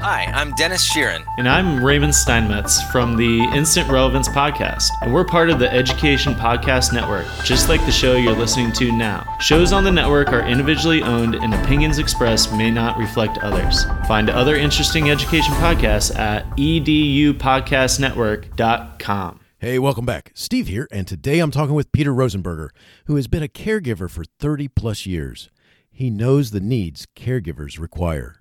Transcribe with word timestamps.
Hi, 0.00 0.26
I'm 0.32 0.54
Denis 0.54 0.88
Sheeran. 0.88 1.24
And 1.38 1.48
I'm 1.48 1.84
Raymond 1.84 2.14
Steinmetz 2.14 2.80
from 2.92 3.16
the 3.16 3.42
Instant 3.52 3.90
Relevance 3.90 4.28
Podcast. 4.28 4.90
And 5.02 5.12
we're 5.12 5.24
part 5.24 5.50
of 5.50 5.58
the 5.58 5.68
Education 5.72 6.34
Podcast 6.34 6.92
Network, 6.92 7.26
just 7.42 7.68
like 7.68 7.84
the 7.84 7.90
show 7.90 8.14
you're 8.14 8.32
listening 8.32 8.70
to 8.74 8.92
now. 8.92 9.26
Shows 9.40 9.72
on 9.72 9.82
the 9.82 9.90
network 9.90 10.28
are 10.28 10.46
individually 10.46 11.02
owned, 11.02 11.34
and 11.34 11.52
opinions 11.52 11.98
expressed 11.98 12.52
may 12.52 12.70
not 12.70 12.96
reflect 12.96 13.38
others. 13.38 13.86
Find 14.06 14.30
other 14.30 14.54
interesting 14.54 15.10
education 15.10 15.52
podcasts 15.54 16.16
at 16.16 16.48
edupodcastnetwork.com. 16.50 19.40
Hey, 19.58 19.80
welcome 19.80 20.06
back. 20.06 20.30
Steve 20.34 20.68
here, 20.68 20.86
and 20.92 21.08
today 21.08 21.40
I'm 21.40 21.50
talking 21.50 21.74
with 21.74 21.90
Peter 21.90 22.14
Rosenberger, 22.14 22.68
who 23.06 23.16
has 23.16 23.26
been 23.26 23.42
a 23.42 23.48
caregiver 23.48 24.08
for 24.08 24.22
30 24.38 24.68
plus 24.68 25.06
years. 25.06 25.50
He 25.90 26.08
knows 26.08 26.52
the 26.52 26.60
needs 26.60 27.08
caregivers 27.16 27.80
require. 27.80 28.37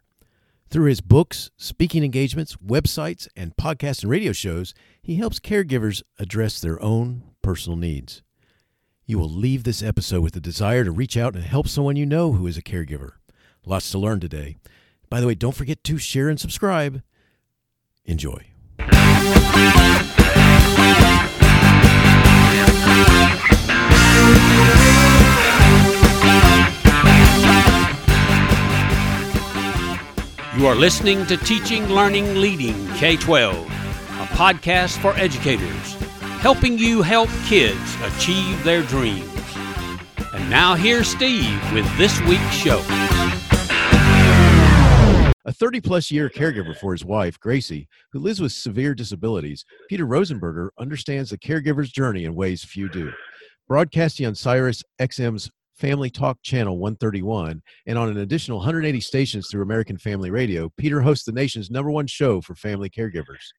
Through 0.69 0.85
his 0.89 0.99
books, 0.99 1.49
speaking 1.55 2.03
engagements, 2.03 2.57
websites, 2.57 3.27
and 3.37 3.55
podcasts 3.55 4.01
and 4.01 4.11
radio 4.11 4.33
shows, 4.33 4.73
he 5.01 5.15
helps 5.15 5.39
caregivers 5.39 6.03
address 6.19 6.59
their 6.59 6.81
own 6.83 7.23
personal 7.41 7.77
needs. 7.77 8.21
You 9.05 9.17
will 9.17 9.29
leave 9.29 9.63
this 9.63 9.81
episode 9.81 10.21
with 10.21 10.35
a 10.35 10.41
desire 10.41 10.83
to 10.83 10.91
reach 10.91 11.15
out 11.15 11.35
and 11.35 11.45
help 11.45 11.69
someone 11.69 11.95
you 11.95 12.05
know 12.05 12.33
who 12.33 12.45
is 12.47 12.57
a 12.57 12.61
caregiver. 12.61 13.11
Lots 13.65 13.89
to 13.91 13.97
learn 13.97 14.19
today. 14.19 14.57
By 15.09 15.21
the 15.21 15.27
way, 15.27 15.35
don't 15.35 15.55
forget 15.55 15.85
to 15.85 15.97
share 15.97 16.27
and 16.27 16.37
subscribe. 16.37 17.01
Enjoy. 18.03 18.47
You 30.57 30.65
are 30.65 30.73
listening 30.73 31.23
to 31.27 31.37
Teaching, 31.37 31.87
Learning, 31.87 32.41
Leading 32.41 32.87
K 32.95 33.15
12, 33.15 33.55
a 33.55 34.25
podcast 34.33 34.99
for 34.99 35.13
educators, 35.13 35.93
helping 36.41 36.79
you 36.79 37.03
help 37.03 37.29
kids 37.45 37.95
achieve 38.01 38.63
their 38.63 38.81
dreams. 38.81 39.29
And 40.33 40.49
now 40.49 40.73
here's 40.73 41.09
Steve 41.09 41.61
with 41.73 41.85
this 41.95 42.19
week's 42.21 42.55
show. 42.55 42.79
A 45.45 45.53
30 45.53 45.79
plus 45.79 46.09
year 46.09 46.27
caregiver 46.27 46.75
for 46.75 46.91
his 46.91 47.05
wife, 47.05 47.39
Gracie, 47.39 47.87
who 48.11 48.17
lives 48.17 48.41
with 48.41 48.51
severe 48.51 48.95
disabilities, 48.95 49.63
Peter 49.89 50.07
Rosenberger 50.07 50.69
understands 50.79 51.29
the 51.29 51.37
caregiver's 51.37 51.91
journey 51.91 52.25
in 52.25 52.33
ways 52.33 52.63
few 52.63 52.89
do. 52.89 53.11
Broadcasting 53.67 54.25
on 54.25 54.33
Sirius 54.33 54.83
XM's 54.99 55.51
Family 55.77 56.09
Talk 56.09 56.41
Channel 56.41 56.77
131, 56.79 57.61
and 57.85 57.97
on 57.97 58.09
an 58.09 58.17
additional 58.17 58.57
180 58.57 58.99
stations 58.99 59.47
through 59.47 59.61
American 59.61 59.97
Family 59.97 60.31
Radio, 60.31 60.71
Peter 60.77 61.01
hosts 61.01 61.25
the 61.25 61.31
nation's 61.31 61.69
number 61.69 61.91
one 61.91 62.07
show 62.07 62.41
for 62.41 62.55
family 62.55 62.89
caregivers. 62.89 63.51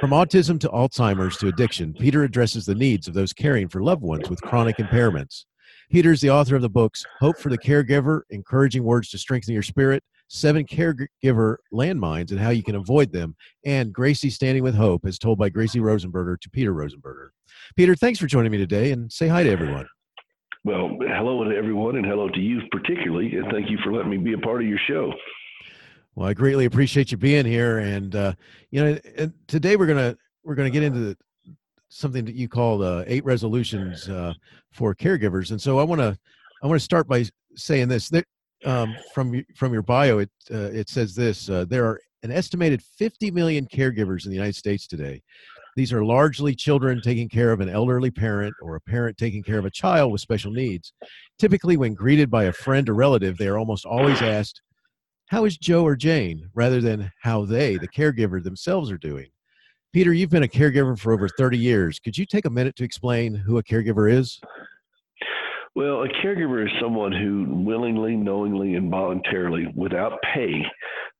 From 0.00 0.10
autism 0.10 0.60
to 0.60 0.68
Alzheimer's 0.68 1.36
to 1.38 1.48
addiction, 1.48 1.94
Peter 1.94 2.22
addresses 2.22 2.64
the 2.64 2.76
needs 2.76 3.08
of 3.08 3.14
those 3.14 3.32
caring 3.32 3.68
for 3.68 3.82
loved 3.82 4.02
ones 4.02 4.30
with 4.30 4.40
chronic 4.40 4.76
impairments. 4.76 5.46
Peter 5.90 6.12
is 6.12 6.20
the 6.20 6.30
author 6.30 6.54
of 6.54 6.62
the 6.62 6.68
books 6.68 7.04
Hope 7.18 7.38
for 7.38 7.50
the 7.50 7.58
Caregiver, 7.58 8.22
Encouraging 8.30 8.84
Words 8.84 9.10
to 9.10 9.18
Strengthen 9.18 9.52
Your 9.52 9.62
Spirit, 9.64 10.04
Seven 10.28 10.64
Caregiver 10.64 11.56
Landmines 11.72 12.30
and 12.30 12.38
How 12.38 12.50
You 12.50 12.62
Can 12.62 12.76
Avoid 12.76 13.12
Them, 13.12 13.34
and 13.64 13.92
Gracie 13.92 14.30
Standing 14.30 14.62
with 14.62 14.74
Hope, 14.74 15.04
as 15.06 15.18
told 15.18 15.38
by 15.38 15.48
Gracie 15.48 15.80
Rosenberger 15.80 16.38
to 16.40 16.50
Peter 16.50 16.72
Rosenberger. 16.72 17.28
Peter, 17.76 17.96
thanks 17.96 18.18
for 18.18 18.26
joining 18.26 18.52
me 18.52 18.58
today 18.58 18.92
and 18.92 19.10
say 19.10 19.28
hi 19.28 19.42
to 19.42 19.50
everyone. 19.50 19.86
Well, 20.66 20.98
hello 20.98 21.44
to 21.44 21.56
everyone, 21.56 21.94
and 21.94 22.04
hello 22.04 22.28
to 22.28 22.40
you 22.40 22.60
particularly, 22.72 23.36
and 23.36 23.46
thank 23.52 23.70
you 23.70 23.78
for 23.84 23.92
letting 23.92 24.10
me 24.10 24.16
be 24.16 24.32
a 24.32 24.38
part 24.38 24.62
of 24.62 24.66
your 24.66 24.80
show. 24.88 25.12
Well, 26.16 26.28
I 26.28 26.34
greatly 26.34 26.64
appreciate 26.64 27.12
you 27.12 27.16
being 27.16 27.46
here, 27.46 27.78
and 27.78 28.16
uh, 28.16 28.32
you 28.72 28.82
know, 28.82 29.30
today 29.46 29.76
we're 29.76 29.86
gonna 29.86 30.16
we're 30.42 30.56
gonna 30.56 30.70
get 30.70 30.82
into 30.82 30.98
the, 30.98 31.16
something 31.88 32.24
that 32.24 32.34
you 32.34 32.48
call 32.48 32.82
uh, 32.82 33.04
eight 33.06 33.24
resolutions 33.24 34.08
uh, 34.08 34.34
for 34.72 34.92
caregivers, 34.92 35.52
and 35.52 35.62
so 35.62 35.78
I 35.78 35.84
want 35.84 36.00
to 36.00 36.18
I 36.64 36.66
want 36.66 36.80
to 36.80 36.84
start 36.84 37.06
by 37.06 37.26
saying 37.54 37.86
this 37.86 38.08
that 38.08 38.24
um, 38.64 38.96
from 39.14 39.44
from 39.54 39.72
your 39.72 39.82
bio 39.82 40.18
it 40.18 40.30
uh, 40.52 40.70
it 40.72 40.88
says 40.88 41.14
this 41.14 41.48
uh, 41.48 41.64
there 41.68 41.86
are 41.86 42.00
an 42.24 42.32
estimated 42.32 42.82
50 42.82 43.30
million 43.30 43.66
caregivers 43.66 44.24
in 44.24 44.30
the 44.30 44.36
United 44.36 44.56
States 44.56 44.88
today. 44.88 45.22
These 45.76 45.92
are 45.92 46.02
largely 46.02 46.54
children 46.54 47.02
taking 47.02 47.28
care 47.28 47.52
of 47.52 47.60
an 47.60 47.68
elderly 47.68 48.10
parent 48.10 48.54
or 48.62 48.76
a 48.76 48.80
parent 48.80 49.18
taking 49.18 49.42
care 49.42 49.58
of 49.58 49.66
a 49.66 49.70
child 49.70 50.10
with 50.10 50.22
special 50.22 50.50
needs. 50.50 50.94
Typically, 51.38 51.76
when 51.76 51.92
greeted 51.92 52.30
by 52.30 52.44
a 52.44 52.52
friend 52.52 52.88
or 52.88 52.94
relative, 52.94 53.36
they 53.36 53.46
are 53.46 53.58
almost 53.58 53.84
always 53.84 54.22
asked, 54.22 54.62
How 55.26 55.44
is 55.44 55.58
Joe 55.58 55.84
or 55.84 55.94
Jane? 55.94 56.48
rather 56.54 56.80
than 56.80 57.12
how 57.20 57.44
they, 57.44 57.76
the 57.76 57.88
caregiver 57.88 58.42
themselves, 58.42 58.90
are 58.90 58.96
doing. 58.96 59.26
Peter, 59.92 60.14
you've 60.14 60.30
been 60.30 60.44
a 60.44 60.48
caregiver 60.48 60.98
for 60.98 61.12
over 61.12 61.28
30 61.28 61.58
years. 61.58 61.98
Could 61.98 62.16
you 62.16 62.24
take 62.24 62.46
a 62.46 62.50
minute 62.50 62.76
to 62.76 62.84
explain 62.84 63.34
who 63.34 63.58
a 63.58 63.62
caregiver 63.62 64.10
is? 64.10 64.40
Well, 65.74 66.04
a 66.04 66.08
caregiver 66.08 66.64
is 66.64 66.72
someone 66.80 67.12
who 67.12 67.44
willingly, 67.50 68.16
knowingly, 68.16 68.76
and 68.76 68.90
voluntarily, 68.90 69.66
without 69.74 70.18
pay, 70.34 70.64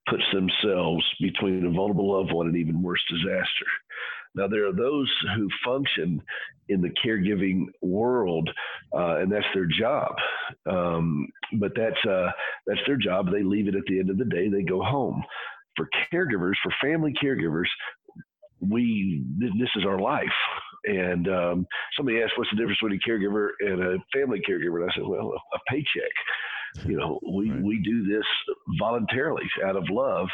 puts 0.08 0.24
themselves 0.32 1.04
between 1.20 1.66
a 1.66 1.70
vulnerable 1.70 2.16
loved 2.16 2.32
one 2.32 2.46
and 2.46 2.56
even 2.56 2.82
worse 2.82 3.02
disaster. 3.10 3.66
Now, 4.36 4.46
there 4.46 4.68
are 4.68 4.72
those 4.72 5.10
who 5.34 5.48
function 5.64 6.22
in 6.68 6.82
the 6.82 6.90
caregiving 7.04 7.66
world, 7.80 8.48
uh, 8.94 9.16
and 9.16 9.32
that's 9.32 9.46
their 9.54 9.66
job. 9.66 10.14
Um, 10.70 11.28
but 11.58 11.72
that's 11.74 12.04
uh, 12.08 12.30
that's 12.66 12.80
their 12.86 12.98
job. 12.98 13.30
They 13.32 13.42
leave 13.42 13.66
it 13.66 13.74
at 13.74 13.84
the 13.88 13.98
end 13.98 14.10
of 14.10 14.18
the 14.18 14.24
day. 14.26 14.48
They 14.48 14.62
go 14.62 14.82
home. 14.82 15.22
For 15.76 15.88
caregivers, 16.12 16.54
for 16.62 16.72
family 16.82 17.14
caregivers, 17.22 17.66
we 18.60 19.24
this 19.38 19.70
is 19.76 19.84
our 19.86 19.98
life. 19.98 20.26
And 20.84 21.28
um, 21.28 21.66
somebody 21.96 22.22
asked, 22.22 22.32
"What's 22.36 22.50
the 22.50 22.56
difference 22.56 22.78
between 22.80 23.00
a 23.02 23.08
caregiver 23.08 23.48
and 23.60 23.82
a 23.82 23.98
family 24.14 24.40
caregiver?" 24.48 24.82
And 24.82 24.90
I 24.90 24.94
said, 24.94 25.06
"Well, 25.06 25.32
a 25.54 25.58
paycheck. 25.68 26.84
You 26.84 26.98
know, 26.98 27.20
we 27.26 27.50
right. 27.50 27.62
we 27.62 27.80
do 27.82 28.06
this 28.06 28.26
voluntarily 28.78 29.46
out 29.64 29.76
of 29.76 29.84
love." 29.90 30.28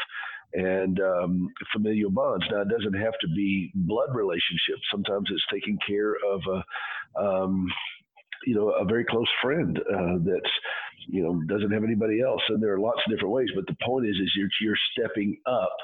And 0.53 0.99
um, 0.99 1.49
familial 1.73 2.11
bonds. 2.11 2.45
Now, 2.51 2.61
it 2.61 2.69
doesn't 2.69 2.99
have 2.99 3.13
to 3.21 3.27
be 3.35 3.71
blood 3.73 4.09
relationships. 4.13 4.81
Sometimes 4.91 5.27
it's 5.31 5.43
taking 5.51 5.77
care 5.85 6.15
of 6.31 6.41
a, 6.47 7.21
um, 7.21 7.67
you 8.45 8.55
know, 8.55 8.69
a 8.69 8.85
very 8.85 9.05
close 9.05 9.27
friend 9.41 9.79
uh, 9.79 10.17
that's, 10.23 10.53
you 11.07 11.23
know, 11.23 11.41
doesn't 11.47 11.71
have 11.71 11.83
anybody 11.83 12.21
else. 12.21 12.41
And 12.49 12.61
there 12.61 12.73
are 12.73 12.79
lots 12.79 12.99
of 13.05 13.11
different 13.11 13.33
ways. 13.33 13.49
But 13.55 13.65
the 13.67 13.77
point 13.83 14.05
is, 14.05 14.15
is 14.15 14.31
you're, 14.35 14.49
you're 14.61 14.77
stepping 14.91 15.37
up 15.45 15.75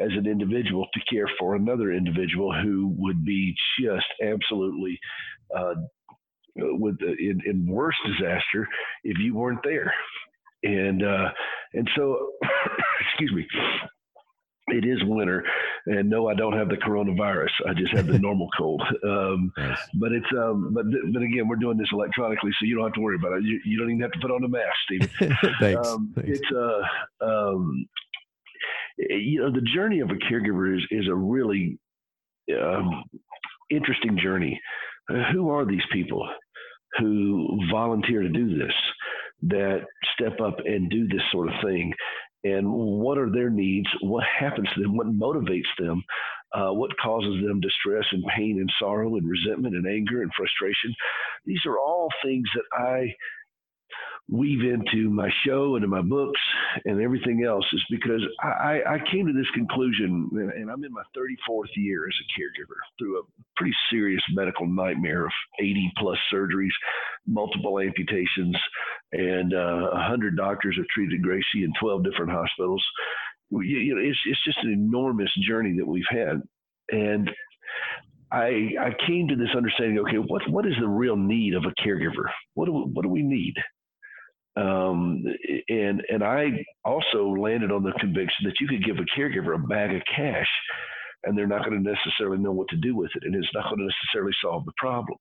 as 0.00 0.10
an 0.16 0.26
individual 0.26 0.86
to 0.92 1.14
care 1.14 1.30
for 1.38 1.54
another 1.54 1.92
individual 1.92 2.52
who 2.62 2.94
would 2.98 3.24
be 3.24 3.54
just 3.80 4.06
absolutely 4.22 4.98
uh, 5.56 5.74
with 6.56 6.96
in, 7.00 7.40
in 7.46 7.66
worse 7.66 7.96
disaster 8.06 8.68
if 9.04 9.18
you 9.18 9.34
weren't 9.34 9.62
there 9.64 9.92
and 10.62 11.04
uh, 11.04 11.28
and 11.74 11.88
so 11.96 12.30
excuse 13.08 13.32
me 13.32 13.46
it 14.68 14.84
is 14.84 15.02
winter 15.04 15.44
and 15.86 16.08
no 16.08 16.28
i 16.28 16.34
don't 16.34 16.52
have 16.52 16.68
the 16.68 16.76
coronavirus 16.76 17.50
i 17.68 17.74
just 17.74 17.92
have 17.92 18.06
the 18.06 18.18
normal 18.20 18.48
cold 18.56 18.82
um, 19.04 19.52
nice. 19.58 19.78
but 19.94 20.12
it's 20.12 20.26
um, 20.38 20.72
but 20.72 20.84
but 21.12 21.22
again 21.22 21.48
we're 21.48 21.56
doing 21.56 21.76
this 21.76 21.88
electronically 21.92 22.50
so 22.58 22.64
you 22.64 22.76
don't 22.76 22.84
have 22.84 22.92
to 22.92 23.00
worry 23.00 23.16
about 23.16 23.32
it 23.32 23.42
you, 23.42 23.60
you 23.64 23.78
don't 23.78 23.90
even 23.90 24.00
have 24.00 24.12
to 24.12 24.20
put 24.20 24.30
on 24.30 24.44
a 24.44 24.48
mask 24.48 24.76
Stephen. 24.86 25.10
Thanks. 25.60 25.88
Um, 25.88 26.12
Thanks. 26.14 26.38
it's 26.38 26.52
uh 26.52 27.24
um, 27.24 27.86
you 28.98 29.40
know 29.40 29.50
the 29.50 29.66
journey 29.74 30.00
of 30.00 30.10
a 30.10 30.14
caregiver 30.14 30.76
is 30.76 30.82
is 30.90 31.08
a 31.08 31.14
really 31.14 31.78
um, 32.60 33.02
interesting 33.70 34.18
journey 34.22 34.60
uh, 35.10 35.32
who 35.32 35.50
are 35.50 35.64
these 35.64 35.82
people 35.92 36.28
who 36.98 37.58
volunteer 37.70 38.22
to 38.22 38.28
do 38.28 38.58
this 38.58 38.74
that 39.42 39.80
step 40.14 40.40
up 40.40 40.56
and 40.64 40.90
do 40.90 41.06
this 41.08 41.22
sort 41.30 41.48
of 41.48 41.54
thing? 41.64 41.92
And 42.44 42.66
what 42.72 43.18
are 43.18 43.30
their 43.30 43.50
needs, 43.50 43.88
what 44.00 44.24
happens 44.38 44.68
to 44.74 44.82
them, 44.82 44.96
what 44.96 45.06
motivates 45.06 45.70
them, 45.78 46.02
uh, 46.52 46.72
what 46.72 46.90
causes 47.02 47.42
them 47.46 47.60
distress 47.60 48.04
and 48.12 48.24
pain 48.36 48.58
and 48.60 48.70
sorrow 48.78 49.16
and 49.16 49.28
resentment 49.28 49.74
and 49.74 49.86
anger 49.86 50.22
and 50.22 50.30
frustration. 50.36 50.94
These 51.46 51.64
are 51.66 51.78
all 51.78 52.08
things 52.24 52.46
that 52.54 52.64
I 52.76 53.14
weave 54.32 54.62
into 54.62 55.10
my 55.10 55.28
show 55.46 55.74
and 55.74 55.84
in 55.84 55.90
my 55.90 56.00
books 56.00 56.40
and 56.86 57.02
everything 57.02 57.44
else 57.44 57.66
is 57.74 57.84
because 57.90 58.22
I, 58.42 58.80
I 58.88 58.98
came 59.12 59.26
to 59.26 59.32
this 59.34 59.50
conclusion, 59.54 60.30
and 60.32 60.70
I'm 60.70 60.82
in 60.84 60.92
my 60.92 61.02
34th 61.14 61.68
year 61.76 62.08
as 62.08 62.14
a 62.18 62.40
caregiver 62.40 62.78
through 62.98 63.18
a 63.18 63.22
pretty 63.56 63.74
serious 63.90 64.22
medical 64.32 64.66
nightmare 64.66 65.26
of 65.26 65.32
80 65.60 65.92
plus 65.98 66.16
surgeries, 66.32 66.72
multiple 67.26 67.78
amputations, 67.78 68.56
and 69.12 69.52
uh, 69.52 69.90
100 69.92 70.34
doctors 70.34 70.76
have 70.78 70.86
treated 70.94 71.22
Gracie 71.22 71.64
in 71.64 71.72
12 71.78 72.02
different 72.02 72.32
hospitals. 72.32 72.82
You 73.50 73.94
know, 73.94 74.00
it's, 74.00 74.18
it's 74.24 74.44
just 74.44 74.58
an 74.62 74.72
enormous 74.72 75.30
journey 75.46 75.76
that 75.76 75.86
we've 75.86 76.04
had. 76.08 76.40
And 76.90 77.30
I, 78.32 78.72
I 78.80 78.90
came 79.06 79.28
to 79.28 79.36
this 79.36 79.54
understanding. 79.54 79.98
Okay, 79.98 80.16
what 80.16 80.48
what 80.48 80.66
is 80.66 80.72
the 80.80 80.88
real 80.88 81.16
need 81.16 81.54
of 81.54 81.64
a 81.64 81.82
caregiver? 81.86 82.30
What 82.54 82.64
do 82.64 82.72
what 82.72 83.02
do 83.02 83.10
we 83.10 83.22
need? 83.22 83.54
Um, 84.56 85.24
and 85.68 86.02
and 86.08 86.22
I 86.22 86.64
also 86.84 87.28
landed 87.28 87.72
on 87.72 87.82
the 87.82 87.92
conviction 87.98 88.44
that 88.44 88.60
you 88.60 88.68
could 88.68 88.84
give 88.84 88.98
a 88.98 89.18
caregiver 89.18 89.54
a 89.54 89.58
bag 89.66 89.94
of 89.94 90.02
cash, 90.14 90.48
and 91.24 91.36
they're 91.36 91.46
not 91.46 91.64
going 91.64 91.82
to 91.82 91.90
necessarily 91.90 92.38
know 92.38 92.52
what 92.52 92.68
to 92.68 92.76
do 92.76 92.94
with 92.94 93.10
it, 93.14 93.24
and 93.24 93.34
it's 93.34 93.48
not 93.54 93.64
going 93.64 93.78
to 93.78 93.88
necessarily 93.88 94.32
solve 94.42 94.64
the 94.66 94.72
problem. 94.76 95.18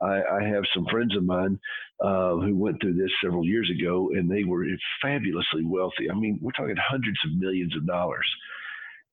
I, 0.00 0.20
I 0.22 0.42
have 0.44 0.64
some 0.74 0.86
friends 0.90 1.16
of 1.16 1.24
mine 1.24 1.58
uh, 2.04 2.36
who 2.36 2.56
went 2.56 2.80
through 2.80 2.94
this 2.94 3.10
several 3.22 3.44
years 3.44 3.70
ago, 3.70 4.10
and 4.14 4.30
they 4.30 4.44
were 4.44 4.66
fabulously 5.00 5.64
wealthy. 5.64 6.10
I 6.10 6.14
mean, 6.14 6.38
we're 6.40 6.52
talking 6.52 6.76
hundreds 6.78 7.18
of 7.24 7.38
millions 7.38 7.76
of 7.76 7.86
dollars. 7.86 8.26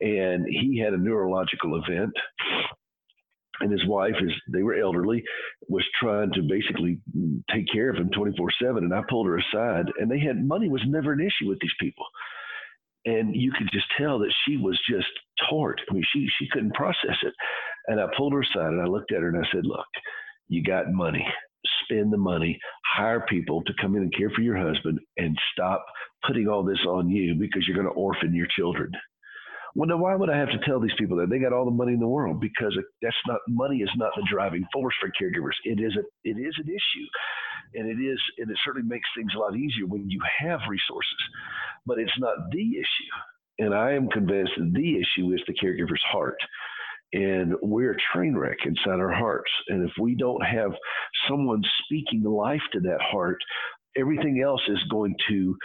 And 0.01 0.45
he 0.47 0.79
had 0.79 0.93
a 0.93 0.97
neurological 0.97 1.81
event 1.83 2.13
and 3.61 3.71
his 3.71 3.85
wife 3.87 4.15
is 4.21 4.31
they 4.51 4.63
were 4.63 4.75
elderly 4.75 5.23
was 5.69 5.85
trying 6.01 6.31
to 6.33 6.41
basically 6.43 6.99
take 7.53 7.65
care 7.71 7.89
of 7.89 7.97
him 7.97 8.09
24 8.15 8.49
7 8.61 8.83
and 8.83 8.93
i 8.93 9.01
pulled 9.09 9.27
her 9.27 9.37
aside 9.39 9.85
and 9.99 10.09
they 10.09 10.19
had 10.19 10.45
money 10.45 10.69
was 10.69 10.83
never 10.87 11.13
an 11.13 11.19
issue 11.21 11.49
with 11.49 11.59
these 11.61 11.75
people. 11.79 12.05
And 13.05 13.33
you 13.35 13.51
could 13.57 13.69
just 13.71 13.87
tell 13.97 14.19
that 14.19 14.33
she 14.45 14.57
was 14.57 14.79
just 14.89 15.07
taught 15.49 15.79
i 15.89 15.93
mean 15.93 16.03
she 16.13 16.27
she 16.39 16.47
couldn't 16.51 16.75
process 16.75 17.17
it. 17.23 17.33
And 17.87 17.99
i 17.99 18.07
pulled 18.17 18.33
her 18.33 18.41
aside 18.41 18.73
and 18.73 18.81
i 18.81 18.85
looked 18.85 19.11
at 19.11 19.21
her 19.21 19.29
and 19.29 19.37
i 19.37 19.47
said 19.53 19.65
look 19.65 19.87
you 20.49 20.63
got 20.63 20.91
money. 20.91 21.25
Spend 21.83 22.11
the 22.11 22.17
money. 22.17 22.59
Hire 22.95 23.25
people 23.29 23.63
to 23.63 23.73
come 23.81 23.95
in 23.95 24.03
and 24.03 24.13
care 24.15 24.31
for 24.31 24.41
your 24.41 24.57
husband 24.57 24.99
and 25.17 25.37
stop 25.53 25.85
putting 26.27 26.47
all 26.47 26.63
this 26.63 26.83
on 26.87 27.09
you 27.09 27.35
because 27.35 27.65
you're 27.67 27.77
going 27.77 27.87
to 27.87 27.99
orphan 27.99 28.35
your 28.35 28.47
children 28.57 28.91
well, 29.75 29.87
then 29.87 29.99
why 29.99 30.15
would 30.15 30.29
I 30.29 30.37
have 30.37 30.49
to 30.49 30.59
tell 30.65 30.79
these 30.79 30.95
people 30.97 31.17
that 31.17 31.29
they 31.29 31.39
got 31.39 31.53
all 31.53 31.65
the 31.65 31.71
money 31.71 31.93
in 31.93 31.99
the 31.99 32.07
world? 32.07 32.39
Because 32.39 32.77
that's 33.01 33.15
not 33.27 33.39
money 33.47 33.77
is 33.77 33.91
not 33.97 34.11
the 34.15 34.27
driving 34.31 34.65
force 34.73 34.95
for 34.99 35.09
caregivers. 35.09 35.55
It 35.63 35.79
is 35.79 35.95
a 35.95 36.03
it 36.23 36.37
is 36.37 36.55
an 36.57 36.67
issue, 36.67 37.07
and 37.75 37.89
it 37.89 38.01
is 38.01 38.19
and 38.37 38.49
it 38.49 38.57
certainly 38.65 38.87
makes 38.87 39.07
things 39.15 39.31
a 39.35 39.39
lot 39.39 39.55
easier 39.55 39.85
when 39.85 40.09
you 40.09 40.19
have 40.39 40.59
resources, 40.69 41.21
but 41.85 41.99
it's 41.99 42.17
not 42.19 42.35
the 42.51 42.77
issue. 42.77 43.15
And 43.59 43.73
I 43.73 43.91
am 43.93 44.09
convinced 44.09 44.53
that 44.57 44.73
the 44.73 44.95
issue 44.95 45.33
is 45.33 45.41
the 45.47 45.53
caregiver's 45.53 46.03
heart. 46.09 46.37
And 47.11 47.55
we're 47.61 47.93
a 47.93 48.13
train 48.13 48.35
wreck 48.37 48.57
inside 48.65 48.99
our 48.99 49.11
hearts. 49.11 49.51
And 49.67 49.83
if 49.83 49.91
we 49.99 50.15
don't 50.15 50.45
have 50.45 50.71
someone 51.27 51.61
speaking 51.83 52.23
life 52.23 52.61
to 52.73 52.79
that 52.81 53.01
heart, 53.01 53.39
everything 53.97 54.41
else 54.43 54.61
is 54.67 54.79
going 54.91 55.15
to 55.27 55.57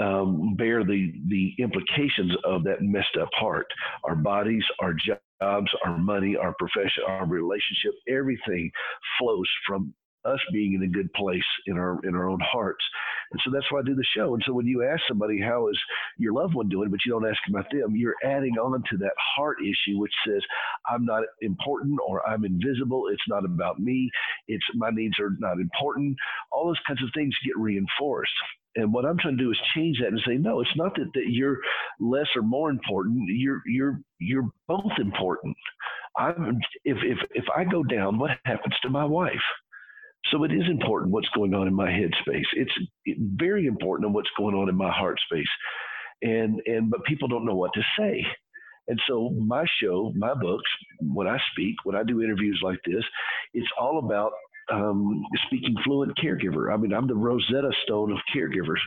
um, 0.00 0.54
bear 0.56 0.84
the 0.84 1.12
the 1.28 1.54
implications 1.58 2.32
of 2.44 2.64
that 2.64 2.82
messed 2.82 3.16
up 3.20 3.28
heart. 3.34 3.66
Our 4.04 4.16
bodies, 4.16 4.64
our 4.80 4.94
jobs, 4.94 5.70
our 5.84 5.98
money, 5.98 6.36
our 6.36 6.54
profession, 6.58 7.04
our 7.06 7.26
relationship, 7.26 7.92
everything 8.08 8.70
flows 9.18 9.48
from 9.66 9.94
us 10.26 10.40
being 10.52 10.74
in 10.74 10.82
a 10.82 10.88
good 10.88 11.12
place 11.14 11.44
in 11.66 11.78
our 11.78 11.98
in 12.04 12.14
our 12.14 12.28
own 12.28 12.40
hearts. 12.40 12.84
And 13.32 13.40
so 13.44 13.50
that's 13.52 13.70
why 13.70 13.80
I 13.80 13.82
do 13.84 13.94
the 13.94 14.04
show. 14.16 14.34
And 14.34 14.42
so 14.46 14.52
when 14.52 14.66
you 14.66 14.82
ask 14.84 15.00
somebody 15.08 15.40
how 15.40 15.68
is 15.68 15.78
your 16.18 16.34
loved 16.34 16.54
one 16.54 16.68
doing, 16.68 16.90
but 16.90 17.00
you 17.06 17.12
don't 17.12 17.28
ask 17.28 17.38
about 17.48 17.66
them, 17.70 17.96
you're 17.96 18.16
adding 18.24 18.54
on 18.58 18.82
to 18.90 18.96
that 18.98 19.12
heart 19.36 19.58
issue 19.62 19.98
which 19.98 20.12
says 20.26 20.42
I'm 20.90 21.04
not 21.06 21.24
important 21.42 21.98
or 22.06 22.26
I'm 22.28 22.44
invisible. 22.44 23.04
It's 23.10 23.22
not 23.28 23.44
about 23.44 23.78
me. 23.80 24.10
It's 24.48 24.64
my 24.74 24.90
needs 24.90 25.18
are 25.20 25.36
not 25.38 25.58
important. 25.58 26.16
All 26.52 26.66
those 26.66 26.80
kinds 26.86 27.02
of 27.02 27.10
things 27.14 27.34
get 27.44 27.56
reinforced. 27.56 28.32
And 28.76 28.92
what 28.92 29.04
I'm 29.04 29.18
trying 29.18 29.36
to 29.36 29.42
do 29.44 29.50
is 29.50 29.58
change 29.74 29.98
that 30.00 30.08
and 30.08 30.20
say, 30.26 30.36
no, 30.36 30.60
it's 30.60 30.76
not 30.76 30.94
that, 30.96 31.10
that 31.14 31.26
you're 31.28 31.58
less 31.98 32.28
or 32.36 32.42
more 32.42 32.70
important. 32.70 33.28
You're 33.28 33.62
you're 33.66 34.00
you're 34.20 34.48
both 34.68 34.92
important. 34.98 35.56
I'm 36.18 36.58
if 36.84 36.98
if 37.02 37.18
if 37.32 37.44
I 37.56 37.64
go 37.64 37.82
down, 37.82 38.18
what 38.18 38.30
happens 38.44 38.74
to 38.82 38.90
my 38.90 39.04
wife? 39.04 39.32
So 40.30 40.44
it 40.44 40.52
is 40.52 40.64
important 40.70 41.12
what's 41.12 41.28
going 41.30 41.54
on 41.54 41.66
in 41.66 41.74
my 41.74 41.90
head 41.90 42.10
space. 42.20 42.46
It's 42.52 42.72
very 43.06 43.66
important 43.66 44.12
what's 44.12 44.30
going 44.36 44.54
on 44.54 44.68
in 44.68 44.76
my 44.76 44.90
heart 44.92 45.18
space. 45.30 45.48
And 46.22 46.60
and 46.66 46.90
but 46.90 47.04
people 47.04 47.28
don't 47.28 47.46
know 47.46 47.56
what 47.56 47.72
to 47.74 47.82
say. 47.98 48.24
And 48.88 49.00
so 49.08 49.30
my 49.30 49.64
show, 49.82 50.12
my 50.16 50.34
books, 50.34 50.68
when 51.00 51.26
I 51.28 51.38
speak, 51.52 51.76
when 51.84 51.96
I 51.96 52.02
do 52.02 52.22
interviews 52.22 52.60
like 52.62 52.80
this, 52.84 53.04
it's 53.54 53.68
all 53.80 53.98
about 54.00 54.32
um, 54.72 55.24
speaking 55.46 55.74
fluent 55.84 56.16
caregiver. 56.18 56.72
I 56.72 56.76
mean, 56.76 56.92
I'm 56.92 57.06
the 57.06 57.14
Rosetta 57.14 57.70
Stone 57.84 58.12
of 58.12 58.18
caregivers, 58.34 58.80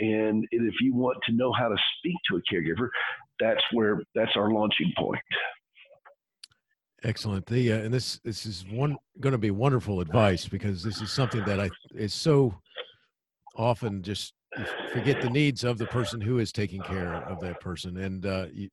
and 0.00 0.46
if 0.50 0.74
you 0.80 0.94
want 0.94 1.18
to 1.26 1.32
know 1.32 1.52
how 1.52 1.68
to 1.68 1.76
speak 1.98 2.16
to 2.30 2.36
a 2.36 2.54
caregiver, 2.54 2.88
that's 3.40 3.62
where 3.72 4.02
that's 4.14 4.32
our 4.36 4.50
launching 4.50 4.92
point. 4.98 5.20
Excellent. 7.02 7.44
The 7.46 7.72
uh, 7.72 7.76
and 7.76 7.92
this 7.92 8.18
this 8.24 8.46
is 8.46 8.64
one 8.70 8.96
going 9.20 9.32
to 9.32 9.38
be 9.38 9.50
wonderful 9.50 10.00
advice 10.00 10.48
because 10.48 10.82
this 10.82 11.02
is 11.02 11.12
something 11.12 11.44
that 11.44 11.60
I 11.60 11.70
is 11.94 12.14
so 12.14 12.54
often 13.56 14.02
just 14.02 14.32
forget 14.92 15.20
the 15.20 15.30
needs 15.30 15.64
of 15.64 15.78
the 15.78 15.86
person 15.86 16.20
who 16.20 16.38
is 16.38 16.52
taking 16.52 16.80
care 16.82 17.14
of 17.28 17.40
that 17.40 17.60
person. 17.60 17.98
And 17.98 18.24
uh, 18.24 18.46
you, 18.52 18.68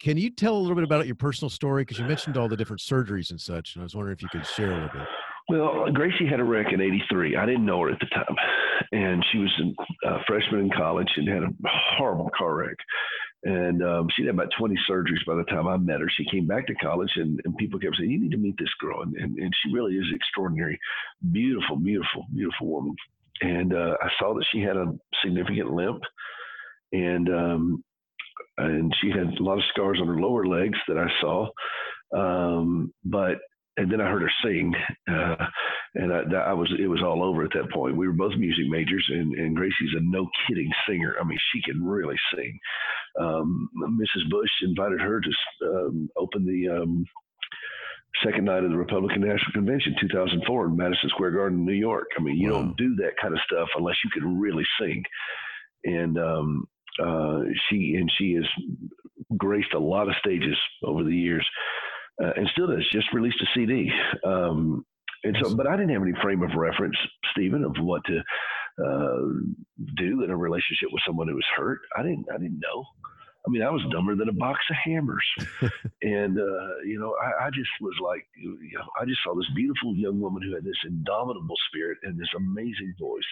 can 0.00 0.16
you 0.16 0.30
tell 0.30 0.56
a 0.56 0.58
little 0.58 0.74
bit 0.74 0.84
about 0.84 1.06
your 1.06 1.16
personal 1.16 1.50
story 1.50 1.82
because 1.82 1.98
you 1.98 2.04
mentioned 2.04 2.36
all 2.36 2.48
the 2.48 2.56
different 2.56 2.80
surgeries 2.80 3.30
and 3.30 3.40
such, 3.40 3.74
and 3.74 3.82
I 3.82 3.84
was 3.84 3.94
wondering 3.94 4.16
if 4.16 4.22
you 4.22 4.28
could 4.28 4.46
share 4.46 4.72
a 4.72 4.74
little 4.74 5.00
bit. 5.00 5.08
Well, 5.48 5.90
Gracie 5.92 6.26
had 6.26 6.40
a 6.40 6.44
wreck 6.44 6.72
in 6.72 6.80
'83. 6.80 7.36
I 7.36 7.44
didn't 7.44 7.66
know 7.66 7.80
her 7.82 7.90
at 7.90 8.00
the 8.00 8.06
time, 8.06 8.34
and 8.92 9.24
she 9.30 9.38
was 9.38 9.62
a 9.62 10.08
uh, 10.08 10.18
freshman 10.26 10.60
in 10.60 10.70
college 10.70 11.10
and 11.16 11.28
had 11.28 11.42
a 11.42 11.50
horrible 11.98 12.30
car 12.36 12.54
wreck. 12.56 12.76
And 13.42 13.82
um, 13.82 14.08
she'd 14.16 14.24
had 14.24 14.34
about 14.34 14.48
20 14.58 14.74
surgeries 14.88 15.24
by 15.26 15.34
the 15.34 15.44
time 15.44 15.68
I 15.68 15.76
met 15.76 16.00
her. 16.00 16.08
She 16.16 16.24
came 16.30 16.46
back 16.46 16.66
to 16.66 16.74
college, 16.76 17.10
and, 17.16 17.38
and 17.44 17.54
people 17.58 17.78
kept 17.78 17.96
saying, 17.98 18.10
"You 18.10 18.20
need 18.20 18.30
to 18.30 18.38
meet 18.38 18.56
this 18.58 18.72
girl." 18.80 19.02
And, 19.02 19.14
and, 19.16 19.36
and 19.38 19.52
she 19.62 19.72
really 19.72 19.96
is 19.96 20.06
extraordinary, 20.14 20.78
beautiful, 21.30 21.76
beautiful, 21.76 22.24
beautiful 22.34 22.68
woman. 22.68 22.96
And 23.42 23.74
uh, 23.74 23.96
I 24.00 24.08
saw 24.18 24.32
that 24.34 24.46
she 24.50 24.60
had 24.60 24.78
a 24.78 24.94
significant 25.22 25.70
limp, 25.72 26.00
and 26.92 27.28
um, 27.28 27.84
and 28.56 28.94
she 29.02 29.10
had 29.10 29.38
a 29.38 29.42
lot 29.42 29.58
of 29.58 29.64
scars 29.68 29.98
on 30.00 30.06
her 30.06 30.20
lower 30.20 30.46
legs 30.46 30.78
that 30.88 30.96
I 30.96 31.08
saw. 31.20 31.48
Um, 32.16 32.94
but 33.04 33.38
and 33.76 33.90
then 33.90 34.00
I 34.00 34.08
heard 34.08 34.22
her 34.22 34.30
sing, 34.44 34.72
uh, 35.08 35.46
and 35.96 36.12
I, 36.12 36.22
that, 36.30 36.44
I, 36.46 36.52
was 36.52 36.72
it 36.78 36.86
was 36.86 37.02
all 37.02 37.24
over 37.24 37.44
at 37.44 37.50
that 37.54 37.72
point. 37.72 37.96
We 37.96 38.06
were 38.06 38.14
both 38.14 38.36
music 38.38 38.66
majors, 38.68 39.04
and, 39.08 39.34
and 39.34 39.56
Gracie's 39.56 39.94
a 39.96 40.00
no 40.00 40.28
kidding 40.46 40.70
singer. 40.88 41.16
I 41.20 41.24
mean, 41.24 41.38
she 41.52 41.60
can 41.62 41.84
really 41.84 42.16
sing. 42.34 42.58
Um, 43.20 43.68
Mrs. 44.00 44.30
Bush 44.30 44.50
invited 44.62 45.00
her 45.00 45.20
to 45.20 45.68
um, 45.68 46.08
open 46.16 46.46
the 46.46 46.82
um, 46.82 47.04
second 48.24 48.44
night 48.44 48.62
of 48.62 48.70
the 48.70 48.76
Republican 48.76 49.22
National 49.22 49.52
Convention, 49.52 49.96
2004, 50.00 50.66
in 50.66 50.76
Madison 50.76 51.08
Square 51.10 51.32
Garden, 51.32 51.64
New 51.64 51.72
York. 51.72 52.06
I 52.16 52.22
mean, 52.22 52.36
you 52.36 52.52
wow. 52.52 52.62
don't 52.62 52.76
do 52.76 52.94
that 52.96 53.16
kind 53.20 53.34
of 53.34 53.40
stuff 53.50 53.68
unless 53.76 53.96
you 54.04 54.10
can 54.10 54.38
really 54.38 54.64
sing. 54.80 55.02
And 55.84 56.18
um, 56.18 56.68
uh, 57.02 57.40
she 57.68 57.96
and 57.98 58.10
she 58.18 58.34
has 58.34 58.44
graced 59.36 59.74
a 59.74 59.78
lot 59.78 60.08
of 60.08 60.14
stages 60.20 60.56
over 60.84 61.02
the 61.02 61.14
years 61.14 61.46
uh, 62.22 62.30
and 62.36 62.48
still 62.52 62.66
does. 62.66 62.86
Just 62.92 63.12
released 63.12 63.40
a 63.40 63.46
CD. 63.54 63.90
Um, 64.24 64.84
and 65.24 65.36
so, 65.42 65.54
but 65.54 65.66
I 65.66 65.76
didn't 65.76 65.92
have 65.92 66.02
any 66.02 66.12
frame 66.22 66.42
of 66.42 66.50
reference, 66.54 66.96
Stephen, 67.32 67.64
of 67.64 67.74
what 67.80 68.02
to 68.04 68.18
uh, 68.84 69.18
do 69.96 70.22
in 70.22 70.30
a 70.30 70.36
relationship 70.36 70.88
with 70.92 71.02
someone 71.06 71.28
who 71.28 71.34
was 71.34 71.46
hurt. 71.56 71.80
I 71.96 72.02
didn't. 72.02 72.26
I 72.32 72.38
didn't 72.38 72.60
know. 72.60 72.84
I 73.46 73.50
mean, 73.50 73.62
I 73.62 73.70
was 73.70 73.82
dumber 73.90 74.16
than 74.16 74.28
a 74.28 74.32
box 74.32 74.60
of 74.70 74.76
hammers, 74.84 75.24
and 76.02 76.38
uh, 76.38 76.76
you 76.86 76.98
know, 76.98 77.14
I, 77.22 77.46
I, 77.46 77.50
just 77.50 77.68
was 77.80 77.94
like, 78.02 78.26
you 78.36 78.78
know, 78.78 78.84
I 78.98 79.04
just 79.04 79.20
saw 79.22 79.34
this 79.34 79.48
beautiful 79.54 79.94
young 79.94 80.18
woman 80.18 80.42
who 80.42 80.54
had 80.54 80.64
this 80.64 80.80
indomitable 80.86 81.56
spirit 81.68 81.98
and 82.02 82.18
this 82.18 82.28
amazing 82.36 82.94
voice, 82.98 83.22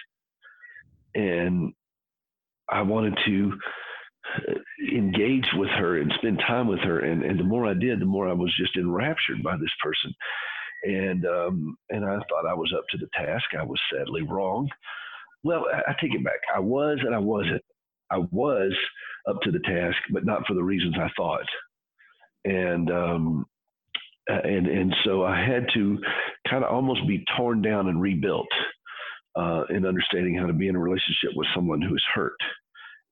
and 1.15 1.73
I 2.69 2.83
wanted 2.83 3.17
to 3.25 3.53
engage 4.91 5.47
with 5.55 5.69
her 5.69 5.99
and 5.99 6.11
spend 6.17 6.39
time 6.39 6.67
with 6.67 6.79
her. 6.79 6.99
And, 6.99 7.23
and 7.23 7.39
the 7.39 7.43
more 7.43 7.67
I 7.67 7.73
did, 7.73 7.99
the 7.99 8.05
more 8.05 8.27
I 8.27 8.33
was 8.33 8.53
just 8.57 8.75
enraptured 8.77 9.43
by 9.43 9.57
this 9.57 9.71
person. 9.81 10.13
And 10.83 11.25
um, 11.25 11.77
and 11.89 12.03
I 12.03 12.15
thought 12.15 12.49
I 12.49 12.53
was 12.53 12.73
up 12.77 12.83
to 12.91 12.97
the 12.97 13.07
task. 13.13 13.45
I 13.57 13.63
was 13.63 13.79
sadly 13.91 14.21
wrong. 14.23 14.67
Well, 15.43 15.65
I, 15.73 15.91
I 15.91 15.95
take 16.01 16.13
it 16.13 16.23
back. 16.23 16.39
I 16.53 16.59
was 16.59 16.97
and 17.01 17.15
I 17.15 17.19
wasn't. 17.19 17.61
I 18.11 18.17
was 18.31 18.73
up 19.29 19.39
to 19.43 19.51
the 19.51 19.59
task, 19.59 19.97
but 20.11 20.25
not 20.25 20.45
for 20.45 20.53
the 20.53 20.63
reasons 20.63 20.95
I 20.99 21.09
thought. 21.15 21.47
And 22.43 22.91
um, 22.91 23.45
and 24.27 24.67
and 24.67 24.93
so 25.05 25.23
I 25.23 25.39
had 25.39 25.67
to 25.73 25.99
kind 26.49 26.63
of 26.63 26.71
almost 26.71 27.07
be 27.07 27.23
torn 27.37 27.61
down 27.61 27.87
and 27.87 28.01
rebuilt 28.01 28.47
uh, 29.35 29.63
in 29.69 29.85
understanding 29.85 30.35
how 30.35 30.45
to 30.45 30.53
be 30.53 30.67
in 30.67 30.75
a 30.75 30.79
relationship 30.79 31.31
with 31.35 31.47
someone 31.55 31.81
who 31.81 31.95
is 31.95 32.03
hurt. 32.13 32.35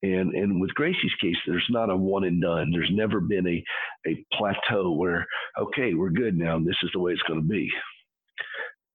And 0.03 0.33
and 0.33 0.59
with 0.59 0.73
Gracie's 0.73 1.13
case, 1.21 1.35
there's 1.45 1.65
not 1.69 1.89
a 1.91 1.95
one 1.95 2.23
and 2.23 2.41
done. 2.41 2.71
There's 2.71 2.89
never 2.91 3.19
been 3.19 3.47
a 3.47 3.63
a 4.09 4.25
plateau 4.33 4.91
where 4.91 5.25
okay, 5.59 5.93
we're 5.93 6.09
good 6.09 6.37
now, 6.37 6.59
this 6.59 6.77
is 6.83 6.89
the 6.93 6.99
way 6.99 7.11
it's 7.11 7.21
going 7.23 7.41
to 7.41 7.47
be. 7.47 7.69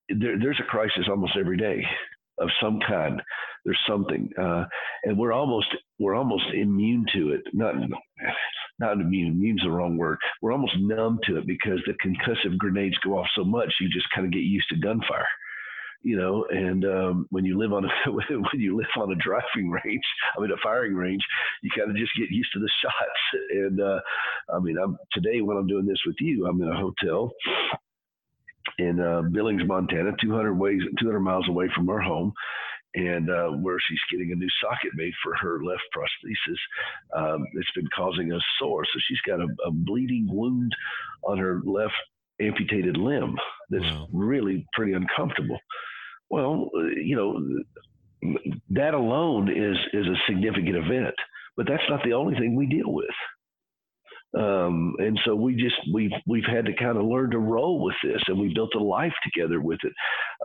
There, 0.09 0.39
there's 0.39 0.61
a 0.61 0.71
crisis 0.71 1.07
almost 1.09 1.37
every 1.39 1.57
day 1.57 1.85
of 2.39 2.49
some 2.61 2.81
kind. 2.87 3.23
There's 3.65 3.79
something, 3.89 4.31
uh, 4.41 4.65
and 5.05 5.19
we're 5.19 5.33
almost 5.33 5.69
we're 5.99 6.15
almost 6.15 6.45
immune 6.55 7.07
to 7.15 7.33
it. 7.33 7.43
Not 7.53 7.75
not 8.79 9.01
immune. 9.01 9.33
Immune's 9.33 9.63
the 9.63 9.71
wrong 9.71 9.97
word. 9.97 10.19
We're 10.43 10.53
almost 10.53 10.77
numb 10.79 11.19
to 11.25 11.39
it 11.39 11.47
because 11.47 11.81
the 11.87 11.95
concussive 11.95 12.59
grenades 12.59 12.97
go 13.05 13.19
off 13.19 13.27
so 13.35 13.45
much, 13.45 13.73
you 13.81 13.89
just 13.89 14.07
kind 14.15 14.27
of 14.27 14.33
get 14.33 14.41
used 14.41 14.69
to 14.71 14.77
gunfire. 14.77 15.27
You 16.03 16.17
know. 16.17 16.47
And 16.51 16.85
um, 16.85 17.27
when 17.31 17.45
you 17.45 17.59
live 17.59 17.73
on 17.73 17.85
a 17.85 18.11
when 18.11 18.61
you 18.61 18.77
live 18.77 18.87
on 18.97 19.13
a 19.13 19.17
driving 19.17 19.71
range, 19.71 20.05
I 20.37 20.41
mean 20.41 20.51
a 20.51 20.57
firing 20.63 20.95
range, 20.95 21.23
you 21.63 21.71
kind 21.77 21.91
of 21.91 21.97
just 21.97 22.17
get 22.17 22.31
used 22.31 22.53
to 22.55 22.61
the 22.61 22.71
shots. 22.83 23.43
And 23.51 23.81
uh, 23.81 24.01
I 24.55 24.59
mean, 24.61 24.77
I'm 24.83 24.97
today 25.13 25.41
when 25.41 25.57
I'm 25.57 25.67
doing 25.67 25.87
this 25.87 26.01
with 26.07 26.17
you, 26.21 26.47
I'm 26.47 26.61
in 26.63 26.69
a 26.69 26.77
hotel 26.77 27.33
in 28.79 29.01
uh, 29.01 29.23
Billings, 29.33 29.63
Montana, 29.65 30.13
200 30.21 30.55
ways, 30.55 30.81
200 31.01 31.21
miles 31.21 31.49
away 31.49 31.69
from 31.75 31.89
our 31.89 32.01
home, 32.01 32.33
and 32.95 33.31
uh, 33.31 33.49
where 33.49 33.79
she's 33.89 34.01
getting 34.11 34.33
a 34.33 34.35
new 34.35 34.49
socket 34.63 34.93
made 34.95 35.13
for 35.23 35.35
her 35.37 35.63
left 35.65 35.83
prosthesis. 35.97 36.59
Um, 37.17 37.45
it's 37.55 37.71
been 37.75 37.89
causing 37.95 38.33
a 38.33 38.39
sore, 38.59 38.85
so 38.85 39.01
she's 39.09 39.21
got 39.27 39.41
a, 39.41 39.47
a 39.67 39.71
bleeding 39.71 40.29
wound 40.31 40.75
on 41.25 41.39
her 41.39 41.61
left 41.65 41.95
amputated 42.41 42.97
limb 42.97 43.37
that's 43.71 43.85
wow. 43.85 44.09
really 44.13 44.67
pretty 44.73 44.93
uncomfortable. 44.93 45.59
Well, 46.31 46.71
uh, 46.77 46.87
you 47.03 47.17
know, 47.17 48.39
that 48.71 48.95
alone 48.95 49.49
is 49.51 49.77
is 49.93 50.07
a 50.07 50.17
significant 50.29 50.77
event, 50.77 51.15
but 51.57 51.67
that's 51.69 51.83
not 51.89 52.03
the 52.05 52.13
only 52.15 52.35
thing 52.39 52.57
we 52.57 52.67
deal 52.67 52.93
with. 52.93 53.07
Um, 54.37 54.95
and 54.99 55.19
so 55.25 55.35
we 55.35 55.55
just 55.55 55.77
we've 55.95 56.11
we've 56.27 56.45
had 56.45 56.67
to 56.67 56.75
kind 56.75 56.99
of 56.99 57.07
learn 57.07 57.31
to 57.31 57.39
roll 57.39 57.83
with 57.83 57.95
this, 58.03 58.21
and 58.27 58.39
we 58.39 58.53
built 58.53 58.75
a 58.75 58.83
life 58.83 59.15
together 59.25 59.61
with 59.61 59.79
it. 59.83 59.93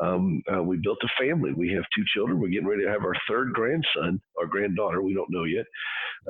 Um, 0.02 0.42
uh, 0.54 0.64
we 0.64 0.78
built 0.78 1.00
a 1.04 1.24
family. 1.24 1.52
We 1.54 1.74
have 1.74 1.84
two 1.96 2.04
children. 2.14 2.40
We're 2.40 2.50
getting 2.50 2.68
ready 2.68 2.84
to 2.84 2.92
have 2.92 3.04
our 3.04 3.16
third 3.28 3.54
grandson 3.54 4.22
our 4.40 4.48
granddaughter. 4.48 5.02
We 5.02 5.14
don't 5.14 5.32
know 5.32 5.44
yet. 5.44 5.66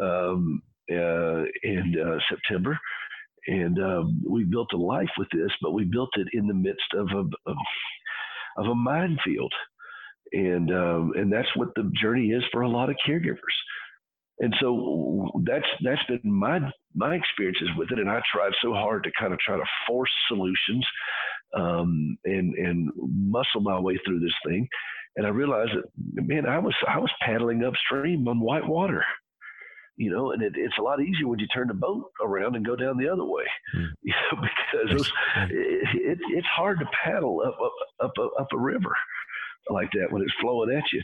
Um, 0.02 0.62
uh, 0.92 1.44
in 1.64 1.96
uh, 2.04 2.18
September, 2.30 2.78
and 3.48 3.80
um, 3.80 4.22
we 4.28 4.44
built 4.44 4.74
a 4.74 4.78
life 4.78 5.10
with 5.18 5.28
this, 5.32 5.52
but 5.62 5.72
we 5.72 5.86
built 5.86 6.10
it 6.16 6.28
in 6.34 6.48
the 6.48 6.54
midst 6.54 6.94
of 6.96 7.08
a 7.10 7.50
of, 7.50 8.66
a 8.68 8.76
minefield, 8.76 9.54
and 10.34 10.72
um, 10.72 11.14
and 11.16 11.32
that's 11.32 11.48
what 11.56 11.70
the 11.76 11.92
journey 12.02 12.30
is 12.32 12.44
for 12.52 12.62
a 12.62 12.70
lot 12.70 12.90
of 12.90 12.96
caregivers. 13.08 13.38
And 14.40 14.54
so 14.60 15.32
that's 15.44 15.66
that's 15.84 16.04
been 16.08 16.20
my 16.24 16.60
my 16.96 17.16
experiences 17.16 17.70
with 17.78 17.92
it, 17.92 18.00
and 18.00 18.10
I 18.10 18.22
tried 18.34 18.54
so 18.62 18.74
hard 18.74 19.04
to 19.04 19.12
kind 19.20 19.34
of 19.34 19.40
try 19.40 19.58
to 19.58 19.64
force 19.88 20.12
solutions 20.28 20.86
um, 21.56 22.18
and 22.26 22.54
and 22.56 22.92
muscle 22.96 23.62
my 23.62 23.80
way 23.80 24.00
through 24.06 24.20
this 24.20 24.34
thing. 24.46 24.68
And 25.16 25.26
I 25.26 25.30
realized 25.30 25.72
that 25.76 26.28
man, 26.28 26.46
I 26.46 26.60
was 26.60 26.76
I 26.88 26.98
was 26.98 27.12
paddling 27.22 27.64
upstream 27.64 28.28
on 28.28 28.40
white 28.40 28.68
water 28.68 29.04
you 29.98 30.10
know, 30.10 30.32
and 30.32 30.42
it, 30.42 30.54
it's 30.56 30.78
a 30.80 30.82
lot 30.82 31.02
easier 31.02 31.28
when 31.28 31.40
you 31.40 31.48
turn 31.48 31.68
the 31.68 31.74
boat 31.74 32.12
around 32.24 32.56
and 32.56 32.66
go 32.66 32.76
down 32.76 32.98
the 32.98 33.10
other 33.10 33.26
way, 33.26 33.44
mm. 33.76 33.88
you 34.02 34.14
know, 34.14 34.42
because 34.42 35.12
it, 35.50 35.88
it, 35.96 36.20
it's 36.30 36.48
hard 36.48 36.80
to 36.80 36.86
paddle 37.04 37.42
up 37.46 37.58
up 38.02 38.12
up 38.18 38.32
up 38.40 38.48
a 38.54 38.58
river 38.58 38.96
like 39.70 39.90
that 39.94 40.12
when 40.12 40.22
it's 40.22 40.34
flowing 40.42 40.76
at 40.76 40.84
you, 40.92 41.02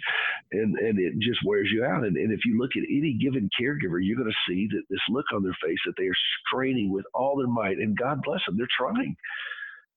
and 0.51 0.77
and 0.79 1.00
it 1.00 1.13
just 1.20 1.39
wears 1.46 1.70
you 1.72 1.86
out. 1.86 2.03
And 2.03 2.17
and 2.17 2.32
if 2.32 2.39
you 2.46 2.60
look 2.60 2.72
at 2.75 2.84
any 2.89 3.17
given 3.22 3.50
caregiver, 3.60 4.00
you're 4.01 4.17
going 4.17 4.32
to 4.32 4.51
see 4.51 4.67
that 4.72 4.84
this 4.89 5.00
look 5.10 5.25
on 5.34 5.44
their 5.44 5.58
face 5.63 5.79
that 5.86 5.94
they 5.98 6.06
are 6.06 6.17
straining 6.48 6.91
with 6.91 7.06
all 7.13 7.38
their 7.38 7.48
might, 7.48 7.77
and 7.77 7.98
God 7.98 8.22
bless 8.24 8.41
them, 8.46 8.58
they're 8.58 8.67
trying. 8.77 9.15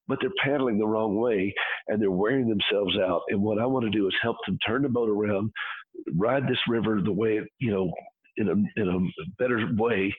But 0.08 0.18
they're 0.20 0.30
paddling 0.44 0.76
the 0.76 0.88
wrong 0.88 1.20
way 1.20 1.54
and 1.86 2.02
they're 2.02 2.10
wearing 2.10 2.48
themselves 2.48 2.98
out. 2.98 3.22
And 3.28 3.40
what 3.42 3.60
I 3.60 3.66
want 3.66 3.84
to 3.84 3.96
do 3.96 4.08
is 4.08 4.14
help 4.20 4.38
them 4.44 4.58
turn 4.66 4.82
the 4.82 4.88
boat 4.88 5.08
around, 5.08 5.52
ride 6.16 6.48
this 6.48 6.58
river 6.66 7.00
the 7.00 7.12
way 7.12 7.40
you 7.60 7.70
know, 7.70 7.92
in 8.40 8.48
a 8.48 8.80
in 8.80 8.88
a 8.88 9.32
better 9.38 9.68
way, 9.76 10.14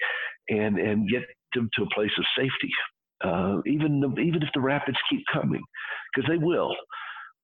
and 0.49 0.77
and 0.77 1.09
get 1.09 1.23
them 1.53 1.69
to 1.75 1.83
a 1.83 1.93
place 1.93 2.11
of 2.17 2.25
safety. 2.37 2.71
Uh, 3.23 3.61
even 3.65 4.01
even 4.19 4.41
if 4.41 4.49
the 4.53 4.61
rapids 4.61 4.97
keep 5.09 5.23
coming, 5.33 5.61
because 6.13 6.29
they 6.29 6.37
will. 6.37 6.75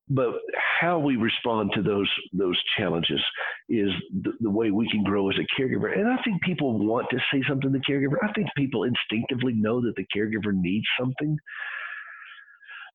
But 0.09 0.35
how 0.79 0.99
we 0.99 1.17
respond 1.17 1.71
to 1.75 1.81
those 1.81 2.09
those 2.31 2.57
challenges 2.77 3.19
is 3.67 3.89
the, 4.23 4.31
the, 4.39 4.49
way 4.49 4.71
we 4.71 4.89
can 4.89 5.03
grow 5.03 5.29
as 5.29 5.35
a 5.37 5.61
caregiver. 5.61 5.91
And 5.97 6.07
I 6.07 6.21
think 6.23 6.41
people 6.43 6.79
want 6.79 7.07
to 7.09 7.17
say 7.31 7.41
something 7.47 7.73
to 7.73 7.77
the 7.77 7.83
caregiver. 7.83 8.15
I 8.23 8.31
think 8.31 8.47
people 8.55 8.83
instinctively 8.83 9.53
know 9.53 9.81
that 9.81 9.95
the 9.97 10.05
caregiver 10.15 10.53
needs 10.53 10.85
something. 10.97 11.37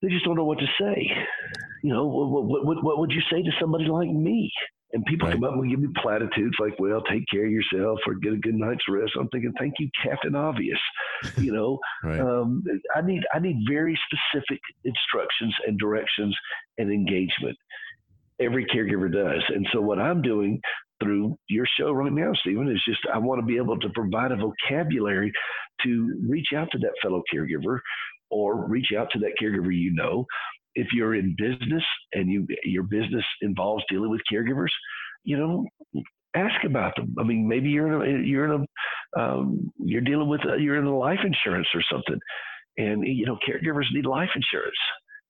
They 0.00 0.08
just 0.08 0.24
don't 0.24 0.36
know 0.36 0.44
what 0.44 0.58
to 0.58 0.66
say. 0.80 1.10
You 1.82 1.92
know, 1.92 2.06
what, 2.06 2.44
what, 2.44 2.64
what, 2.64 2.82
what 2.82 2.98
would 2.98 3.12
you 3.12 3.20
say 3.30 3.42
to 3.42 3.50
somebody 3.60 3.84
like 3.84 4.08
me? 4.08 4.50
And 4.92 5.04
people 5.06 5.26
right. 5.28 5.34
come 5.34 5.44
up 5.44 5.54
and 5.54 5.70
give 5.70 5.80
me 5.80 5.88
platitudes 6.02 6.54
like, 6.60 6.78
well, 6.78 7.02
take 7.10 7.24
care 7.30 7.46
of 7.46 7.50
yourself 7.50 7.98
or 8.06 8.14
get 8.14 8.34
a 8.34 8.36
good 8.36 8.54
night's 8.54 8.84
rest. 8.88 9.12
I'm 9.18 9.28
thinking, 9.28 9.52
thank 9.58 9.74
you, 9.78 9.88
Captain 10.02 10.34
Obvious. 10.34 10.78
You 11.38 11.52
know, 11.52 11.78
right. 12.04 12.20
um, 12.20 12.62
I 12.94 13.00
need, 13.00 13.22
I 13.34 13.38
need 13.38 13.56
very 13.68 13.98
specific 14.06 14.60
instructions 14.84 15.54
and 15.66 15.78
directions 15.78 16.36
and 16.76 16.92
engagement. 16.92 17.56
Every 18.40 18.66
caregiver 18.66 19.10
does. 19.10 19.42
And 19.48 19.66
so 19.72 19.80
what 19.80 19.98
I'm 19.98 20.20
doing 20.20 20.60
through 21.02 21.36
your 21.48 21.66
show 21.78 21.92
right 21.92 22.12
now, 22.12 22.32
Stephen, 22.34 22.70
is 22.70 22.82
just, 22.86 23.00
I 23.12 23.18
want 23.18 23.40
to 23.40 23.46
be 23.46 23.56
able 23.56 23.78
to 23.78 23.88
provide 23.94 24.32
a 24.32 24.36
vocabulary 24.36 25.32
to 25.84 26.20
reach 26.28 26.48
out 26.54 26.68
to 26.72 26.78
that 26.78 26.92
fellow 27.02 27.22
caregiver 27.32 27.78
or 28.30 28.66
reach 28.66 28.88
out 28.96 29.08
to 29.12 29.18
that 29.20 29.32
caregiver 29.40 29.74
you 29.76 29.92
know 29.92 30.26
if 30.74 30.88
you're 30.94 31.14
in 31.14 31.36
business 31.36 31.84
and 32.12 32.30
you 32.30 32.46
your 32.64 32.84
business 32.84 33.24
involves 33.42 33.84
dealing 33.88 34.10
with 34.10 34.20
caregivers, 34.32 34.70
you 35.24 35.36
know, 35.36 35.66
ask 36.34 36.64
about 36.64 36.96
them. 36.96 37.14
I 37.18 37.24
mean, 37.24 37.46
maybe 37.46 37.68
you're 37.68 38.02
in 38.02 38.22
a 38.22 38.26
you're 38.26 38.52
in 38.52 38.66
a 39.16 39.20
um, 39.20 39.72
you're 39.78 40.00
dealing 40.00 40.28
with 40.28 40.40
a, 40.42 40.60
you're 40.60 40.76
in 40.78 40.86
a 40.86 40.96
life 40.96 41.20
insurance 41.24 41.68
or 41.74 41.82
something, 41.90 42.18
and 42.78 43.06
you 43.06 43.26
know, 43.26 43.38
caregivers 43.46 43.92
need 43.92 44.06
life 44.06 44.30
insurance. 44.34 44.76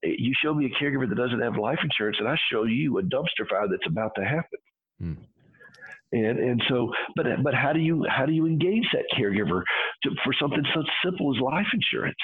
You 0.05 0.33
show 0.43 0.53
me 0.53 0.67
a 0.67 0.83
caregiver 0.83 1.09
that 1.09 1.17
doesn't 1.17 1.41
have 1.41 1.57
life 1.57 1.79
insurance, 1.83 2.17
and 2.19 2.29
I 2.29 2.37
show 2.51 2.65
you 2.65 2.99
a 2.99 3.03
dumpster 3.03 3.49
fire 3.49 3.69
that's 3.71 3.87
about 3.87 4.13
to 4.17 4.25
happen. 4.25 4.59
Hmm. 5.01 5.15
And 6.13 6.39
and 6.39 6.63
so, 6.69 6.91
but 7.17 7.27
but 7.43 7.55
how 7.55 7.73
do 7.73 7.81
you 7.81 8.05
how 8.09 8.27
do 8.27 8.33
you 8.33 8.47
engage 8.47 8.87
that 8.93 9.05
caregiver 9.19 9.63
to, 10.05 10.11
for 10.25 10.35
something 10.41 10.63
so 10.75 10.83
simple 11.05 11.35
as 11.35 11.41
life 11.41 11.67
insurance? 11.73 12.17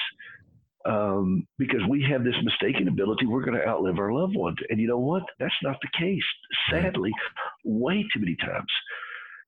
Um, 0.85 1.45
because 1.57 1.81
we 1.89 2.05
have 2.09 2.23
this 2.23 2.35
mistaken 2.43 2.87
ability 2.87 3.25
we're 3.25 3.43
going 3.43 3.57
to 3.57 3.67
outlive 3.67 3.99
our 3.99 4.11
loved 4.11 4.35
ones. 4.35 4.57
And 4.69 4.79
you 4.79 4.87
know 4.87 4.99
what? 4.99 5.23
That's 5.39 5.53
not 5.63 5.77
the 5.81 5.89
case, 5.99 6.23
sadly, 6.71 7.11
way 7.65 8.05
too 8.13 8.19
many 8.19 8.35
times. 8.37 8.71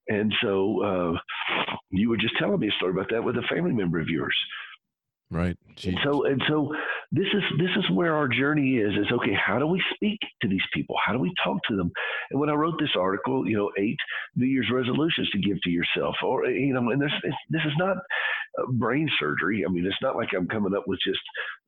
And 0.08 0.32
so 0.42 0.82
uh, 0.84 1.18
you 1.90 2.10
were 2.10 2.16
just 2.16 2.36
telling 2.38 2.58
me 2.58 2.68
a 2.68 2.72
story 2.72 2.92
about 2.92 3.08
that 3.10 3.24
with 3.24 3.36
a 3.36 3.46
family 3.48 3.72
member 3.72 4.00
of 4.00 4.08
yours. 4.08 4.36
Right. 5.30 5.56
And 5.86 5.98
so 6.04 6.26
and 6.26 6.42
so 6.46 6.74
this 7.12 7.26
is 7.34 7.42
this 7.58 7.70
is 7.76 7.84
where 7.94 8.16
our 8.16 8.26
journey 8.26 8.76
is 8.76 8.92
is 8.94 9.12
okay, 9.12 9.34
how 9.34 9.58
do 9.58 9.66
we 9.66 9.82
speak 9.94 10.18
to 10.40 10.48
these 10.48 10.64
people? 10.72 10.96
How 11.04 11.12
do 11.12 11.18
we 11.18 11.32
talk 11.44 11.58
to 11.68 11.76
them? 11.76 11.90
And 12.30 12.40
when 12.40 12.48
I 12.48 12.54
wrote 12.54 12.78
this 12.80 12.96
article, 12.98 13.46
you 13.46 13.56
know, 13.56 13.70
eight 13.78 13.98
New 14.34 14.46
Year's 14.46 14.70
resolutions 14.72 15.28
to 15.30 15.38
give 15.38 15.60
to 15.62 15.70
yourself 15.70 16.16
or 16.24 16.46
you 16.46 16.72
know, 16.72 16.90
and 16.90 17.00
this 17.00 17.12
this 17.50 17.60
is 17.66 17.72
not 17.76 17.98
uh, 17.98 18.66
brain 18.72 19.10
surgery. 19.20 19.62
I 19.66 19.70
mean, 19.70 19.84
it's 19.84 20.00
not 20.00 20.16
like 20.16 20.28
I'm 20.34 20.48
coming 20.48 20.74
up 20.74 20.84
with 20.86 21.00
just 21.06 21.20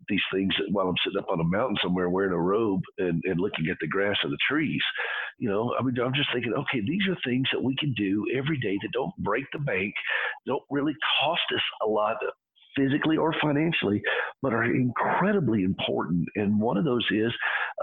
these 0.09 0.25
things 0.33 0.55
while 0.71 0.89
I'm 0.89 0.97
sitting 1.05 1.19
up 1.19 1.31
on 1.31 1.41
a 1.41 1.45
mountain 1.45 1.77
somewhere 1.83 2.09
wearing 2.09 2.33
a 2.33 2.41
robe 2.41 2.81
and, 2.99 3.23
and 3.25 3.39
looking 3.39 3.69
at 3.71 3.77
the 3.81 3.87
grass 3.87 4.17
and 4.23 4.33
the 4.33 4.39
trees. 4.49 4.83
You 5.39 5.51
know, 5.51 5.75
I 5.79 5.83
mean, 5.83 5.95
I'm 6.03 6.15
just 6.15 6.33
thinking, 6.33 6.55
okay, 6.55 6.81
these 6.81 7.07
are 7.09 7.17
things 7.25 7.47
that 7.53 7.63
we 7.63 7.77
can 7.77 7.93
do 7.95 8.25
every 8.35 8.59
day 8.61 8.79
that 8.81 8.93
don't 8.93 9.17
break 9.19 9.45
the 9.53 9.59
bank, 9.59 9.95
don't 10.47 10.63
really 10.71 10.95
cost 11.21 11.43
us 11.55 11.63
a 11.83 11.87
lot 11.87 12.17
physically 12.77 13.17
or 13.17 13.35
financially, 13.41 14.03
but 14.43 14.53
are 14.53 14.65
incredibly 14.65 15.65
important. 15.65 16.29
And 16.37 16.61
one 16.61 16.77
of 16.77 16.85
those 16.85 17.07
is, 17.11 17.33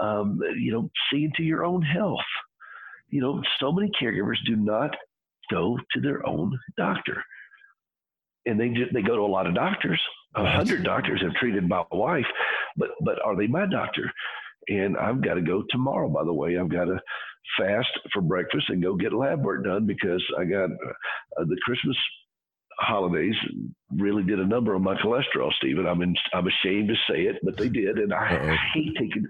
um, 0.00 0.38
you 0.58 0.72
know, 0.72 0.90
seeing 1.10 1.32
to 1.36 1.42
your 1.42 1.64
own 1.64 1.82
health. 1.82 2.20
You 3.08 3.20
know, 3.20 3.42
so 3.60 3.72
many 3.72 3.90
caregivers 4.00 4.36
do 4.46 4.56
not 4.56 4.90
go 5.50 5.76
to 5.92 6.00
their 6.00 6.26
own 6.26 6.58
doctor 6.78 7.22
and 8.46 8.58
they 8.58 8.68
just, 8.68 8.92
they 8.92 9.02
go 9.02 9.16
to 9.16 9.22
a 9.22 9.26
lot 9.26 9.46
of 9.46 9.54
doctors. 9.54 10.00
A 10.34 10.46
hundred 10.46 10.82
doctors 10.82 11.20
have 11.22 11.34
treated 11.34 11.68
my 11.68 11.84
wife, 11.92 12.26
but 12.76 12.90
but 13.02 13.20
are 13.24 13.36
they 13.36 13.46
my 13.46 13.66
doctor? 13.66 14.10
And 14.68 14.96
I've 14.96 15.22
got 15.22 15.34
to 15.34 15.42
go 15.42 15.62
tomorrow. 15.70 16.08
By 16.08 16.24
the 16.24 16.32
way, 16.32 16.56
I've 16.56 16.70
got 16.70 16.84
to 16.84 16.98
fast 17.58 17.88
for 18.12 18.22
breakfast 18.22 18.66
and 18.68 18.82
go 18.82 18.96
get 18.96 19.12
lab 19.12 19.44
work 19.44 19.64
done 19.64 19.86
because 19.86 20.24
I 20.38 20.44
got 20.44 20.70
uh, 20.70 21.44
the 21.44 21.56
Christmas 21.64 21.96
holidays 22.78 23.34
really 23.96 24.22
did 24.22 24.40
a 24.40 24.46
number 24.46 24.74
on 24.74 24.82
my 24.82 24.94
cholesterol, 24.96 25.52
Stephen. 25.54 25.86
I'm 25.86 26.02
in, 26.02 26.14
I'm 26.32 26.46
ashamed 26.46 26.88
to 26.88 26.94
say 27.12 27.22
it, 27.22 27.36
but 27.42 27.56
they 27.56 27.68
did, 27.68 27.98
and 27.98 28.12
I 28.12 28.34
Uh-oh. 28.34 28.56
hate 28.74 28.94
taking 28.98 29.26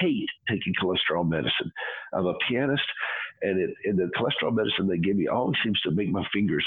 hate 0.00 0.28
taking 0.48 0.74
cholesterol 0.82 1.28
medicine. 1.28 1.70
I'm 2.12 2.26
a 2.26 2.34
pianist, 2.48 2.84
and 3.42 3.60
it 3.60 3.70
and 3.84 3.98
the 3.98 4.10
cholesterol 4.16 4.54
medicine 4.54 4.88
they 4.88 4.98
give 4.98 5.16
me 5.16 5.28
always 5.28 5.56
seems 5.62 5.80
to 5.82 5.90
make 5.90 6.10
my 6.10 6.24
fingers 6.32 6.64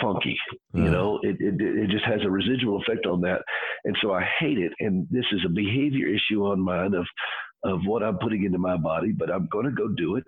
funky. 0.00 0.36
You 0.72 0.82
mm. 0.82 0.90
know, 0.90 1.20
it, 1.22 1.36
it, 1.40 1.60
it 1.60 1.90
just 1.90 2.04
has 2.04 2.20
a 2.24 2.30
residual 2.30 2.80
effect 2.82 3.06
on 3.06 3.20
that. 3.22 3.42
And 3.84 3.96
so 4.02 4.12
I 4.12 4.24
hate 4.38 4.58
it. 4.58 4.72
And 4.80 5.06
this 5.10 5.24
is 5.32 5.40
a 5.46 5.48
behavior 5.48 6.08
issue 6.08 6.44
on 6.46 6.60
mine 6.60 6.94
of, 6.94 7.06
of 7.64 7.80
what 7.84 8.02
I'm 8.02 8.18
putting 8.18 8.44
into 8.44 8.58
my 8.58 8.76
body, 8.76 9.12
but 9.12 9.30
I'm 9.30 9.48
going 9.50 9.66
to 9.66 9.72
go 9.72 9.88
do 9.88 10.16
it 10.16 10.24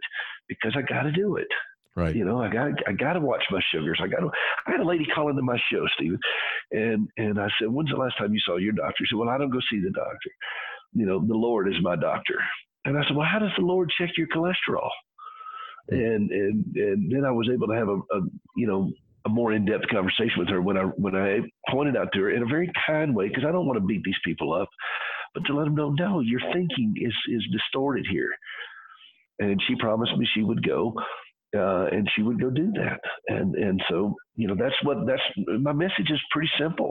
because 0.49 0.75
I 0.77 0.83
got 0.83 1.03
to 1.03 1.13
do 1.13 1.37
it. 1.37 1.49
Right. 1.99 2.15
You 2.15 2.25
know, 2.25 2.41
I 2.41 2.49
got 2.49 2.71
I 2.87 2.93
got 2.93 3.15
to 3.15 3.21
watch 3.21 3.43
my 3.51 3.61
sugars. 3.75 3.99
I 4.03 4.07
got 4.07 4.21
to. 4.21 4.31
I 4.67 4.71
had 4.73 4.81
a 4.81 4.85
lady 4.85 5.05
call 5.13 5.31
into 5.31 5.43
my 5.43 5.59
show, 5.71 5.85
Stephen, 5.97 6.19
and 6.71 7.09
and 7.17 7.41
I 7.41 7.49
said, 7.59 7.69
"When's 7.69 7.91
the 7.91 7.97
last 7.97 8.17
time 8.19 8.33
you 8.33 8.41
saw 8.47 8.57
your 8.57 8.73
doctor?" 8.73 8.95
She 8.99 9.07
said, 9.11 9.19
"Well, 9.19 9.29
I 9.29 9.39
don't 9.39 9.51
go 9.51 9.59
see 9.71 9.81
the 9.81 9.91
doctor. 9.91 10.31
You 10.93 11.07
know, 11.07 11.19
the 11.19 11.35
Lord 11.35 11.69
is 11.69 11.75
my 11.83 11.97
doctor." 11.97 12.39
And 12.85 12.97
I 12.97 13.03
said, 13.03 13.17
well, 13.17 13.29
how 13.31 13.39
does 13.39 13.51
the 13.59 13.65
Lord 13.65 13.93
check 13.99 14.11
your 14.17 14.29
cholesterol? 14.29 14.89
Hmm. 15.91 15.97
And 15.97 16.31
and 16.31 16.77
and 16.77 17.13
then 17.13 17.25
I 17.25 17.31
was 17.31 17.49
able 17.53 17.67
to 17.69 17.75
have 17.75 17.89
a, 17.89 17.97
a 17.97 18.21
you 18.57 18.67
know 18.67 18.93
a 19.27 19.29
more 19.29 19.53
in-depth 19.53 19.89
conversation 19.91 20.39
with 20.39 20.49
her 20.49 20.63
when 20.63 20.79
I 20.79 20.85
when 20.85 21.17
I 21.17 21.41
pointed 21.71 21.97
out 21.97 22.09
to 22.15 22.21
her 22.21 22.31
in 22.31 22.43
a 22.43 22.47
very 22.47 22.71
kind 22.87 23.15
way 23.15 23.29
because 23.29 23.45
I 23.47 23.53
don't 23.53 23.67
want 23.67 23.79
to 23.79 23.87
beat 23.87 24.03
these 24.05 24.23
people 24.25 24.53
up, 24.53 24.69
but 25.35 25.45
to 25.47 25.55
let 25.55 25.65
them 25.65 25.75
know, 25.75 25.91
no, 25.91 26.21
your 26.21 26.41
thinking 26.53 26.95
is 26.97 27.15
is 27.29 27.45
distorted 27.53 28.07
here. 28.11 28.31
And 29.41 29.61
she 29.69 29.77
promised 29.77 30.17
me 30.17 30.27
she 30.35 30.43
would 30.43 30.67
go, 30.67 30.95
uh, 31.57 31.87
and 31.93 32.09
she 32.15 32.23
would 32.23 32.41
go 32.41 32.51
do 32.51 32.73
that. 32.73 33.01
And 33.29 33.55
and 33.55 33.83
so 33.89 34.15
you 34.37 34.49
know 34.49 34.55
that's 34.55 34.77
what 34.83 35.07
that's 35.07 35.23
my 35.61 35.73
message 35.73 36.11
is 36.11 36.21
pretty 36.31 36.51
simple 36.59 36.91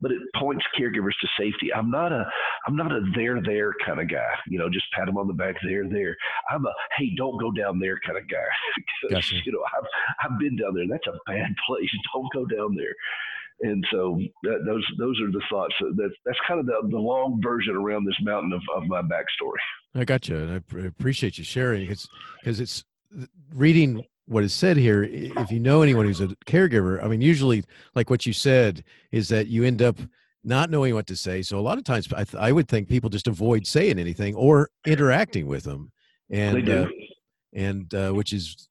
but 0.00 0.10
it 0.10 0.18
points 0.38 0.64
caregivers 0.78 1.16
to 1.20 1.28
safety. 1.38 1.72
I'm 1.74 1.90
not 1.90 2.12
a 2.12 2.26
I'm 2.66 2.76
not 2.76 2.92
a 2.92 3.00
there 3.14 3.40
there 3.42 3.74
kind 3.84 4.00
of 4.00 4.10
guy. 4.10 4.28
You 4.46 4.58
know, 4.58 4.68
just 4.68 4.86
pat 4.92 5.06
them 5.06 5.16
on 5.16 5.26
the 5.26 5.32
back 5.32 5.56
there 5.62 5.88
there. 5.88 6.16
I'm 6.50 6.66
a 6.66 6.72
hey, 6.98 7.14
don't 7.16 7.40
go 7.40 7.50
down 7.50 7.78
there 7.78 7.98
kind 8.04 8.18
of 8.18 8.28
guy. 8.28 9.10
gotcha. 9.10 9.36
You 9.44 9.52
know, 9.52 9.64
I've 9.76 10.30
I've 10.32 10.38
been 10.38 10.56
down 10.56 10.74
there. 10.74 10.86
That's 10.88 11.06
a 11.06 11.18
bad 11.26 11.54
place. 11.66 11.90
Don't 12.14 12.32
go 12.32 12.44
down 12.44 12.76
there. 12.76 12.94
And 13.62 13.86
so 13.90 14.20
that, 14.42 14.64
those 14.66 14.84
those 14.98 15.18
are 15.20 15.30
the 15.30 15.42
thoughts. 15.50 15.74
That 15.80 16.10
that's 16.26 16.38
kind 16.46 16.60
of 16.60 16.66
the, 16.66 16.88
the 16.90 16.98
long 16.98 17.40
version 17.42 17.74
around 17.74 18.04
this 18.04 18.20
mountain 18.20 18.52
of, 18.52 18.60
of 18.76 18.86
my 18.86 19.00
backstory. 19.00 19.56
I 19.94 20.04
got 20.04 20.28
you, 20.28 20.36
and 20.36 20.52
I 20.52 20.86
appreciate 20.86 21.38
you 21.38 21.44
sharing 21.44 21.80
because 21.80 22.06
because 22.38 22.60
it's 22.60 22.84
reading 23.54 24.04
what 24.26 24.42
is 24.42 24.52
said 24.52 24.76
here 24.76 25.04
if 25.04 25.50
you 25.52 25.60
know 25.60 25.82
anyone 25.82 26.04
who's 26.04 26.20
a 26.20 26.28
caregiver 26.46 27.02
i 27.02 27.06
mean 27.06 27.20
usually 27.20 27.62
like 27.94 28.10
what 28.10 28.26
you 28.26 28.32
said 28.32 28.82
is 29.12 29.28
that 29.28 29.46
you 29.46 29.62
end 29.62 29.80
up 29.80 29.96
not 30.46 30.70
knowing 30.70 30.94
what 30.94 31.08
to 31.08 31.16
say. 31.16 31.42
So 31.42 31.58
a 31.58 31.60
lot 31.60 31.76
of 31.76 31.84
times 31.84 32.10
i, 32.12 32.24
th- 32.24 32.40
I 32.40 32.52
would 32.52 32.68
think 32.68 32.88
people 32.88 33.10
just 33.10 33.26
avoid 33.26 33.66
saying 33.66 33.98
anything 33.98 34.34
or 34.36 34.70
interacting 34.86 35.46
with 35.46 35.64
them. 35.64 35.92
And 36.30 36.68
uh, 36.68 36.88
and 37.52 37.92
uh, 37.94 38.12
which 38.12 38.32
is 38.32 38.68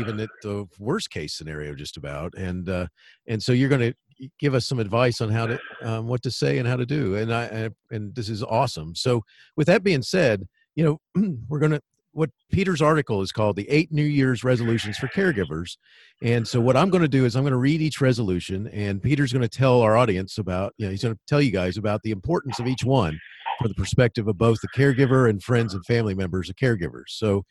even 0.00 0.18
at 0.20 0.30
the 0.42 0.66
worst 0.78 1.10
case 1.10 1.34
scenario 1.34 1.74
just 1.74 1.96
about. 1.96 2.34
And 2.36 2.68
uh, 2.68 2.86
and 3.26 3.42
so 3.42 3.52
you're 3.52 3.68
going 3.68 3.92
to 3.92 4.28
give 4.40 4.54
us 4.54 4.66
some 4.66 4.78
advice 4.78 5.20
on 5.20 5.28
how 5.28 5.46
to 5.46 5.58
um, 5.82 6.06
what 6.06 6.22
to 6.22 6.30
say 6.30 6.58
and 6.58 6.66
how 6.66 6.76
to 6.76 6.86
do. 6.86 7.16
And 7.16 7.34
i 7.34 7.44
and, 7.44 7.74
and 7.90 8.14
this 8.14 8.28
is 8.28 8.42
awesome. 8.42 8.94
So 8.94 9.22
with 9.56 9.66
that 9.66 9.82
being 9.82 10.02
said 10.02 10.46
you 10.76 10.84
know 10.84 11.00
we're 11.48 11.58
going 11.58 11.72
to 11.72 11.82
what 12.12 12.30
Peter's 12.50 12.82
article 12.82 13.22
is 13.22 13.32
called 13.32 13.56
the 13.56 13.68
eight 13.68 13.92
New 13.92 14.02
Year's 14.02 14.42
resolutions 14.42 14.96
for 14.96 15.08
caregivers. 15.08 15.76
And 16.22 16.46
so 16.46 16.60
what 16.60 16.76
I'm 16.76 16.90
going 16.90 17.02
to 17.02 17.08
do 17.08 17.24
is 17.24 17.36
I'm 17.36 17.42
going 17.42 17.52
to 17.52 17.58
read 17.58 17.80
each 17.80 18.00
resolution 18.00 18.66
and 18.68 19.02
Peter's 19.02 19.32
going 19.32 19.42
to 19.42 19.48
tell 19.48 19.80
our 19.82 19.96
audience 19.96 20.38
about, 20.38 20.74
you 20.78 20.86
know, 20.86 20.90
he's 20.90 21.02
going 21.02 21.14
to 21.14 21.20
tell 21.26 21.40
you 21.40 21.50
guys 21.50 21.76
about 21.76 22.02
the 22.02 22.10
importance 22.10 22.58
of 22.58 22.66
each 22.66 22.84
one 22.84 23.18
from 23.58 23.68
the 23.68 23.74
perspective 23.74 24.28
of 24.28 24.38
both 24.38 24.60
the 24.60 24.68
caregiver 24.68 25.28
and 25.28 25.42
friends 25.42 25.74
and 25.74 25.84
family 25.86 26.14
members 26.14 26.48
of 26.48 26.56
caregivers. 26.56 27.08
So 27.08 27.44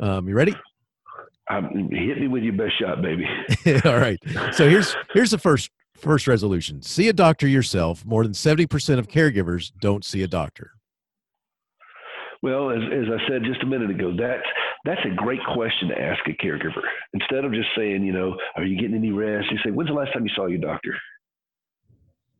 um, 0.00 0.28
you 0.28 0.34
ready? 0.34 0.54
Um, 1.50 1.70
hit 1.90 2.20
me 2.20 2.28
with 2.28 2.42
your 2.42 2.52
best 2.52 2.78
shot, 2.78 3.02
baby. 3.02 3.26
All 3.84 3.96
right. 3.96 4.18
So 4.52 4.68
here's 4.68 4.94
here's 5.12 5.30
the 5.30 5.38
first 5.38 5.70
first 5.96 6.26
resolution. 6.26 6.82
See 6.82 7.08
a 7.08 7.12
doctor 7.12 7.48
yourself. 7.48 8.04
More 8.04 8.22
than 8.22 8.32
70% 8.32 8.98
of 8.98 9.08
caregivers 9.08 9.72
don't 9.80 10.04
see 10.04 10.22
a 10.22 10.28
doctor. 10.28 10.72
Well, 12.42 12.70
as, 12.70 12.78
as 12.92 13.06
I 13.10 13.28
said 13.28 13.42
just 13.44 13.62
a 13.62 13.66
minute 13.66 13.90
ago, 13.90 14.14
that's 14.16 14.46
that's 14.84 15.00
a 15.04 15.14
great 15.14 15.40
question 15.54 15.88
to 15.88 16.00
ask 16.00 16.20
a 16.28 16.32
caregiver. 16.44 16.82
Instead 17.12 17.44
of 17.44 17.52
just 17.52 17.68
saying, 17.76 18.04
you 18.04 18.12
know, 18.12 18.36
are 18.56 18.64
you 18.64 18.78
getting 18.78 18.96
any 18.96 19.10
rest? 19.10 19.50
You 19.50 19.58
say, 19.64 19.70
when's 19.70 19.90
the 19.90 19.94
last 19.94 20.12
time 20.12 20.24
you 20.24 20.32
saw 20.36 20.46
your 20.46 20.60
doctor? 20.60 20.94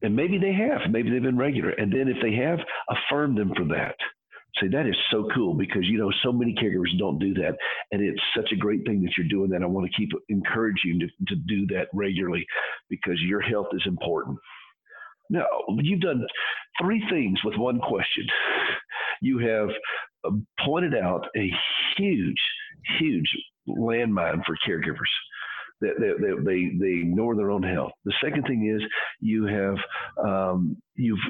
And 0.03 0.15
maybe 0.15 0.39
they 0.39 0.53
have, 0.53 0.91
maybe 0.91 1.11
they've 1.11 1.23
been 1.23 1.37
regular. 1.37 1.71
And 1.71 1.93
then 1.93 2.07
if 2.07 2.17
they 2.23 2.33
have, 2.37 2.61
affirm 2.89 3.35
them 3.35 3.53
for 3.57 3.65
that. 3.75 3.97
Say 4.61 4.69
that 4.69 4.87
is 4.87 4.97
so 5.11 5.29
cool 5.35 5.55
because 5.55 5.85
you 5.85 5.99
know 5.99 6.11
so 6.23 6.33
many 6.33 6.55
caregivers 6.55 6.97
don't 6.99 7.19
do 7.19 7.35
that, 7.35 7.57
and 7.93 8.03
it's 8.03 8.21
such 8.37 8.51
a 8.53 8.57
great 8.57 8.85
thing 8.87 9.03
that 9.03 9.13
you're 9.17 9.29
doing 9.29 9.51
that. 9.51 9.63
I 9.63 9.67
want 9.67 9.89
to 9.89 9.97
keep 9.97 10.11
encouraging 10.31 10.99
you 11.01 11.07
to, 11.07 11.07
to 11.29 11.37
do 11.47 11.67
that 11.67 11.89
regularly 11.93 12.45
because 12.89 13.21
your 13.21 13.41
health 13.41 13.69
is 13.73 13.83
important. 13.87 14.39
No, 15.31 15.45
you've 15.77 16.01
done 16.01 16.27
three 16.81 17.03
things 17.11 17.39
with 17.45 17.57
one 17.57 17.81
question 17.81 18.27
you 19.21 19.39
have 19.39 19.69
uh, 20.25 20.37
pointed 20.65 20.95
out 20.95 21.27
a 21.37 21.51
huge, 21.97 22.37
huge 22.99 23.29
landmine 23.69 24.43
for 24.45 24.57
caregivers. 24.67 24.97
That 25.81 25.95
they, 26.45 26.71
they, 26.81 27.01
ignore 27.03 27.37
their 27.37 27.53
own 27.53 27.63
health. 27.63 27.93
The 28.05 28.13
second 28.21 28.43
thing 28.49 28.69
is 28.69 28.83
you 29.21 29.47
have 29.47 29.77
um, 30.21 30.77
you've 30.97 31.21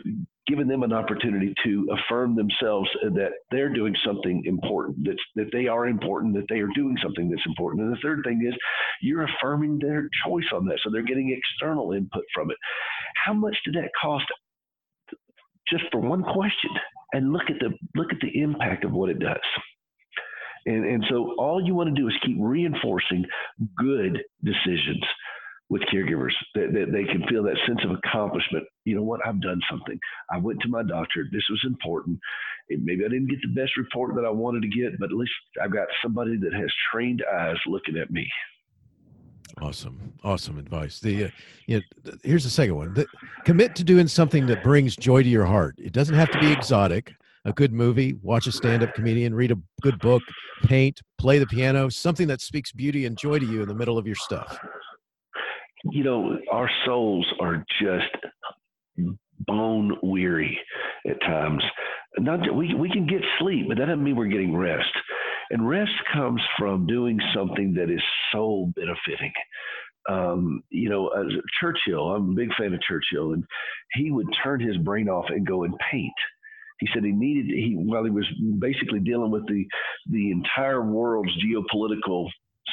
given 0.47 0.67
them 0.67 0.83
an 0.83 0.93
opportunity 0.95 1.53
to 1.63 1.87
affirm 1.93 2.35
themselves 2.35 2.89
that 3.03 3.33
they're 3.51 3.75
doing 3.75 3.95
something 4.07 4.43
important, 4.47 5.05
that 5.05 5.19
that 5.35 5.51
they 5.53 5.67
are 5.67 5.87
important, 5.87 6.35
that 6.35 6.47
they 6.49 6.61
are 6.61 6.71
doing 6.75 6.97
something 7.03 7.29
that's 7.29 7.45
important. 7.45 7.83
And 7.83 7.93
the 7.93 8.01
third 8.03 8.23
thing 8.25 8.43
is 8.49 8.55
you're 9.03 9.27
affirming 9.27 9.79
their 9.79 10.09
choice 10.27 10.49
on 10.55 10.65
that, 10.65 10.79
so 10.83 10.89
they're 10.91 11.03
getting 11.03 11.37
external 11.37 11.93
input 11.93 12.25
from 12.35 12.51
it. 12.51 12.57
How 13.25 13.33
much 13.33 13.57
did 13.65 13.75
that 13.75 13.91
cost? 14.01 14.27
Just 15.69 15.85
for 15.93 16.01
one 16.01 16.23
question, 16.23 16.71
and 17.13 17.33
look 17.33 17.51
at 17.51 17.59
the 17.61 17.71
look 17.95 18.13
at 18.13 18.19
the 18.21 18.41
impact 18.41 18.85
of 18.85 18.93
what 18.93 19.11
it 19.11 19.19
does. 19.19 19.37
And, 20.67 20.85
and 20.85 21.05
so 21.09 21.35
all 21.39 21.65
you 21.65 21.75
want 21.75 21.95
to 21.95 22.01
do 22.01 22.09
is 22.09 22.15
keep 22.25 22.37
reinforcing 22.39 23.25
good 23.77 24.23
decisions 24.45 25.03
with 25.71 25.83
caregivers 25.93 26.33
that, 26.55 26.73
that 26.73 26.93
they 26.93 27.05
can 27.05 27.27
feel 27.29 27.43
that 27.43 27.57
sense 27.67 27.81
of 27.85 27.91
accomplishment. 27.91 28.65
You 28.85 28.97
know 28.97 29.03
what? 29.03 29.21
I've 29.27 29.41
done 29.43 29.61
something. 29.71 29.99
I 30.31 30.39
went 30.39 30.61
to 30.63 30.69
my 30.69 30.83
doctor. 30.83 31.27
This 31.31 31.45
was 31.51 31.63
important. 31.67 32.19
maybe 32.71 33.05
I 33.05 33.09
didn't 33.09 33.29
get 33.29 33.41
the 33.43 33.61
best 33.61 33.77
report 33.77 34.15
that 34.15 34.25
I 34.25 34.31
wanted 34.31 34.63
to 34.63 34.69
get, 34.69 34.99
but 34.99 35.11
at 35.11 35.17
least 35.17 35.33
I've 35.63 35.73
got 35.73 35.89
somebody 36.03 36.37
that 36.39 36.55
has 36.55 36.73
trained 36.93 37.23
eyes 37.35 37.57
looking 37.67 37.99
at 37.99 38.11
me. 38.11 38.27
Awesome, 39.61 40.13
awesome 40.23 40.59
advice. 40.59 41.01
The 41.01 41.25
uh, 41.25 41.29
you 41.67 41.83
know, 42.05 42.13
here's 42.23 42.45
the 42.45 42.51
second 42.51 42.77
one: 42.77 42.95
the, 42.95 43.07
commit 43.45 43.75
to 43.77 43.85
doing 43.85 44.09
something 44.09 44.47
that 44.47 44.63
brings 44.63 44.97
joy 44.97 45.23
to 45.23 45.29
your 45.29 45.47
heart. 45.47 45.75
It 45.79 45.93
doesn't 45.93 46.15
have 46.15 46.31
to 46.33 46.39
be 46.39 46.53
exotic. 46.53 47.13
A 47.45 47.53
good 47.53 47.73
movie, 47.73 48.15
watch 48.23 48.47
a 48.47 48.53
stand-up 48.53 48.95
comedian, 48.95 49.35
read 49.35 49.53
a 49.53 49.57
good 49.81 49.99
book, 50.01 50.23
paint, 50.65 51.01
play 51.19 51.39
the 51.39 51.47
piano, 51.47 51.89
something 51.89 52.27
that 52.27 52.41
speaks 52.41 52.73
beauty 52.73 53.07
and 53.07 53.17
joy 53.17 53.39
to 53.39 53.47
you 53.47 53.63
in 53.63 53.69
the 53.69 53.75
middle 53.75 53.97
of 53.97 54.07
your 54.07 54.17
stuff. 54.17 54.59
You 55.85 56.05
know, 56.05 56.37
our 56.51 56.69
souls 56.85 57.27
are 57.41 57.65
just 57.81 59.07
bone 59.47 59.97
weary 60.03 60.59
at 61.09 61.21
times. 61.23 61.63
Not 62.19 62.55
we 62.55 62.75
we 62.75 62.91
can 62.91 63.07
get 63.07 63.23
sleep, 63.39 63.67
but 63.69 63.79
that 63.79 63.87
doesn't 63.87 64.03
mean 64.03 64.17
we're 64.17 64.27
getting 64.27 64.57
rest. 64.57 64.91
And 65.51 65.69
rest 65.69 65.93
comes 66.13 66.41
from 66.59 66.87
doing 66.87 67.19
something 67.35 67.75
that 67.75 67.91
is 67.91 68.03
soul 68.33 68.73
benefiting. 68.77 69.33
Um, 70.09 70.63
you 70.71 70.89
know, 70.89 71.09
uh, 71.09 71.25
Churchill, 71.61 72.15
I'm 72.15 72.31
a 72.31 72.35
big 72.35 72.49
fan 72.59 72.73
of 72.73 72.81
Churchill, 72.81 73.33
and 73.33 73.45
he 73.93 74.11
would 74.11 74.27
turn 74.43 74.61
his 74.61 74.77
brain 74.79 75.09
off 75.09 75.27
and 75.29 75.47
go 75.47 75.65
and 75.65 75.75
paint. 75.91 76.15
He 76.81 76.89
said 76.95 77.05
he 77.05 77.13
needed 77.13 77.47
he 77.47 77.75
while 77.75 78.05
he 78.05 78.11
was 78.11 78.27
basically 78.59 79.01
dealing 79.01 79.31
with 79.31 79.47
the 79.49 79.67
the 80.11 80.31
entire 80.31 80.83
world's 80.83 81.33
geopolitical 81.45 82.29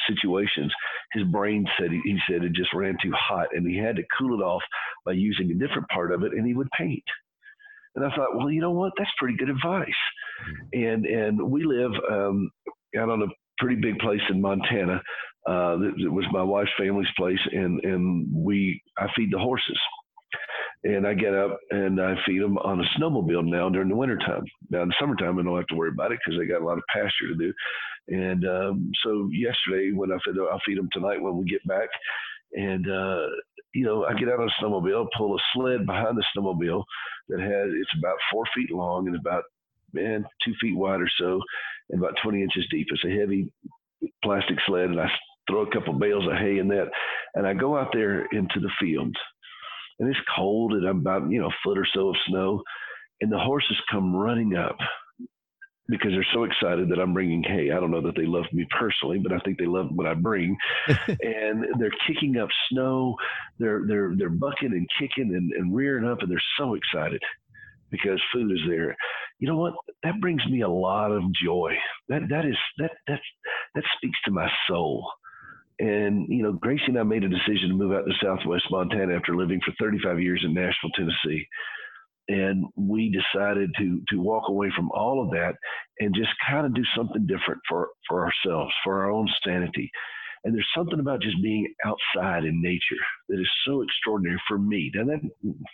situations, 0.08 0.72
his 1.12 1.24
brain 1.24 1.66
said 1.78 1.90
he 1.90 2.18
said 2.28 2.44
it 2.44 2.52
just 2.52 2.72
ran 2.72 2.96
too 3.02 3.12
hot, 3.12 3.48
and 3.52 3.68
he 3.68 3.76
had 3.76 3.96
to 3.96 4.02
cool 4.18 4.38
it 4.38 4.44
off 4.44 4.62
by 5.04 5.12
using 5.12 5.50
a 5.50 5.54
different 5.54 5.88
part 5.88 6.12
of 6.12 6.22
it, 6.22 6.32
and 6.32 6.46
he 6.46 6.54
would 6.54 6.68
paint. 6.78 7.04
And 7.96 8.04
I 8.04 8.14
thought, 8.14 8.36
well, 8.36 8.50
you 8.50 8.60
know 8.60 8.70
what? 8.70 8.92
That's 8.98 9.10
pretty 9.18 9.36
good 9.36 9.50
advice. 9.50 9.88
And 10.72 11.06
and 11.06 11.50
we 11.50 11.64
live 11.64 11.92
um, 12.10 12.50
out 12.98 13.08
on 13.08 13.22
a 13.22 13.26
pretty 13.58 13.76
big 13.80 13.98
place 13.98 14.20
in 14.30 14.40
Montana. 14.40 15.02
Uh, 15.48 15.78
it 15.96 16.12
was 16.12 16.24
my 16.32 16.42
wife's 16.42 16.70
family's 16.78 17.08
place, 17.16 17.38
and 17.52 17.82
and 17.84 18.28
we 18.32 18.80
I 18.98 19.06
feed 19.16 19.32
the 19.32 19.38
horses, 19.38 19.78
and 20.84 21.06
I 21.06 21.14
get 21.14 21.34
up 21.34 21.58
and 21.70 22.00
I 22.00 22.14
feed 22.26 22.42
them 22.42 22.58
on 22.58 22.80
a 22.80 22.84
snowmobile 22.98 23.46
now 23.46 23.68
during 23.68 23.88
the 23.88 23.96
wintertime. 23.96 24.44
Now 24.70 24.82
in 24.82 24.88
the 24.88 24.94
summertime, 25.00 25.38
I 25.38 25.42
don't 25.42 25.56
have 25.56 25.66
to 25.68 25.76
worry 25.76 25.90
about 25.90 26.12
it 26.12 26.18
because 26.24 26.38
they 26.38 26.46
got 26.46 26.62
a 26.62 26.66
lot 26.66 26.78
of 26.78 26.84
pasture 26.92 27.28
to 27.28 27.34
do. 27.34 27.52
And 28.08 28.46
um, 28.46 28.92
so 29.04 29.28
yesterday, 29.32 29.92
when 29.92 30.12
I 30.12 30.18
fed, 30.24 30.36
I'll 30.38 30.60
feed 30.66 30.78
them 30.78 30.88
tonight 30.92 31.20
when 31.20 31.36
we 31.36 31.44
get 31.44 31.66
back. 31.66 31.88
And 32.52 32.88
uh, 32.88 33.26
you 33.74 33.84
know, 33.84 34.04
I 34.04 34.14
get 34.14 34.28
out 34.28 34.40
on 34.40 34.48
a 34.48 34.64
snowmobile, 34.64 35.06
pull 35.16 35.36
a 35.36 35.38
sled 35.54 35.86
behind 35.86 36.16
the 36.16 36.24
snowmobile 36.36 36.84
that 37.28 37.40
has 37.40 37.70
it's 37.74 37.98
about 37.98 38.16
four 38.32 38.44
feet 38.54 38.70
long 38.70 39.06
and 39.06 39.16
about 39.16 39.44
man 39.92 40.24
two 40.44 40.52
feet 40.60 40.76
wide 40.76 41.00
or 41.00 41.10
so, 41.18 41.40
and 41.90 42.02
about 42.02 42.14
20 42.22 42.42
inches 42.42 42.66
deep. 42.70 42.86
It's 42.90 43.04
a 43.04 43.18
heavy 43.18 43.52
plastic 44.22 44.56
sled, 44.66 44.90
and 44.90 45.00
I 45.00 45.08
throw 45.48 45.62
a 45.62 45.72
couple 45.72 45.94
of 45.94 46.00
bales 46.00 46.26
of 46.26 46.38
hay 46.38 46.58
in 46.58 46.68
that, 46.68 46.88
and 47.34 47.46
I 47.46 47.54
go 47.54 47.76
out 47.76 47.90
there 47.92 48.26
into 48.32 48.60
the 48.60 48.70
fields, 48.80 49.16
and 49.98 50.08
it's 50.08 50.18
cold, 50.36 50.72
and 50.72 50.86
I'm 50.86 51.00
about 51.00 51.30
you 51.30 51.40
know 51.40 51.48
a 51.48 51.56
foot 51.64 51.78
or 51.78 51.86
so 51.94 52.08
of 52.08 52.16
snow, 52.28 52.62
and 53.20 53.32
the 53.32 53.38
horses 53.38 53.76
come 53.90 54.14
running 54.14 54.56
up 54.56 54.76
because 55.88 56.12
they're 56.12 56.26
so 56.34 56.44
excited 56.44 56.88
that 56.90 56.98
I'm 57.00 57.14
bringing 57.14 57.42
hay. 57.42 57.70
I 57.70 57.80
don't 57.80 57.90
know 57.92 58.02
that 58.02 58.16
they 58.16 58.26
love 58.26 58.46
me 58.52 58.66
personally, 58.78 59.18
but 59.18 59.32
I 59.32 59.38
think 59.40 59.58
they 59.58 59.66
love 59.66 59.88
what 59.92 60.06
I 60.06 60.14
bring. 60.14 60.56
and 61.08 61.66
they're 61.78 61.90
kicking 62.08 62.38
up 62.38 62.48
snow. 62.70 63.16
They're 63.58 63.82
they're 63.86 64.14
they're 64.16 64.30
bucking 64.30 64.72
and 64.72 64.88
kicking 65.00 65.34
and, 65.34 65.52
and 65.52 65.74
rearing 65.74 66.06
up, 66.06 66.20
and 66.22 66.30
they're 66.30 66.42
so 66.58 66.74
excited. 66.74 67.22
because 67.90 68.20
food 68.32 68.52
is 68.52 68.60
there. 68.68 68.96
You 69.38 69.48
know 69.48 69.56
what? 69.58 69.74
That 70.02 70.20
brings 70.20 70.44
me 70.46 70.62
a 70.62 70.68
lot 70.68 71.12
of 71.12 71.22
joy. 71.44 71.74
That 72.08 72.22
that 72.30 72.46
is 72.46 72.56
that 72.78 72.92
that 73.08 73.20
that 73.74 73.84
speaks 73.96 74.18
to 74.24 74.30
my 74.32 74.48
soul. 74.68 75.08
And 75.78 76.26
you 76.28 76.42
know, 76.42 76.52
Gracie 76.52 76.84
and 76.88 76.98
I 76.98 77.02
made 77.02 77.24
a 77.24 77.28
decision 77.28 77.68
to 77.70 77.74
move 77.74 77.92
out 77.92 78.04
to 78.06 78.12
Southwest 78.22 78.64
Montana 78.70 79.14
after 79.14 79.36
living 79.36 79.60
for 79.64 79.74
35 79.80 80.20
years 80.20 80.42
in 80.44 80.54
Nashville, 80.54 80.90
Tennessee. 80.96 81.46
And 82.28 82.66
we 82.76 83.10
decided 83.10 83.70
to 83.78 84.02
to 84.08 84.20
walk 84.20 84.48
away 84.48 84.70
from 84.74 84.90
all 84.92 85.22
of 85.22 85.30
that 85.30 85.54
and 86.00 86.14
just 86.14 86.30
kind 86.48 86.66
of 86.66 86.74
do 86.74 86.82
something 86.96 87.26
different 87.26 87.60
for 87.68 87.88
for 88.08 88.24
ourselves, 88.24 88.72
for 88.84 89.00
our 89.02 89.10
own 89.10 89.28
sanity. 89.44 89.90
And 90.46 90.54
there's 90.54 90.68
something 90.76 91.00
about 91.00 91.22
just 91.22 91.42
being 91.42 91.74
outside 91.84 92.44
in 92.44 92.62
nature 92.62 93.02
that 93.28 93.40
is 93.40 93.50
so 93.66 93.82
extraordinary 93.82 94.40
for 94.46 94.58
me. 94.58 94.92
And 94.94 95.10
then 95.10 95.28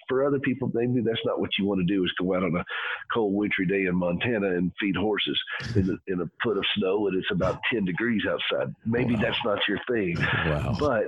for 0.09 0.27
other 0.27 0.39
people, 0.39 0.71
maybe 0.73 1.03
that's 1.05 1.21
not 1.27 1.41
what 1.41 1.51
you 1.59 1.67
want 1.67 1.87
to 1.87 1.95
do 1.95 2.03
is 2.05 2.13
go 2.19 2.35
out 2.35 2.43
on 2.43 2.57
a 2.57 2.65
cold 3.13 3.35
wintry 3.35 3.67
day 3.67 3.85
in 3.85 3.95
Montana 3.95 4.49
and 4.49 4.73
feed 4.81 4.97
horses 4.97 5.39
in, 5.77 5.89
the, 5.89 5.99
in 6.07 6.23
a 6.23 6.31
foot 6.43 6.57
of 6.57 6.65
snow 6.79 7.07
and 7.09 7.19
it's 7.19 7.31
about 7.31 7.61
10 7.71 7.85
degrees 7.85 8.23
outside. 8.27 8.75
Maybe 8.87 9.15
wow. 9.15 9.21
that's 9.21 9.45
not 9.45 9.59
your 9.69 9.79
thing. 9.91 10.17
Wow. 10.47 10.75
But, 10.81 11.05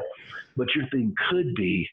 but 0.58 0.74
your 0.74 0.86
thing 0.90 1.14
could 1.30 1.54
be 1.54 1.88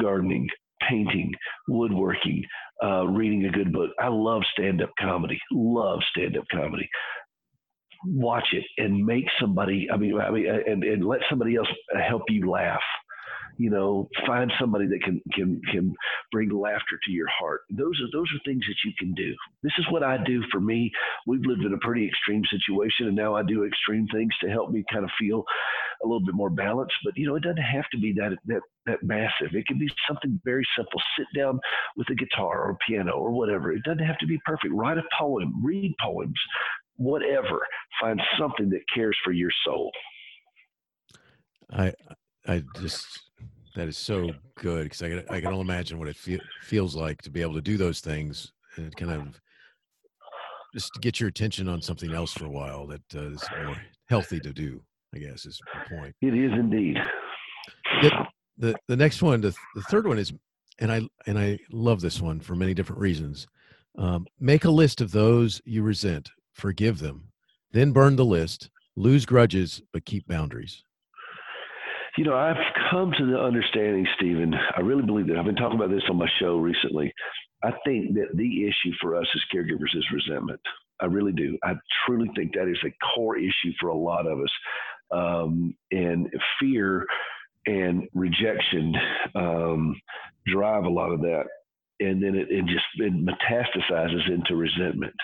gardening, 0.00 0.48
painting, 0.88 1.32
woodworking, 1.68 2.42
uh, 2.84 3.06
reading 3.06 3.44
a 3.46 3.50
good 3.50 3.72
book. 3.72 3.90
I 4.00 4.08
love 4.08 4.42
stand 4.52 4.82
up 4.82 4.90
comedy. 5.00 5.38
Love 5.52 6.00
stand 6.10 6.36
up 6.36 6.44
comedy 6.52 6.88
watch 8.04 8.46
it 8.52 8.64
and 8.78 9.04
make 9.04 9.24
somebody 9.40 9.88
i 9.92 9.96
mean 9.96 10.20
i 10.20 10.30
mean 10.30 10.46
and, 10.46 10.84
and 10.84 11.04
let 11.04 11.20
somebody 11.28 11.56
else 11.56 11.68
help 12.06 12.22
you 12.28 12.48
laugh 12.48 12.82
you 13.58 13.70
know 13.70 14.08
find 14.26 14.52
somebody 14.60 14.86
that 14.86 15.02
can 15.02 15.20
can 15.32 15.60
can 15.72 15.94
bring 16.32 16.50
laughter 16.50 16.98
to 17.04 17.12
your 17.12 17.28
heart. 17.28 17.62
Those 17.70 18.00
are 18.00 18.10
those 18.12 18.28
are 18.34 18.40
things 18.44 18.64
that 18.66 18.76
you 18.84 18.92
can 18.98 19.14
do. 19.14 19.34
This 19.62 19.72
is 19.78 19.86
what 19.90 20.02
i 20.02 20.16
do 20.24 20.42
for 20.50 20.60
me. 20.60 20.90
We've 21.26 21.44
lived 21.44 21.62
in 21.62 21.72
a 21.72 21.78
pretty 21.78 22.06
extreme 22.06 22.42
situation 22.50 23.06
and 23.06 23.16
now 23.16 23.34
i 23.34 23.42
do 23.42 23.64
extreme 23.64 24.06
things 24.08 24.32
to 24.42 24.50
help 24.50 24.70
me 24.70 24.84
kind 24.92 25.04
of 25.04 25.10
feel 25.18 25.44
a 26.04 26.06
little 26.06 26.24
bit 26.24 26.34
more 26.34 26.50
balanced. 26.50 26.94
But 27.04 27.14
you 27.16 27.26
know 27.26 27.36
it 27.36 27.42
doesn't 27.42 27.56
have 27.58 27.88
to 27.92 27.98
be 27.98 28.12
that 28.14 28.36
that 28.46 28.60
that 28.86 29.02
massive. 29.02 29.54
It 29.54 29.66
can 29.66 29.78
be 29.78 29.88
something 30.08 30.40
very 30.44 30.66
simple. 30.76 31.00
Sit 31.18 31.26
down 31.38 31.58
with 31.96 32.08
a 32.10 32.14
guitar 32.14 32.62
or 32.62 32.78
piano 32.86 33.12
or 33.12 33.30
whatever. 33.30 33.72
It 33.72 33.82
doesn't 33.84 34.04
have 34.04 34.18
to 34.18 34.26
be 34.26 34.38
perfect. 34.44 34.72
Write 34.74 34.98
a 34.98 35.02
poem. 35.18 35.64
Read 35.64 35.94
poems. 36.00 36.38
Whatever. 36.96 37.60
Find 38.00 38.20
something 38.38 38.70
that 38.70 38.80
cares 38.94 39.16
for 39.24 39.32
your 39.32 39.50
soul. 39.64 39.90
I 41.72 41.92
I 42.46 42.62
just 42.80 43.25
that 43.76 43.88
is 43.88 43.96
so 43.96 44.30
good 44.56 44.84
because 44.84 45.02
I 45.02 45.08
can 45.08 45.24
I 45.30 45.40
can 45.40 45.48
only 45.48 45.60
imagine 45.60 45.98
what 45.98 46.08
it 46.08 46.16
fe- 46.16 46.40
feels 46.62 46.96
like 46.96 47.22
to 47.22 47.30
be 47.30 47.42
able 47.42 47.54
to 47.54 47.62
do 47.62 47.76
those 47.76 48.00
things 48.00 48.52
and 48.76 48.94
kind 48.96 49.12
of 49.12 49.40
just 50.74 50.92
get 51.00 51.20
your 51.20 51.28
attention 51.28 51.68
on 51.68 51.80
something 51.80 52.12
else 52.12 52.32
for 52.32 52.46
a 52.46 52.50
while 52.50 52.86
that 52.88 53.02
uh, 53.14 53.30
is 53.30 53.44
more 53.64 53.76
healthy 54.08 54.40
to 54.40 54.52
do. 54.52 54.82
I 55.14 55.18
guess 55.18 55.46
is 55.46 55.60
the 55.72 55.96
point. 55.96 56.14
It 56.20 56.34
is 56.34 56.52
indeed. 56.52 56.98
The, 58.02 58.26
the 58.58 58.76
the 58.88 58.96
next 58.96 59.22
one, 59.22 59.40
the 59.40 59.54
the 59.74 59.82
third 59.82 60.06
one 60.06 60.18
is, 60.18 60.32
and 60.80 60.90
I 60.90 61.02
and 61.26 61.38
I 61.38 61.58
love 61.70 62.00
this 62.00 62.20
one 62.20 62.40
for 62.40 62.56
many 62.56 62.74
different 62.74 63.00
reasons. 63.00 63.46
Um, 63.98 64.26
make 64.40 64.64
a 64.64 64.70
list 64.70 65.00
of 65.00 65.12
those 65.12 65.62
you 65.64 65.82
resent 65.82 66.28
forgive 66.56 66.98
them, 66.98 67.28
then 67.72 67.92
burn 67.92 68.16
the 68.16 68.24
list, 68.24 68.70
lose 68.96 69.26
grudges, 69.26 69.82
but 69.92 70.06
keep 70.06 70.26
boundaries? 70.26 70.82
You 72.16 72.24
know, 72.24 72.34
I've 72.34 72.56
come 72.90 73.12
to 73.18 73.26
the 73.26 73.38
understanding, 73.38 74.06
Stephen. 74.16 74.54
I 74.54 74.80
really 74.80 75.02
believe 75.02 75.26
that. 75.28 75.36
I've 75.36 75.44
been 75.44 75.54
talking 75.54 75.78
about 75.78 75.90
this 75.90 76.02
on 76.08 76.16
my 76.16 76.28
show 76.40 76.56
recently. 76.56 77.12
I 77.62 77.72
think 77.84 78.14
that 78.14 78.28
the 78.34 78.64
issue 78.64 78.94
for 79.02 79.16
us 79.16 79.26
as 79.34 79.42
caregivers 79.54 79.94
is 79.94 80.04
resentment. 80.12 80.60
I 81.00 81.06
really 81.06 81.32
do. 81.32 81.58
I 81.62 81.74
truly 82.06 82.30
think 82.34 82.54
that 82.54 82.70
is 82.70 82.78
a 82.84 82.94
core 83.14 83.36
issue 83.36 83.72
for 83.78 83.88
a 83.88 83.96
lot 83.96 84.26
of 84.26 84.40
us. 84.40 84.50
Um, 85.10 85.74
and 85.92 86.28
fear 86.58 87.06
and 87.66 88.08
rejection 88.14 88.94
um, 89.34 90.00
drive 90.46 90.84
a 90.84 90.88
lot 90.88 91.12
of 91.12 91.20
that. 91.20 91.44
And 92.00 92.22
then 92.22 92.34
it, 92.34 92.48
it 92.50 92.64
just 92.66 92.84
it 92.96 93.12
metastasizes 93.12 94.30
into 94.30 94.56
resentment. 94.56 95.14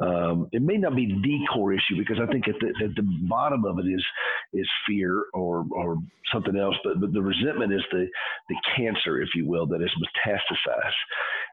Um, 0.00 0.48
it 0.52 0.62
may 0.62 0.76
not 0.76 0.96
be 0.96 1.06
the 1.06 1.38
core 1.52 1.72
issue 1.72 1.96
because 1.98 2.18
I 2.20 2.30
think 2.32 2.48
at 2.48 2.56
the 2.60 2.68
at 2.84 2.94
the 2.96 3.06
bottom 3.28 3.64
of 3.64 3.78
it 3.78 3.86
is 3.88 4.04
is 4.52 4.68
fear 4.86 5.24
or 5.32 5.64
or 5.72 5.98
something 6.32 6.56
else, 6.56 6.74
but, 6.84 7.00
but 7.00 7.12
the 7.12 7.22
resentment 7.22 7.72
is 7.72 7.82
the 7.92 8.06
the 8.48 8.56
cancer, 8.76 9.22
if 9.22 9.30
you 9.34 9.46
will, 9.46 9.66
that 9.68 9.82
is 9.82 9.90
metastasized. 10.26 10.92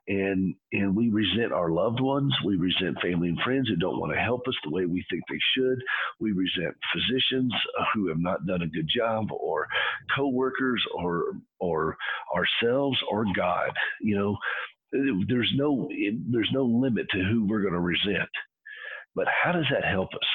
And 0.08 0.56
and 0.72 0.96
we 0.96 1.10
resent 1.10 1.54
our 1.54 1.70
loved 1.70 2.02
ones, 2.02 2.34
we 2.46 2.56
resent 2.56 2.98
family 3.02 3.30
and 3.30 3.40
friends 3.46 3.70
who 3.70 3.76
don't 3.76 4.00
want 4.00 4.14
to 4.14 4.20
help 4.20 4.42
us 4.48 4.56
the 4.64 4.72
way 4.72 4.86
we 4.86 5.06
think 5.10 5.24
they 5.30 5.40
should. 5.56 5.80
We 6.20 6.32
resent 6.32 6.76
physicians 6.94 7.54
who 7.94 8.08
have 8.08 8.20
not 8.20 8.46
done 8.48 8.64
a 8.64 8.68
good 8.68 8.90
job, 8.96 9.32
or 9.32 9.68
coworkers, 10.16 10.84
or 10.96 11.34
or 11.60 11.96
ourselves, 12.36 12.98
or 13.10 13.26
God. 13.36 13.72
You 14.02 14.18
know, 14.18 14.38
there's 14.92 15.52
no 15.56 15.90
there's 16.32 16.50
no 16.54 16.64
limit 16.64 17.08
to 17.12 17.20
who 17.20 17.46
we're 17.48 17.62
going 17.62 17.74
to 17.74 17.80
resent. 17.80 18.30
But 19.16 19.28
how 19.44 19.52
does 19.52 19.66
that 19.72 19.86
help 19.86 20.10
us? 20.14 20.28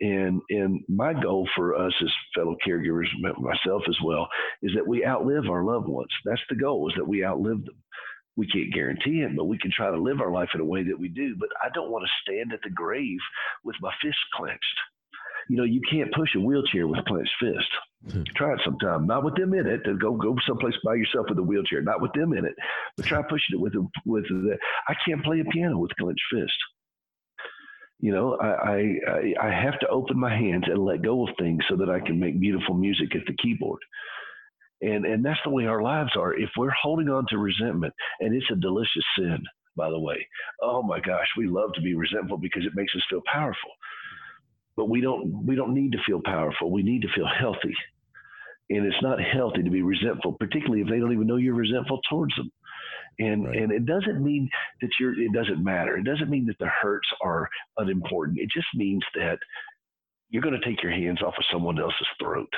And 0.00 0.40
and 0.50 0.80
my 0.88 1.14
goal 1.14 1.48
for 1.54 1.74
us 1.76 1.92
as 2.02 2.10
fellow 2.34 2.56
caregivers 2.66 3.06
myself 3.20 3.82
as 3.88 3.96
well 4.04 4.28
is 4.62 4.72
that 4.74 4.86
we 4.86 5.04
outlive 5.06 5.48
our 5.48 5.64
loved 5.64 5.88
ones. 5.88 6.10
That's 6.24 6.42
the 6.50 6.56
goal 6.56 6.88
is 6.88 6.94
that 6.96 7.06
we 7.06 7.24
outlive 7.24 7.64
them. 7.64 7.76
We 8.36 8.48
can't 8.48 8.74
guarantee 8.74 9.22
it 9.22 9.36
but 9.36 9.44
we 9.44 9.58
can 9.58 9.70
try 9.70 9.90
to 9.90 9.96
live 9.96 10.20
our 10.20 10.32
life 10.32 10.48
in 10.54 10.60
a 10.60 10.64
way 10.64 10.82
that 10.82 10.98
we 10.98 11.08
do. 11.08 11.36
But 11.38 11.50
i 11.64 11.68
don't 11.72 11.90
want 11.90 12.04
to 12.04 12.22
stand 12.22 12.52
at 12.52 12.60
the 12.62 12.70
grave 12.70 13.18
with 13.62 13.76
my 13.80 13.92
fist 14.02 14.18
clenched 14.34 14.78
you 15.48 15.56
know, 15.56 15.64
you 15.64 15.80
can't 15.90 16.12
push 16.12 16.34
a 16.36 16.40
wheelchair 16.40 16.86
with 16.86 17.04
clenched 17.06 17.32
fist. 17.40 18.12
Hmm. 18.12 18.22
Try 18.36 18.52
it 18.54 18.60
sometime. 18.64 19.06
Not 19.06 19.24
with 19.24 19.34
them 19.36 19.54
in 19.54 19.66
it. 19.66 19.82
Go 20.00 20.16
go 20.16 20.36
someplace 20.46 20.74
by 20.84 20.94
yourself 20.94 21.26
with 21.28 21.38
a 21.38 21.42
wheelchair. 21.42 21.82
Not 21.82 22.02
with 22.02 22.12
them 22.12 22.32
in 22.32 22.44
it. 22.44 22.54
But 22.96 23.06
try 23.06 23.22
pushing 23.22 23.54
it 23.54 23.60
with 23.60 23.74
a, 23.74 23.86
with 24.04 24.24
the. 24.24 24.56
I 24.88 24.94
can't 25.06 25.24
play 25.24 25.40
a 25.40 25.44
piano 25.44 25.78
with 25.78 25.96
clenched 25.98 26.22
fist. 26.32 26.52
You 28.00 28.12
know, 28.12 28.36
I, 28.40 28.98
I 29.08 29.48
I 29.48 29.50
have 29.50 29.78
to 29.80 29.88
open 29.88 30.18
my 30.18 30.34
hands 30.36 30.64
and 30.66 30.84
let 30.84 31.02
go 31.02 31.26
of 31.26 31.34
things 31.38 31.62
so 31.68 31.76
that 31.76 31.88
I 31.88 32.00
can 32.00 32.20
make 32.20 32.40
beautiful 32.40 32.74
music 32.74 33.14
at 33.14 33.22
the 33.26 33.36
keyboard. 33.42 33.80
And 34.82 35.06
and 35.06 35.24
that's 35.24 35.40
the 35.44 35.50
way 35.50 35.66
our 35.66 35.82
lives 35.82 36.10
are. 36.16 36.34
If 36.34 36.50
we're 36.58 36.74
holding 36.82 37.08
on 37.08 37.24
to 37.30 37.38
resentment, 37.38 37.94
and 38.20 38.34
it's 38.34 38.50
a 38.50 38.56
delicious 38.56 39.04
sin, 39.18 39.38
by 39.76 39.88
the 39.88 39.98
way. 40.00 40.26
Oh 40.60 40.82
my 40.82 41.00
gosh, 41.00 41.28
we 41.38 41.46
love 41.46 41.72
to 41.74 41.80
be 41.80 41.94
resentful 41.94 42.36
because 42.36 42.66
it 42.66 42.74
makes 42.74 42.94
us 42.94 43.02
feel 43.08 43.22
powerful 43.32 43.70
but 44.76 44.88
we 44.88 45.00
don't 45.00 45.46
we 45.46 45.54
don't 45.54 45.74
need 45.74 45.92
to 45.92 46.02
feel 46.06 46.20
powerful. 46.24 46.70
We 46.70 46.82
need 46.82 47.02
to 47.02 47.12
feel 47.14 47.26
healthy. 47.26 47.74
And 48.70 48.86
it's 48.86 49.02
not 49.02 49.18
healthy 49.20 49.62
to 49.62 49.70
be 49.70 49.82
resentful, 49.82 50.32
particularly 50.32 50.80
if 50.80 50.88
they 50.88 50.98
don't 50.98 51.12
even 51.12 51.26
know 51.26 51.36
you're 51.36 51.54
resentful 51.54 52.00
towards 52.08 52.34
them. 52.36 52.50
And 53.18 53.46
right. 53.46 53.58
and 53.58 53.72
it 53.72 53.86
doesn't 53.86 54.22
mean 54.22 54.48
that 54.80 54.90
you're 54.98 55.18
it 55.18 55.32
doesn't 55.32 55.62
matter. 55.62 55.96
It 55.96 56.04
doesn't 56.04 56.30
mean 56.30 56.46
that 56.46 56.58
the 56.58 56.70
hurts 56.82 57.08
are 57.22 57.48
unimportant. 57.76 58.38
It 58.38 58.50
just 58.52 58.66
means 58.74 59.04
that 59.14 59.38
you're 60.30 60.42
going 60.42 60.58
to 60.58 60.66
take 60.66 60.82
your 60.82 60.92
hands 60.92 61.22
off 61.22 61.34
of 61.38 61.44
someone 61.52 61.78
else's 61.78 62.08
throat. 62.20 62.48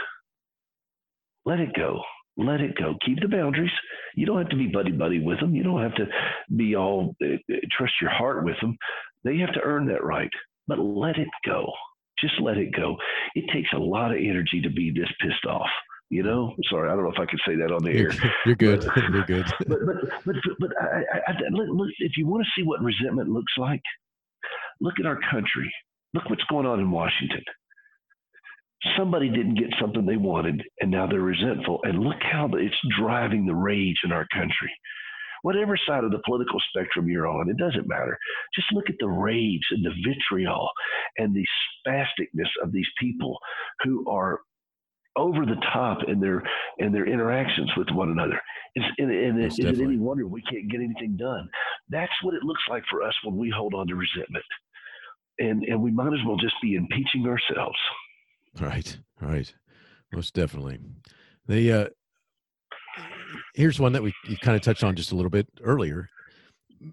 Let 1.44 1.60
it 1.60 1.74
go. 1.74 2.00
Let 2.38 2.60
it 2.60 2.76
go. 2.76 2.94
Keep 3.04 3.20
the 3.20 3.28
boundaries. 3.28 3.70
You 4.14 4.26
don't 4.26 4.38
have 4.38 4.48
to 4.50 4.56
be 4.56 4.66
buddy 4.66 4.92
buddy 4.92 5.20
with 5.20 5.40
them. 5.40 5.54
You 5.54 5.62
don't 5.62 5.82
have 5.82 5.94
to 5.96 6.06
be 6.54 6.76
all 6.76 7.14
uh, 7.22 7.36
trust 7.76 7.94
your 8.00 8.10
heart 8.10 8.44
with 8.44 8.56
them. 8.60 8.78
They 9.24 9.36
have 9.38 9.52
to 9.54 9.60
earn 9.62 9.86
that 9.88 10.04
right. 10.04 10.30
But 10.68 10.78
let 10.78 11.18
it 11.18 11.28
go 11.44 11.70
just 12.20 12.34
let 12.40 12.56
it 12.56 12.72
go. 12.74 12.96
It 13.34 13.44
takes 13.52 13.68
a 13.74 13.78
lot 13.78 14.12
of 14.12 14.18
energy 14.18 14.60
to 14.62 14.70
be 14.70 14.90
this 14.90 15.10
pissed 15.20 15.46
off. 15.46 15.68
You 16.08 16.22
know, 16.22 16.54
sorry, 16.70 16.88
I 16.88 16.94
don't 16.94 17.02
know 17.02 17.10
if 17.10 17.18
I 17.18 17.26
could 17.26 17.40
say 17.46 17.56
that 17.56 17.72
on 17.72 17.82
the 17.82 17.90
air. 17.90 18.12
You're 18.46 18.54
good. 18.54 18.86
But, 18.94 19.04
You're 19.12 19.24
good. 19.24 19.46
but 19.66 19.78
but 19.84 19.96
but 20.24 20.36
but 20.60 20.70
I, 20.80 21.02
I, 21.14 21.32
I, 21.32 21.32
look, 21.50 21.88
if 21.98 22.12
you 22.16 22.28
want 22.28 22.44
to 22.44 22.50
see 22.56 22.64
what 22.64 22.80
resentment 22.80 23.28
looks 23.28 23.52
like, 23.58 23.82
look 24.80 24.94
at 25.00 25.06
our 25.06 25.18
country. 25.30 25.72
Look 26.14 26.30
what's 26.30 26.44
going 26.44 26.64
on 26.64 26.78
in 26.78 26.90
Washington. 26.92 27.42
Somebody 28.96 29.28
didn't 29.30 29.56
get 29.56 29.74
something 29.80 30.06
they 30.06 30.16
wanted, 30.16 30.62
and 30.80 30.92
now 30.92 31.08
they're 31.08 31.20
resentful. 31.20 31.80
And 31.82 31.98
look 31.98 32.22
how 32.22 32.48
it's 32.54 32.74
driving 33.00 33.44
the 33.44 33.54
rage 33.54 33.96
in 34.04 34.12
our 34.12 34.26
country 34.32 34.70
whatever 35.42 35.78
side 35.86 36.04
of 36.04 36.10
the 36.10 36.22
political 36.24 36.60
spectrum 36.70 37.08
you're 37.08 37.26
on, 37.26 37.48
it 37.48 37.56
doesn't 37.56 37.88
matter. 37.88 38.18
Just 38.54 38.72
look 38.72 38.88
at 38.88 38.96
the 39.00 39.08
rage 39.08 39.66
and 39.70 39.84
the 39.84 39.94
vitriol 40.06 40.68
and 41.18 41.34
the 41.34 41.46
spasticness 41.86 42.48
of 42.62 42.72
these 42.72 42.88
people 42.98 43.38
who 43.84 44.08
are 44.10 44.40
over 45.16 45.46
the 45.46 45.60
top 45.72 45.98
in 46.08 46.20
their 46.20 46.42
in 46.78 46.92
their 46.92 47.06
interactions 47.06 47.70
with 47.76 47.88
one 47.90 48.10
another. 48.10 48.40
It's, 48.74 48.86
and, 48.98 49.10
and 49.10 49.42
is 49.42 49.58
it 49.58 49.80
any 49.80 49.96
wonder 49.96 50.26
we 50.26 50.42
can't 50.42 50.70
get 50.70 50.80
anything 50.80 51.16
done? 51.16 51.48
That's 51.88 52.12
what 52.22 52.34
it 52.34 52.42
looks 52.42 52.62
like 52.68 52.82
for 52.90 53.02
us 53.02 53.14
when 53.24 53.36
we 53.36 53.50
hold 53.50 53.74
on 53.74 53.86
to 53.88 53.94
resentment, 53.94 54.44
and 55.38 55.62
and 55.64 55.82
we 55.82 55.90
might 55.90 56.12
as 56.12 56.24
well 56.26 56.36
just 56.36 56.54
be 56.62 56.74
impeaching 56.74 57.26
ourselves. 57.26 57.78
Right, 58.60 58.98
right, 59.20 59.52
most 60.12 60.34
definitely. 60.34 60.78
The 61.46 61.72
uh, 61.72 61.88
here's 63.54 63.80
one 63.80 63.92
that 63.92 64.02
we 64.02 64.12
you 64.28 64.36
kind 64.38 64.56
of 64.56 64.62
touched 64.62 64.84
on 64.84 64.94
just 64.94 65.12
a 65.12 65.14
little 65.14 65.30
bit 65.30 65.46
earlier. 65.62 66.08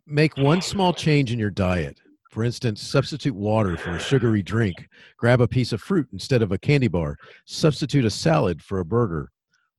Make 0.06 0.38
one 0.38 0.62
small 0.62 0.94
change 0.94 1.32
in 1.32 1.40
your 1.40 1.50
diet. 1.50 2.00
For 2.32 2.44
instance, 2.44 2.82
substitute 2.82 3.36
water 3.36 3.78
for 3.78 3.92
a 3.92 4.00
sugary 4.00 4.42
drink. 4.42 4.88
Grab 5.18 5.40
a 5.40 5.48
piece 5.48 5.72
of 5.72 5.82
fruit 5.82 6.08
instead 6.14 6.42
of 6.42 6.52
a 6.52 6.58
candy 6.58 6.88
bar. 6.88 7.16
Substitute 7.46 8.06
a 8.06 8.10
salad 8.10 8.62
for 8.64 8.80
a 8.80 8.86
burger. 8.86 9.30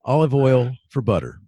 Olive 0.04 0.34
oil 0.34 0.70
for 0.90 1.02
butter. 1.02 1.40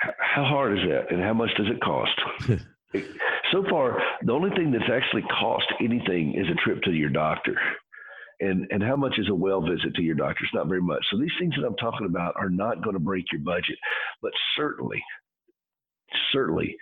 How 0.00 0.44
hard 0.44 0.78
is 0.78 0.84
that, 0.88 1.12
and 1.12 1.22
how 1.22 1.34
much 1.34 1.50
does 1.56 1.68
it 1.68 1.80
cost? 1.80 2.10
so 3.52 3.64
far, 3.70 4.02
the 4.24 4.32
only 4.32 4.50
thing 4.56 4.72
that's 4.72 4.90
actually 4.90 5.22
cost 5.22 5.66
anything 5.80 6.34
is 6.34 6.46
a 6.48 6.54
trip 6.64 6.82
to 6.82 6.90
your 6.90 7.10
doctor. 7.10 7.56
And, 8.42 8.66
and 8.70 8.82
how 8.82 8.96
much 8.96 9.14
is 9.18 9.28
a 9.28 9.34
well 9.34 9.60
visit 9.60 9.94
to 9.94 10.02
your 10.02 10.16
doctor? 10.16 10.44
It's 10.44 10.54
not 10.54 10.68
very 10.68 10.82
much. 10.82 11.04
So 11.10 11.18
these 11.18 11.30
things 11.38 11.54
that 11.56 11.66
I'm 11.66 11.76
talking 11.76 12.06
about 12.06 12.34
are 12.36 12.50
not 12.50 12.82
going 12.82 12.94
to 12.94 13.00
break 13.00 13.26
your 13.30 13.40
budget, 13.40 13.78
but 14.20 14.32
certainly, 14.56 15.02
certainly 16.32 16.76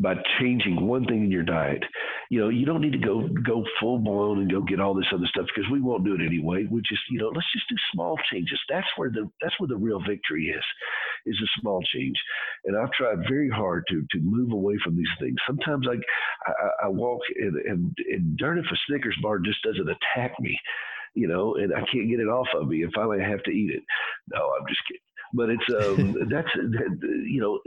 by 0.00 0.14
changing 0.40 0.86
one 0.86 1.04
thing 1.06 1.24
in 1.24 1.30
your 1.30 1.42
diet. 1.42 1.82
You 2.30 2.40
know, 2.40 2.48
you 2.50 2.66
don't 2.66 2.80
need 2.80 2.92
to 2.92 2.98
go 2.98 3.28
go 3.44 3.64
full 3.80 3.98
blown 3.98 4.38
and 4.38 4.50
go 4.50 4.60
get 4.60 4.80
all 4.80 4.94
this 4.94 5.10
other 5.12 5.26
stuff 5.26 5.46
because 5.54 5.70
we 5.70 5.80
won't 5.80 6.04
do 6.04 6.14
it 6.14 6.24
anyway. 6.24 6.66
We 6.70 6.80
just, 6.82 7.02
you 7.10 7.18
know, 7.18 7.28
let's 7.34 7.50
just 7.52 7.68
do 7.68 7.76
small 7.92 8.18
changes. 8.30 8.60
That's 8.68 8.86
where 8.96 9.10
the 9.10 9.28
that's 9.40 9.58
where 9.58 9.68
the 9.68 9.76
real 9.76 10.00
victory 10.06 10.46
is, 10.46 10.64
is 11.26 11.40
a 11.42 11.60
small 11.60 11.82
change. 11.94 12.16
And 12.66 12.76
I've 12.76 12.92
tried 12.92 13.26
very 13.28 13.48
hard 13.48 13.84
to 13.88 14.04
to 14.12 14.20
move 14.20 14.52
away 14.52 14.74
from 14.84 14.96
these 14.96 15.10
things. 15.18 15.36
Sometimes 15.46 15.86
I 15.88 15.96
I, 16.50 16.86
I 16.86 16.88
walk 16.88 17.20
and, 17.36 17.56
and 17.56 17.96
and 18.10 18.36
darn 18.36 18.58
if 18.58 18.66
a 18.70 18.76
Snickers 18.86 19.16
bar 19.22 19.38
just 19.40 19.62
doesn't 19.62 19.88
attack 19.88 20.38
me 20.38 20.58
you 21.18 21.28
know, 21.28 21.56
and 21.56 21.74
I 21.74 21.80
can't 21.80 22.08
get 22.08 22.20
it 22.20 22.28
off 22.28 22.48
of 22.54 22.68
me, 22.68 22.82
and 22.82 22.92
finally 22.94 23.20
I 23.20 23.28
have 23.28 23.42
to 23.44 23.50
eat 23.50 23.70
it. 23.74 23.82
No, 24.32 24.38
I'm 24.58 24.66
just 24.68 24.80
kidding 24.86 25.07
but 25.34 25.50
it's 25.50 25.64
um, 25.84 26.16
that's 26.30 26.48
you 27.26 27.40
know 27.40 27.60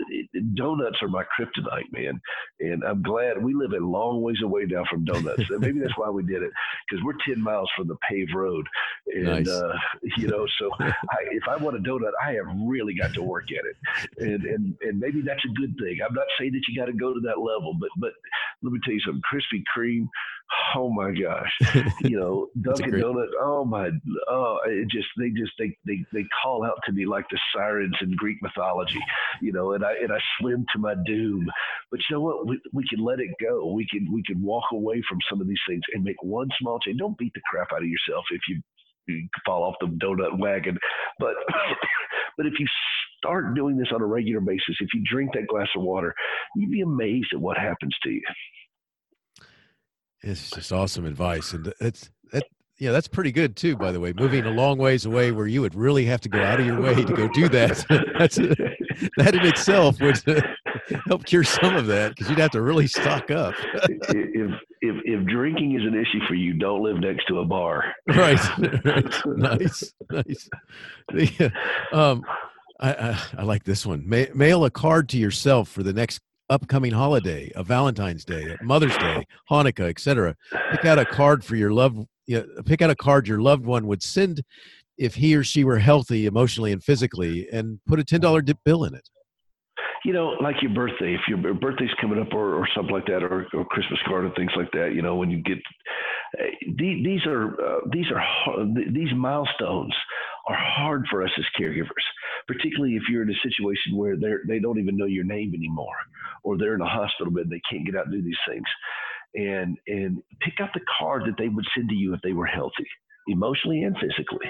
donuts 0.55 0.97
are 1.01 1.07
my 1.07 1.23
kryptonite, 1.23 1.91
man, 1.91 2.19
and 2.59 2.83
I'm 2.83 3.01
glad 3.01 3.43
we 3.43 3.53
live 3.53 3.71
a 3.71 3.83
long 3.83 4.21
ways 4.21 4.41
away 4.43 4.65
now 4.67 4.83
from 4.89 5.05
donuts. 5.05 5.43
maybe 5.49 5.79
that's 5.79 5.97
why 5.97 6.09
we 6.09 6.23
did 6.23 6.43
it 6.43 6.51
because 6.89 7.03
we're 7.03 7.17
ten 7.25 7.41
miles 7.41 7.69
from 7.75 7.87
the 7.87 7.97
paved 8.09 8.33
road, 8.33 8.65
and 9.07 9.25
nice. 9.25 9.49
uh, 9.49 9.73
you 10.17 10.27
know, 10.27 10.45
so 10.59 10.69
I, 10.79 11.17
if 11.31 11.43
I 11.47 11.55
want 11.57 11.77
a 11.77 11.79
donut, 11.79 12.11
I 12.23 12.33
have 12.33 12.47
really 12.65 12.95
got 12.95 13.13
to 13.13 13.23
work 13.23 13.45
at 13.51 13.65
it, 13.65 14.09
and 14.17 14.43
and 14.43 14.75
and 14.81 14.99
maybe 14.99 15.21
that's 15.21 15.43
a 15.45 15.59
good 15.59 15.75
thing. 15.79 15.99
I'm 16.07 16.13
not 16.13 16.27
saying 16.39 16.53
that 16.53 16.61
you 16.67 16.79
got 16.79 16.85
to 16.85 16.93
go 16.93 17.13
to 17.13 17.19
that 17.21 17.39
level, 17.39 17.75
but 17.79 17.89
but 17.97 18.11
let 18.61 18.73
me 18.73 18.79
tell 18.83 18.93
you 18.93 19.01
something: 19.01 19.21
Krispy 19.31 19.63
Kreme 19.75 20.07
oh 20.75 20.89
my 20.89 21.11
gosh, 21.11 21.85
you 22.01 22.19
know, 22.19 22.47
Dunkin' 22.61 22.99
Donuts. 22.99 23.31
Oh 23.41 23.65
my, 23.65 23.89
oh, 24.29 24.59
it 24.65 24.87
just 24.89 25.07
they 25.17 25.29
just 25.29 25.51
they 25.57 25.77
they 25.85 26.03
they 26.13 26.25
call 26.41 26.65
out 26.65 26.79
to 26.85 26.91
me 26.91 27.05
like 27.05 27.25
the 27.29 27.39
sirens 27.55 27.95
in 28.01 28.15
Greek 28.15 28.37
mythology, 28.41 28.99
you 29.41 29.51
know, 29.51 29.73
and 29.73 29.83
I 29.83 29.93
and 30.01 30.11
I 30.11 30.19
swim 30.39 30.65
to 30.73 30.79
my 30.79 30.95
doom. 31.05 31.45
But 31.89 31.99
you 32.09 32.15
know 32.15 32.21
what? 32.21 32.47
We 32.47 32.59
we 32.73 32.83
can 32.87 33.03
let 33.03 33.19
it 33.19 33.31
go. 33.41 33.71
We 33.73 33.87
can 33.89 34.11
we 34.11 34.23
can 34.23 34.41
walk 34.41 34.65
away 34.71 35.01
from 35.07 35.19
some 35.29 35.41
of 35.41 35.47
these 35.47 35.61
things 35.67 35.81
and 35.93 36.03
make 36.03 36.21
one 36.23 36.49
small 36.59 36.79
change. 36.79 36.99
Don't 36.99 37.17
beat 37.17 37.33
the 37.33 37.41
crap 37.49 37.69
out 37.73 37.83
of 37.83 37.87
yourself 37.87 38.25
if 38.31 38.41
you, 38.47 38.61
you 39.07 39.27
fall 39.45 39.63
off 39.63 39.75
the 39.79 39.87
donut 39.87 40.39
wagon, 40.39 40.77
but 41.19 41.35
but 42.37 42.45
if 42.45 42.53
you 42.59 42.67
start 43.17 43.53
doing 43.55 43.77
this 43.77 43.89
on 43.93 44.01
a 44.01 44.05
regular 44.05 44.41
basis, 44.41 44.75
if 44.79 44.89
you 44.93 45.03
drink 45.09 45.31
that 45.33 45.47
glass 45.47 45.67
of 45.75 45.83
water, 45.83 46.13
you'd 46.55 46.71
be 46.71 46.81
amazed 46.81 47.29
at 47.33 47.39
what 47.39 47.57
happens 47.57 47.95
to 48.03 48.09
you. 48.09 48.21
It's 50.23 50.51
just 50.51 50.71
awesome 50.71 51.05
advice, 51.05 51.53
and 51.53 51.73
it's 51.79 52.09
that 52.31 52.43
yeah, 52.81 52.91
that's 52.91 53.07
pretty 53.07 53.31
good 53.31 53.55
too. 53.55 53.77
By 53.77 53.91
the 53.91 53.99
way, 53.99 54.11
moving 54.11 54.43
a 54.43 54.49
long 54.49 54.79
ways 54.79 55.05
away 55.05 55.31
where 55.31 55.45
you 55.45 55.61
would 55.61 55.75
really 55.75 56.03
have 56.05 56.19
to 56.21 56.29
go 56.29 56.41
out 56.41 56.59
of 56.59 56.65
your 56.65 56.81
way 56.81 56.95
to 56.95 57.13
go 57.13 57.27
do 57.27 57.47
that. 57.49 57.85
that's 58.17 58.39
a, 58.39 58.55
that 59.17 59.35
in 59.35 59.45
itself 59.45 60.01
would 60.01 60.19
help 61.05 61.23
cure 61.23 61.43
some 61.43 61.75
of 61.75 61.85
that 61.85 62.09
because 62.09 62.27
you'd 62.27 62.39
have 62.39 62.49
to 62.49 62.61
really 62.63 62.87
stock 62.87 63.29
up. 63.29 63.53
if, 63.87 64.51
if 64.81 64.95
if 65.05 65.27
drinking 65.27 65.79
is 65.79 65.85
an 65.85 65.93
issue 65.93 66.25
for 66.27 66.33
you, 66.33 66.53
don't 66.53 66.81
live 66.81 66.97
next 66.97 67.27
to 67.27 67.37
a 67.37 67.45
bar. 67.45 67.83
Right. 68.07 68.39
right. 68.83 69.27
Nice. 69.37 69.93
Nice. 70.09 70.49
The, 71.13 71.53
um, 71.93 72.23
I, 72.79 72.93
I, 72.93 73.23
I 73.37 73.43
like 73.43 73.63
this 73.63 73.85
one. 73.85 74.09
mail 74.09 74.65
a 74.65 74.71
card 74.71 75.07
to 75.09 75.19
yourself 75.19 75.69
for 75.69 75.83
the 75.83 75.93
next 75.93 76.19
upcoming 76.49 76.91
holiday, 76.91 77.51
a 77.55 77.63
Valentine's 77.63 78.25
Day, 78.25 78.57
a 78.59 78.63
Mother's 78.63 78.97
Day, 78.97 79.25
Hanukkah, 79.49 79.89
etc. 79.89 80.35
Pick 80.71 80.85
out 80.85 80.99
a 80.99 81.05
card 81.05 81.45
for 81.45 81.55
your 81.55 81.71
love. 81.71 82.07
You 82.31 82.37
know, 82.37 82.63
pick 82.63 82.81
out 82.81 82.89
a 82.89 82.95
card 82.95 83.27
your 83.27 83.41
loved 83.41 83.65
one 83.65 83.87
would 83.87 84.01
send 84.01 84.43
if 84.97 85.15
he 85.15 85.35
or 85.35 85.43
she 85.43 85.63
were 85.63 85.79
healthy 85.79 86.25
emotionally 86.25 86.71
and 86.71 86.81
physically, 86.81 87.47
and 87.51 87.79
put 87.87 87.99
a 87.99 88.03
ten 88.03 88.21
dollar 88.21 88.41
bill 88.63 88.85
in 88.85 88.95
it. 88.95 89.09
You 90.05 90.13
know, 90.13 90.29
like 90.41 90.55
your 90.61 90.73
birthday, 90.73 91.13
if 91.13 91.21
your 91.27 91.53
birthday's 91.53 91.93
coming 91.99 92.19
up 92.19 92.33
or, 92.33 92.55
or 92.55 92.67
something 92.73 92.93
like 92.93 93.05
that, 93.07 93.21
or, 93.21 93.45
or 93.53 93.65
Christmas 93.65 93.99
card 94.07 94.25
or 94.25 94.31
things 94.35 94.51
like 94.55 94.71
that. 94.71 94.93
You 94.95 95.01
know, 95.01 95.15
when 95.15 95.29
you 95.29 95.43
get 95.43 95.57
uh, 96.39 96.43
these 96.77 97.25
are 97.25 97.53
uh, 97.61 97.79
these 97.91 98.05
are 98.15 98.65
these 98.93 99.13
milestones 99.15 99.93
are 100.47 100.57
hard 100.57 101.05
for 101.11 101.23
us 101.23 101.31
as 101.37 101.45
caregivers 101.59 102.05
particularly 102.47 102.95
if 102.95 103.03
you're 103.09 103.23
in 103.23 103.29
a 103.29 103.47
situation 103.47 103.95
where 103.95 104.17
they're 104.17 104.41
they 104.47 104.59
don't 104.59 104.79
even 104.79 104.97
know 104.97 105.05
your 105.05 105.23
name 105.23 105.53
anymore, 105.55 105.95
or 106.43 106.57
they're 106.57 106.75
in 106.75 106.81
a 106.81 106.85
hospital 106.85 107.31
bed 107.31 107.49
they 107.49 107.61
can't 107.69 107.85
get 107.85 107.95
out 107.95 108.05
and 108.05 108.13
do 108.13 108.21
these 108.21 108.35
things, 108.47 108.65
and 109.35 109.77
and 109.87 110.21
pick 110.41 110.55
out 110.61 110.69
the 110.73 110.81
card 110.99 111.23
that 111.25 111.35
they 111.37 111.49
would 111.49 111.65
send 111.75 111.89
to 111.89 111.95
you 111.95 112.13
if 112.13 112.21
they 112.21 112.33
were 112.33 112.45
healthy, 112.45 112.87
emotionally 113.27 113.83
and 113.83 113.95
physically. 113.97 114.47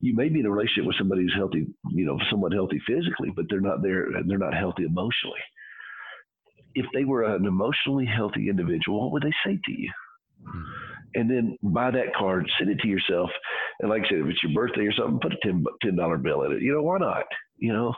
You 0.00 0.14
may 0.14 0.28
be 0.28 0.40
in 0.40 0.46
a 0.46 0.50
relationship 0.50 0.86
with 0.86 0.96
somebody 0.96 1.22
who's 1.22 1.34
healthy, 1.36 1.66
you 1.90 2.04
know, 2.04 2.18
somewhat 2.30 2.52
healthy 2.52 2.80
physically, 2.86 3.30
but 3.34 3.46
they're 3.50 3.60
not 3.60 3.82
there. 3.82 4.06
They're 4.26 4.38
not 4.38 4.54
healthy 4.54 4.84
emotionally. 4.84 5.40
If 6.74 6.86
they 6.94 7.04
were 7.04 7.24
an 7.24 7.46
emotionally 7.46 8.06
healthy 8.06 8.48
individual, 8.48 9.00
what 9.02 9.12
would 9.12 9.22
they 9.24 9.34
say 9.44 9.58
to 9.64 9.72
you? 9.72 9.90
Hmm 10.44 10.62
and 11.14 11.30
then 11.30 11.56
buy 11.62 11.90
that 11.90 12.14
card, 12.16 12.50
send 12.58 12.70
it 12.70 12.78
to 12.80 12.88
yourself. 12.88 13.30
And 13.80 13.90
like 13.90 14.02
I 14.04 14.08
said, 14.08 14.18
if 14.18 14.26
it's 14.26 14.42
your 14.42 14.52
birthday 14.52 14.86
or 14.86 14.92
something, 14.92 15.20
put 15.20 15.32
a 15.32 15.36
ten 15.42 15.64
ten 15.82 15.96
dollar 15.96 16.18
bill 16.18 16.42
in 16.42 16.52
it. 16.52 16.62
You 16.62 16.72
know, 16.72 16.82
why 16.82 16.98
not? 16.98 17.24
You 17.56 17.72
know, 17.72 17.94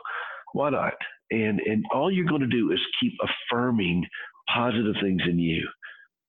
why 0.53 0.69
not? 0.69 0.93
And 1.31 1.59
and 1.59 1.83
all 1.93 2.11
you're 2.11 2.27
going 2.27 2.41
to 2.41 2.47
do 2.47 2.71
is 2.71 2.79
keep 2.99 3.13
affirming 3.23 4.05
positive 4.53 4.95
things 5.01 5.21
in 5.27 5.39
you, 5.39 5.67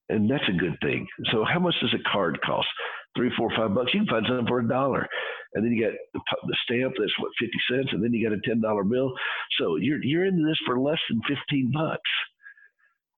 and 0.09 0.31
that's 0.31 0.49
a 0.49 0.59
good 0.59 0.77
thing. 0.83 1.07
So 1.33 1.45
how 1.45 1.61
much 1.61 1.75
does 1.81 1.95
a 1.95 2.11
card 2.11 2.39
cost? 2.45 2.69
Three, 3.17 3.31
four, 3.37 3.51
five 3.57 3.75
bucks. 3.75 3.93
You 3.93 4.01
can 4.01 4.09
find 4.09 4.27
something 4.27 4.47
for 4.47 4.61
a 4.61 4.69
dollar, 4.69 5.07
and 5.55 5.65
then 5.65 5.73
you 5.73 5.85
got 5.85 5.93
the, 6.15 6.57
stamp. 6.65 6.95
That's 6.99 7.19
what 7.19 7.31
fifty 7.39 7.59
cents, 7.71 7.91
and 7.93 8.03
then 8.03 8.13
you 8.13 8.29
got 8.29 8.37
a 8.37 8.41
ten 8.43 8.61
dollar 8.61 8.85
bill. 8.85 9.13
So 9.59 9.77
you're 9.77 10.03
you're 10.03 10.25
into 10.25 10.49
this 10.49 10.59
for 10.67 10.81
less 10.81 10.99
than 11.11 11.21
fifteen 11.29 11.71
bucks 11.73 12.11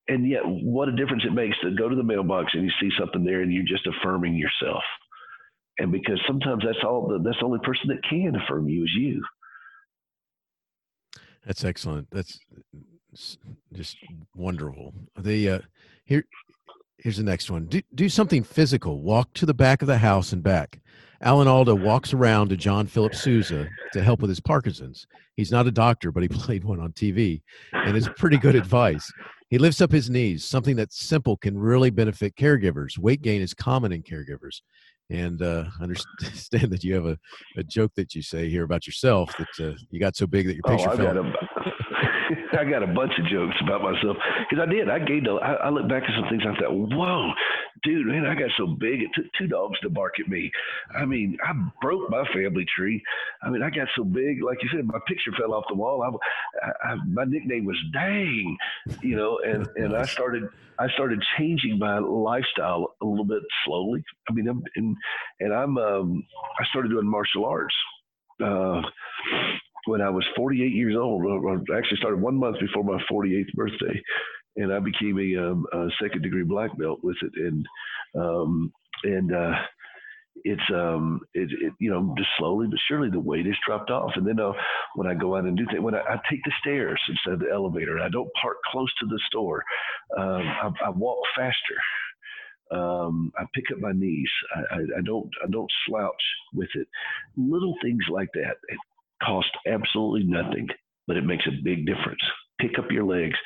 and 0.08 0.28
yet 0.28 0.42
what 0.44 0.88
a 0.88 0.92
difference 0.92 1.22
it 1.26 1.32
makes 1.32 1.56
to 1.60 1.70
go 1.70 1.88
to 1.88 1.96
the 1.96 2.02
mailbox 2.02 2.52
and 2.54 2.64
you 2.64 2.70
see 2.80 2.90
something 2.98 3.24
there 3.24 3.40
and 3.40 3.52
you're 3.52 3.64
just 3.64 3.86
affirming 3.86 4.34
yourself 4.34 4.82
and 5.78 5.90
because 5.90 6.20
sometimes 6.26 6.62
that's 6.64 6.84
all 6.84 7.08
the, 7.08 7.18
that's 7.24 7.38
the 7.38 7.44
only 7.44 7.58
person 7.60 7.88
that 7.88 8.02
can 8.08 8.34
affirm 8.36 8.68
you 8.68 8.84
is 8.84 8.92
you 8.96 9.22
that's 11.46 11.64
excellent 11.64 12.08
that's 12.10 12.38
just 13.72 13.96
wonderful 14.34 14.92
the 15.18 15.48
uh 15.48 15.58
here 16.04 16.24
here's 17.04 17.16
the 17.16 17.22
next 17.22 17.50
one 17.50 17.66
do, 17.66 17.80
do 17.94 18.08
something 18.08 18.42
physical 18.42 19.00
walk 19.00 19.32
to 19.34 19.46
the 19.46 19.54
back 19.54 19.80
of 19.80 19.86
the 19.86 19.98
house 19.98 20.32
and 20.32 20.42
back 20.42 20.80
alan 21.20 21.46
alda 21.46 21.74
walks 21.74 22.12
around 22.12 22.48
to 22.48 22.56
john 22.56 22.86
philip 22.86 23.14
sousa 23.14 23.68
to 23.92 24.02
help 24.02 24.20
with 24.20 24.28
his 24.28 24.40
parkinson's 24.40 25.06
he's 25.36 25.52
not 25.52 25.68
a 25.68 25.70
doctor 25.70 26.10
but 26.10 26.22
he 26.24 26.28
played 26.40 26.64
one 26.64 26.80
on 26.80 26.90
tv 26.92 27.40
and 27.72 27.96
it's 27.96 28.08
pretty 28.16 28.36
good 28.36 28.56
advice 28.56 29.08
he 29.54 29.58
lifts 29.58 29.80
up 29.80 29.92
his 29.92 30.10
knees, 30.10 30.44
something 30.44 30.74
that's 30.74 30.98
simple 30.98 31.36
can 31.36 31.56
really 31.56 31.88
benefit 31.88 32.34
caregivers. 32.34 32.98
Weight 32.98 33.22
gain 33.22 33.40
is 33.40 33.54
common 33.54 33.92
in 33.92 34.02
caregivers. 34.02 34.62
And 35.10 35.40
uh, 35.42 35.66
understand 35.80 36.72
that 36.72 36.82
you 36.82 36.94
have 36.94 37.06
a, 37.06 37.16
a 37.56 37.62
joke 37.62 37.92
that 37.94 38.16
you 38.16 38.22
say 38.22 38.50
here 38.50 38.64
about 38.64 38.84
yourself 38.84 39.32
that 39.38 39.64
uh, 39.64 39.76
you 39.90 40.00
got 40.00 40.16
so 40.16 40.26
big 40.26 40.48
that 40.48 40.54
your 40.54 40.62
picture 40.64 40.90
oh, 40.90 40.96
fell. 40.96 41.14
I 42.58 42.64
got 42.64 42.82
a 42.82 42.86
bunch 42.86 43.12
of 43.18 43.26
jokes 43.26 43.56
about 43.62 43.82
myself 43.82 44.16
because 44.48 44.62
I 44.62 44.70
did. 44.70 44.88
I 44.88 44.98
gained. 44.98 45.28
I, 45.28 45.54
I 45.54 45.68
look 45.70 45.88
back 45.88 46.02
at 46.04 46.10
some 46.18 46.28
things. 46.28 46.42
I 46.46 46.58
thought, 46.60 46.72
whoa, 46.72 47.32
dude, 47.82 48.06
man, 48.06 48.26
I 48.26 48.34
got 48.34 48.50
so 48.56 48.66
big. 48.66 49.02
It 49.02 49.10
took 49.14 49.26
two 49.38 49.46
dogs 49.46 49.78
to 49.80 49.90
bark 49.90 50.14
at 50.20 50.28
me. 50.28 50.50
I 50.94 51.04
mean, 51.04 51.36
I 51.44 51.52
broke 51.80 52.10
my 52.10 52.24
family 52.32 52.66
tree. 52.76 53.02
I 53.42 53.50
mean, 53.50 53.62
I 53.62 53.70
got 53.70 53.88
so 53.96 54.04
big. 54.04 54.42
Like 54.42 54.62
you 54.62 54.68
said, 54.74 54.86
my 54.86 54.98
picture 55.06 55.32
fell 55.38 55.54
off 55.54 55.64
the 55.68 55.74
wall. 55.74 56.02
I, 56.62 56.92
I, 56.92 56.94
my 57.06 57.24
nickname 57.24 57.64
was 57.64 57.76
Dang, 57.92 58.56
you 59.02 59.16
know, 59.16 59.38
and 59.44 59.66
and 59.76 59.96
I 59.96 60.04
started. 60.04 60.44
I 60.76 60.88
started 60.94 61.22
changing 61.38 61.78
my 61.78 61.98
lifestyle 62.00 62.96
a 63.00 63.06
little 63.06 63.24
bit 63.24 63.42
slowly. 63.64 64.02
I 64.28 64.32
mean, 64.32 64.48
I'm, 64.48 64.62
and 64.76 64.96
and 65.40 65.54
I'm. 65.54 65.78
Um, 65.78 66.26
I 66.58 66.64
started 66.66 66.88
doing 66.88 67.08
martial 67.08 67.44
arts. 67.44 67.74
Uh, 68.42 68.82
when 69.86 70.00
I 70.00 70.10
was 70.10 70.24
48 70.36 70.72
years 70.72 70.96
old. 70.96 71.24
I 71.24 71.76
actually 71.76 71.98
started 71.98 72.20
one 72.20 72.36
month 72.36 72.56
before 72.60 72.84
my 72.84 72.98
48th 73.10 73.52
birthday, 73.54 74.02
and 74.56 74.72
I 74.72 74.78
became 74.78 75.18
a, 75.18 75.50
um, 75.50 75.66
a 75.72 75.88
second 76.02 76.22
degree 76.22 76.44
black 76.44 76.76
belt 76.78 77.00
with 77.02 77.16
it. 77.22 77.32
And 77.36 77.66
um, 78.16 78.72
and 79.04 79.34
uh, 79.34 79.54
it's 80.44 80.62
um 80.72 81.20
it, 81.34 81.48
it, 81.60 81.72
you 81.78 81.90
know 81.90 82.14
just 82.18 82.28
slowly 82.38 82.66
but 82.68 82.78
surely 82.88 83.08
the 83.08 83.20
weight 83.20 83.46
has 83.46 83.54
dropped 83.66 83.90
off 83.90 84.10
and 84.16 84.26
then 84.26 84.40
uh, 84.40 84.52
when 84.96 85.06
i 85.06 85.14
go 85.14 85.36
out 85.36 85.44
and 85.44 85.56
do 85.56 85.64
things 85.66 85.80
when 85.80 85.94
I, 85.94 86.00
I, 86.00 86.16
take 86.28 86.42
the 86.44 86.52
stairs 86.60 87.00
instead 87.08 87.34
of 87.34 87.40
the 87.40 87.50
elevator 87.52 88.00
i 88.00 88.08
don't 88.08 88.28
park 88.40 88.56
close 88.70 88.92
to 89.00 89.06
the 89.06 89.20
store 89.28 89.62
um, 90.18 90.42
I, 90.42 90.70
I, 90.86 90.90
walk 90.90 91.18
faster 91.36 91.76
um, 92.72 93.32
I 93.38 93.44
pick 93.54 93.64
up 93.72 93.78
my 93.78 93.92
knees. 93.92 94.28
I, 94.56 94.74
I, 94.74 94.78
I, 94.98 95.02
don't 95.04 95.30
I 95.44 95.50
don't 95.50 95.70
slouch 95.86 96.12
with 96.54 96.70
it. 96.74 96.88
Little 97.36 97.74
things 97.82 98.02
like 98.10 98.30
that. 98.34 98.56
Cost 99.24 99.50
absolutely 99.66 100.24
nothing, 100.24 100.68
but 101.06 101.16
it 101.16 101.24
makes 101.24 101.46
a 101.46 101.62
big 101.62 101.86
difference. 101.86 102.20
Pick 102.60 102.78
up 102.78 102.90
your 102.90 103.04
legs. 103.04 103.36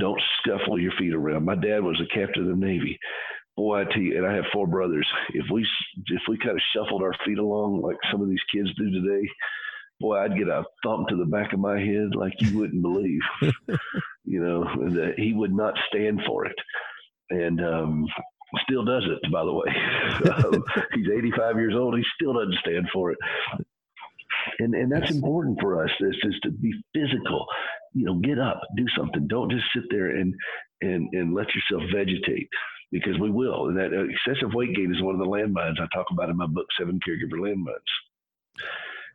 Don't 0.00 0.20
scuffle 0.38 0.78
your 0.78 0.92
feet 0.98 1.14
around. 1.14 1.44
My 1.44 1.54
dad 1.54 1.82
was 1.82 2.00
a 2.00 2.14
captain 2.14 2.42
of 2.42 2.48
the 2.48 2.66
Navy. 2.66 2.98
Boy, 3.56 3.80
I 3.80 3.84
tell 3.84 4.02
you, 4.02 4.16
and 4.16 4.26
I 4.26 4.34
have 4.34 4.44
four 4.52 4.66
brothers. 4.66 5.06
If 5.34 5.46
we 5.52 5.66
if 6.06 6.22
we 6.28 6.38
kind 6.38 6.56
of 6.56 6.62
shuffled 6.74 7.02
our 7.02 7.14
feet 7.24 7.38
along 7.38 7.82
like 7.82 7.96
some 8.10 8.22
of 8.22 8.28
these 8.28 8.38
kids 8.52 8.68
do 8.76 8.90
today, 8.90 9.28
boy, 10.00 10.18
I'd 10.18 10.36
get 10.36 10.48
a 10.48 10.62
thump 10.84 11.08
to 11.08 11.16
the 11.16 11.24
back 11.24 11.52
of 11.52 11.58
my 11.58 11.78
head 11.78 12.14
like 12.14 12.34
you 12.38 12.56
wouldn't 12.56 12.82
believe. 12.82 13.20
you 14.24 14.40
know, 14.40 14.62
and 14.62 14.98
uh, 14.98 15.12
he 15.16 15.32
would 15.32 15.52
not 15.52 15.74
stand 15.88 16.20
for 16.26 16.46
it. 16.46 16.56
And 17.30 17.60
um, 17.64 18.06
still 18.68 18.84
does 18.84 19.04
it, 19.06 19.32
by 19.32 19.44
the 19.44 19.52
way. 19.52 19.68
um, 20.44 20.62
he's 20.94 21.08
85 21.10 21.56
years 21.56 21.74
old. 21.76 21.96
He 21.96 22.04
still 22.14 22.34
doesn't 22.34 22.58
stand 22.60 22.88
for 22.92 23.10
it. 23.12 23.18
And, 24.58 24.74
and 24.74 24.90
that's 24.90 25.10
important 25.10 25.58
for 25.60 25.82
us 25.84 25.90
is 26.00 26.16
just 26.22 26.42
to 26.42 26.50
be 26.50 26.72
physical, 26.94 27.46
you 27.94 28.04
know, 28.06 28.14
get 28.14 28.38
up, 28.38 28.60
do 28.76 28.86
something. 28.96 29.26
Don't 29.28 29.50
just 29.50 29.64
sit 29.74 29.84
there 29.90 30.16
and, 30.16 30.34
and, 30.80 31.08
and 31.12 31.34
let 31.34 31.46
yourself 31.54 31.90
vegetate 31.94 32.48
because 32.90 33.18
we 33.18 33.30
will. 33.30 33.68
And 33.68 33.76
that 33.76 33.92
uh, 33.92 34.04
excessive 34.04 34.54
weight 34.54 34.74
gain 34.74 34.94
is 34.94 35.02
one 35.02 35.14
of 35.14 35.20
the 35.20 35.26
landmines 35.26 35.80
I 35.80 35.86
talk 35.94 36.06
about 36.10 36.30
in 36.30 36.36
my 36.36 36.46
book, 36.46 36.66
Seven 36.78 37.00
Caregiver 37.06 37.38
Landmines. 37.38 37.74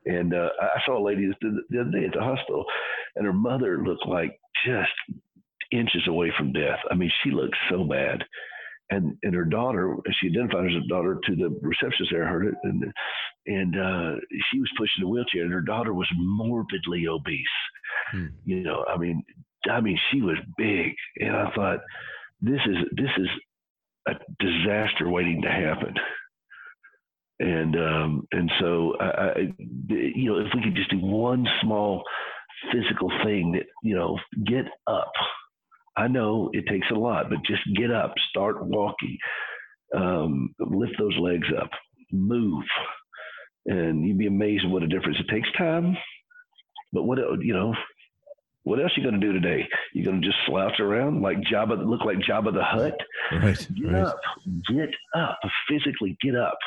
And 0.05 0.33
uh, 0.33 0.49
I 0.61 0.79
saw 0.85 0.97
a 0.97 1.05
lady 1.05 1.29
the 1.41 1.79
other 1.79 1.91
day 1.91 2.05
at 2.05 2.13
the 2.13 2.21
hospital, 2.21 2.65
and 3.15 3.25
her 3.25 3.33
mother 3.33 3.83
looked 3.83 4.05
like 4.05 4.37
just 4.65 4.91
inches 5.71 6.07
away 6.07 6.31
from 6.37 6.51
death. 6.51 6.79
I 6.91 6.95
mean, 6.95 7.11
she 7.23 7.31
looked 7.31 7.55
so 7.69 7.85
bad 7.85 8.23
and 8.93 9.17
and 9.23 9.33
her 9.33 9.45
daughter, 9.45 9.95
she 10.19 10.27
identified 10.27 10.65
as 10.65 10.83
a 10.83 10.87
daughter 10.87 11.19
to 11.25 11.35
the 11.35 11.57
receptionist 11.61 12.11
there, 12.11 12.27
heard 12.27 12.47
it, 12.47 12.55
and 12.63 12.83
and 13.45 13.75
uh, 13.75 14.15
she 14.51 14.59
was 14.59 14.69
pushing 14.77 15.03
a 15.03 15.07
wheelchair, 15.07 15.43
and 15.43 15.53
her 15.53 15.61
daughter 15.61 15.93
was 15.93 16.07
morbidly 16.15 17.07
obese. 17.07 17.45
Hmm. 18.11 18.27
You 18.45 18.63
know, 18.63 18.85
I 18.87 18.97
mean, 18.97 19.23
I 19.69 19.81
mean, 19.81 19.97
she 20.11 20.21
was 20.21 20.37
big, 20.57 20.93
and 21.17 21.35
I 21.35 21.51
thought, 21.55 21.79
this 22.41 22.59
is 22.65 22.77
this 22.95 23.11
is 23.17 23.27
a 24.07 24.13
disaster 24.39 25.09
waiting 25.09 25.41
to 25.41 25.49
happen. 25.49 25.93
And 27.39 27.75
um, 27.75 28.27
and 28.31 28.51
so 28.59 28.93
I, 28.99 29.05
I, 29.05 29.35
you 29.89 30.31
know, 30.31 30.39
if 30.39 30.47
we 30.55 30.63
could 30.63 30.75
just 30.75 30.91
do 30.91 30.99
one 30.99 31.45
small 31.61 32.03
physical 32.71 33.11
thing 33.23 33.53
that 33.53 33.65
you 33.83 33.95
know, 33.95 34.17
get 34.45 34.65
up 34.87 35.11
I 35.95 36.07
know 36.07 36.49
it 36.53 36.65
takes 36.67 36.87
a 36.91 36.95
lot, 36.95 37.29
but 37.29 37.43
just 37.45 37.61
get 37.75 37.91
up, 37.91 38.13
start 38.29 38.65
walking, 38.65 39.17
um, 39.95 40.53
lift 40.59 40.93
those 40.97 41.17
legs 41.19 41.47
up, 41.59 41.69
move, 42.11 42.63
and 43.65 44.05
you'd 44.05 44.17
be 44.17 44.27
amazed 44.27 44.65
at 44.65 44.71
what 44.71 44.83
a 44.83 44.87
difference 44.87 45.17
it 45.19 45.31
takes. 45.31 45.47
Time, 45.57 45.97
but 46.91 47.03
what 47.03 47.17
you 47.41 47.53
know, 47.53 47.73
what 48.63 48.79
else 48.79 48.91
are 48.95 49.01
you 49.01 49.09
going 49.09 49.19
to 49.19 49.25
do 49.25 49.33
today? 49.33 49.67
You're 49.93 50.05
going 50.05 50.21
to 50.21 50.27
just 50.27 50.39
slouch 50.47 50.79
around 50.79 51.21
like 51.21 51.37
Jabba, 51.39 51.85
look 51.85 52.01
like 52.05 52.17
Jabba 52.17 52.53
the 52.53 52.63
Hutt? 52.63 52.97
Right. 53.31 53.67
Get 53.75 53.91
right. 53.91 54.05
up, 54.05 54.19
get 54.69 54.89
up, 55.15 55.39
physically 55.69 56.17
get 56.21 56.35
up. 56.35 56.57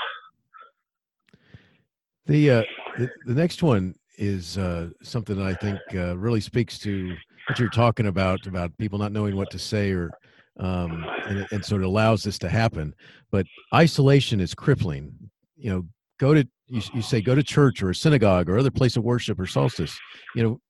The 2.26 2.50
uh, 2.50 2.62
the, 2.98 3.10
the 3.26 3.34
next 3.34 3.62
one 3.62 3.94
is 4.18 4.58
uh, 4.58 4.90
something 5.02 5.36
that 5.36 5.46
I 5.46 5.54
think 5.54 5.78
uh, 5.94 6.16
really 6.16 6.40
speaks 6.40 6.78
to 6.80 7.14
what 7.48 7.58
you're 7.58 7.68
talking 7.68 8.06
about 8.06 8.46
about 8.46 8.76
people 8.78 8.98
not 8.98 9.12
knowing 9.12 9.36
what 9.36 9.50
to 9.50 9.58
say 9.58 9.92
or 9.92 10.10
um, 10.58 11.04
and, 11.26 11.46
and 11.52 11.64
so 11.64 11.76
it 11.76 11.82
allows 11.82 12.22
this 12.22 12.38
to 12.38 12.48
happen 12.48 12.94
but 13.30 13.46
isolation 13.74 14.40
is 14.40 14.54
crippling 14.54 15.12
you 15.56 15.70
know 15.70 15.84
go 16.18 16.34
to 16.34 16.46
you, 16.68 16.82
you 16.92 17.02
say 17.02 17.20
go 17.20 17.34
to 17.34 17.42
church 17.42 17.82
or 17.82 17.90
a 17.90 17.94
synagogue 17.94 18.48
or 18.48 18.58
other 18.58 18.70
place 18.70 18.96
of 18.96 19.04
worship 19.04 19.38
or 19.38 19.46
solstice. 19.46 19.98
You 20.34 20.42
know 20.42 20.60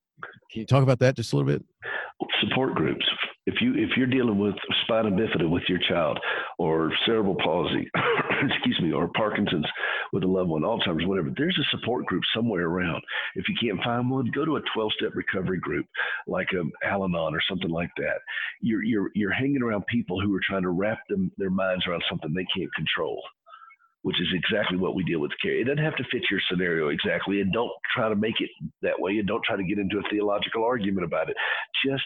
can 0.51 0.61
you 0.61 0.65
talk 0.65 0.83
about 0.83 0.99
that 0.99 1.15
just 1.15 1.33
a 1.33 1.35
little 1.35 1.51
bit? 1.51 1.63
Support 2.41 2.75
groups. 2.75 3.05
If 3.45 3.61
you 3.61 3.75
if 3.75 3.91
you're 3.95 4.07
dealing 4.07 4.39
with 4.39 4.55
spina 4.83 5.09
bifida 5.11 5.49
with 5.49 5.63
your 5.69 5.79
child 5.87 6.19
or 6.57 6.91
cerebral 7.05 7.37
palsy 7.41 7.89
excuse 8.43 8.79
me 8.81 8.91
or 8.91 9.07
parkinson's 9.15 9.65
with 10.11 10.23
a 10.23 10.27
loved 10.27 10.49
one 10.49 10.63
alzheimer's 10.63 11.05
whatever 11.05 11.29
there's 11.37 11.57
a 11.57 11.77
support 11.77 12.05
group 12.05 12.23
somewhere 12.35 12.65
around. 12.65 13.01
If 13.35 13.45
you 13.47 13.55
can't 13.61 13.81
find 13.83 14.09
one 14.09 14.29
go 14.35 14.43
to 14.43 14.57
a 14.57 14.61
12-step 14.75 15.11
recovery 15.15 15.59
group 15.59 15.85
like 16.27 16.47
um, 16.59 16.71
al-anon 16.83 17.33
or 17.33 17.41
something 17.47 17.69
like 17.69 17.91
that. 17.97 18.17
You're 18.61 18.83
you're 18.83 19.11
you're 19.15 19.31
hanging 19.31 19.61
around 19.61 19.85
people 19.87 20.19
who 20.19 20.35
are 20.35 20.41
trying 20.45 20.63
to 20.63 20.69
wrap 20.69 20.99
them 21.07 21.31
their 21.37 21.51
minds 21.51 21.85
around 21.87 22.03
something 22.09 22.33
they 22.33 22.47
can't 22.55 22.73
control 22.75 23.21
which 24.03 24.21
is 24.21 24.27
exactly 24.33 24.77
what 24.77 24.95
we 24.95 25.03
deal 25.03 25.19
with 25.19 25.31
care. 25.41 25.59
It 25.59 25.65
doesn't 25.65 25.83
have 25.83 25.95
to 25.97 26.03
fit 26.11 26.23
your 26.29 26.39
scenario 26.49 26.89
exactly, 26.89 27.41
and 27.41 27.51
don't 27.51 27.71
try 27.95 28.09
to 28.09 28.15
make 28.15 28.39
it 28.39 28.49
that 28.81 28.99
way, 28.99 29.17
and 29.17 29.27
don't 29.27 29.43
try 29.43 29.57
to 29.57 29.63
get 29.63 29.79
into 29.79 29.99
a 29.99 30.09
theological 30.09 30.63
argument 30.63 31.05
about 31.05 31.29
it. 31.29 31.35
Just 31.85 32.03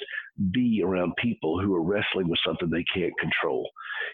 be 0.52 0.82
around 0.84 1.14
people 1.22 1.60
who 1.60 1.76
are 1.76 1.84
wrestling 1.84 2.30
with 2.30 2.40
something 2.46 2.70
they 2.70 2.86
can't 2.94 3.14
control 3.20 3.70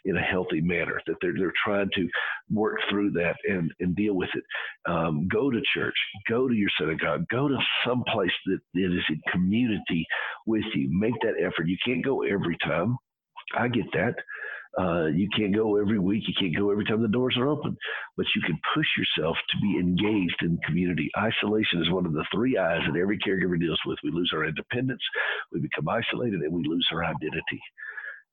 in 0.06 0.18
a 0.18 0.22
healthy 0.22 0.62
manner. 0.62 1.00
That 1.08 1.16
they're 1.22 1.36
they're 1.38 1.54
trying 1.64 1.90
to 1.96 2.08
work 2.52 2.78
through 2.90 3.12
that 3.12 3.36
and 3.48 3.72
and 3.80 3.96
deal 3.96 4.16
with 4.16 4.30
it. 4.34 4.44
Um, 4.92 5.28
go 5.32 5.50
to 5.52 5.62
church, 5.74 5.96
go 6.30 6.48
to 6.48 6.54
your 6.54 6.70
synagogue, 6.80 7.26
go 7.32 7.48
to 7.48 7.58
some 7.86 8.04
place 8.12 8.32
that, 8.48 8.60
that 8.74 8.86
is 8.86 9.06
in 9.10 9.22
community 9.32 10.06
with 10.46 10.66
you. 10.74 10.90
Make 10.92 11.16
that 11.22 11.40
effort. 11.40 11.68
You 11.68 11.78
can't 11.86 12.04
go 12.04 12.24
every 12.24 12.58
time. 12.64 12.98
I 13.58 13.68
get 13.68 13.86
that. 13.94 14.16
Uh, 14.80 15.08
you 15.08 15.28
can't 15.36 15.56
go 15.56 15.78
every 15.78 15.98
week. 15.98 16.24
You 16.28 16.36
can't 16.40 16.56
go 16.56 16.70
every 16.70 16.86
time 16.86 17.02
the 17.02 17.08
doors 17.08 17.36
are 17.38 17.48
open, 17.48 17.76
but 18.16 18.28
you 18.36 18.42
can 18.44 18.60
push 18.76 18.86
yourself 18.98 19.36
to 19.50 19.58
be 19.62 19.80
engaged 19.80 20.38
in 20.42 20.60
community. 20.66 21.10
Isolation 21.18 21.82
is 21.82 21.90
one 21.90 22.06
of 22.06 22.14
the 22.14 22.26
three 22.34 22.58
I's 22.58 22.82
that 22.86 23.00
every 23.00 23.18
caregiver 23.18 23.60
deals 23.60 23.80
with. 23.88 23.98
We 24.04 24.12
lose 24.12 24.32
our 24.36 24.46
independence, 24.46 25.02
we 25.52 25.62
become 25.62 25.90
isolated, 25.90 26.42
and 26.42 26.54
we 26.54 26.64
lose 26.68 26.88
our 26.92 27.04
identity. 27.04 27.60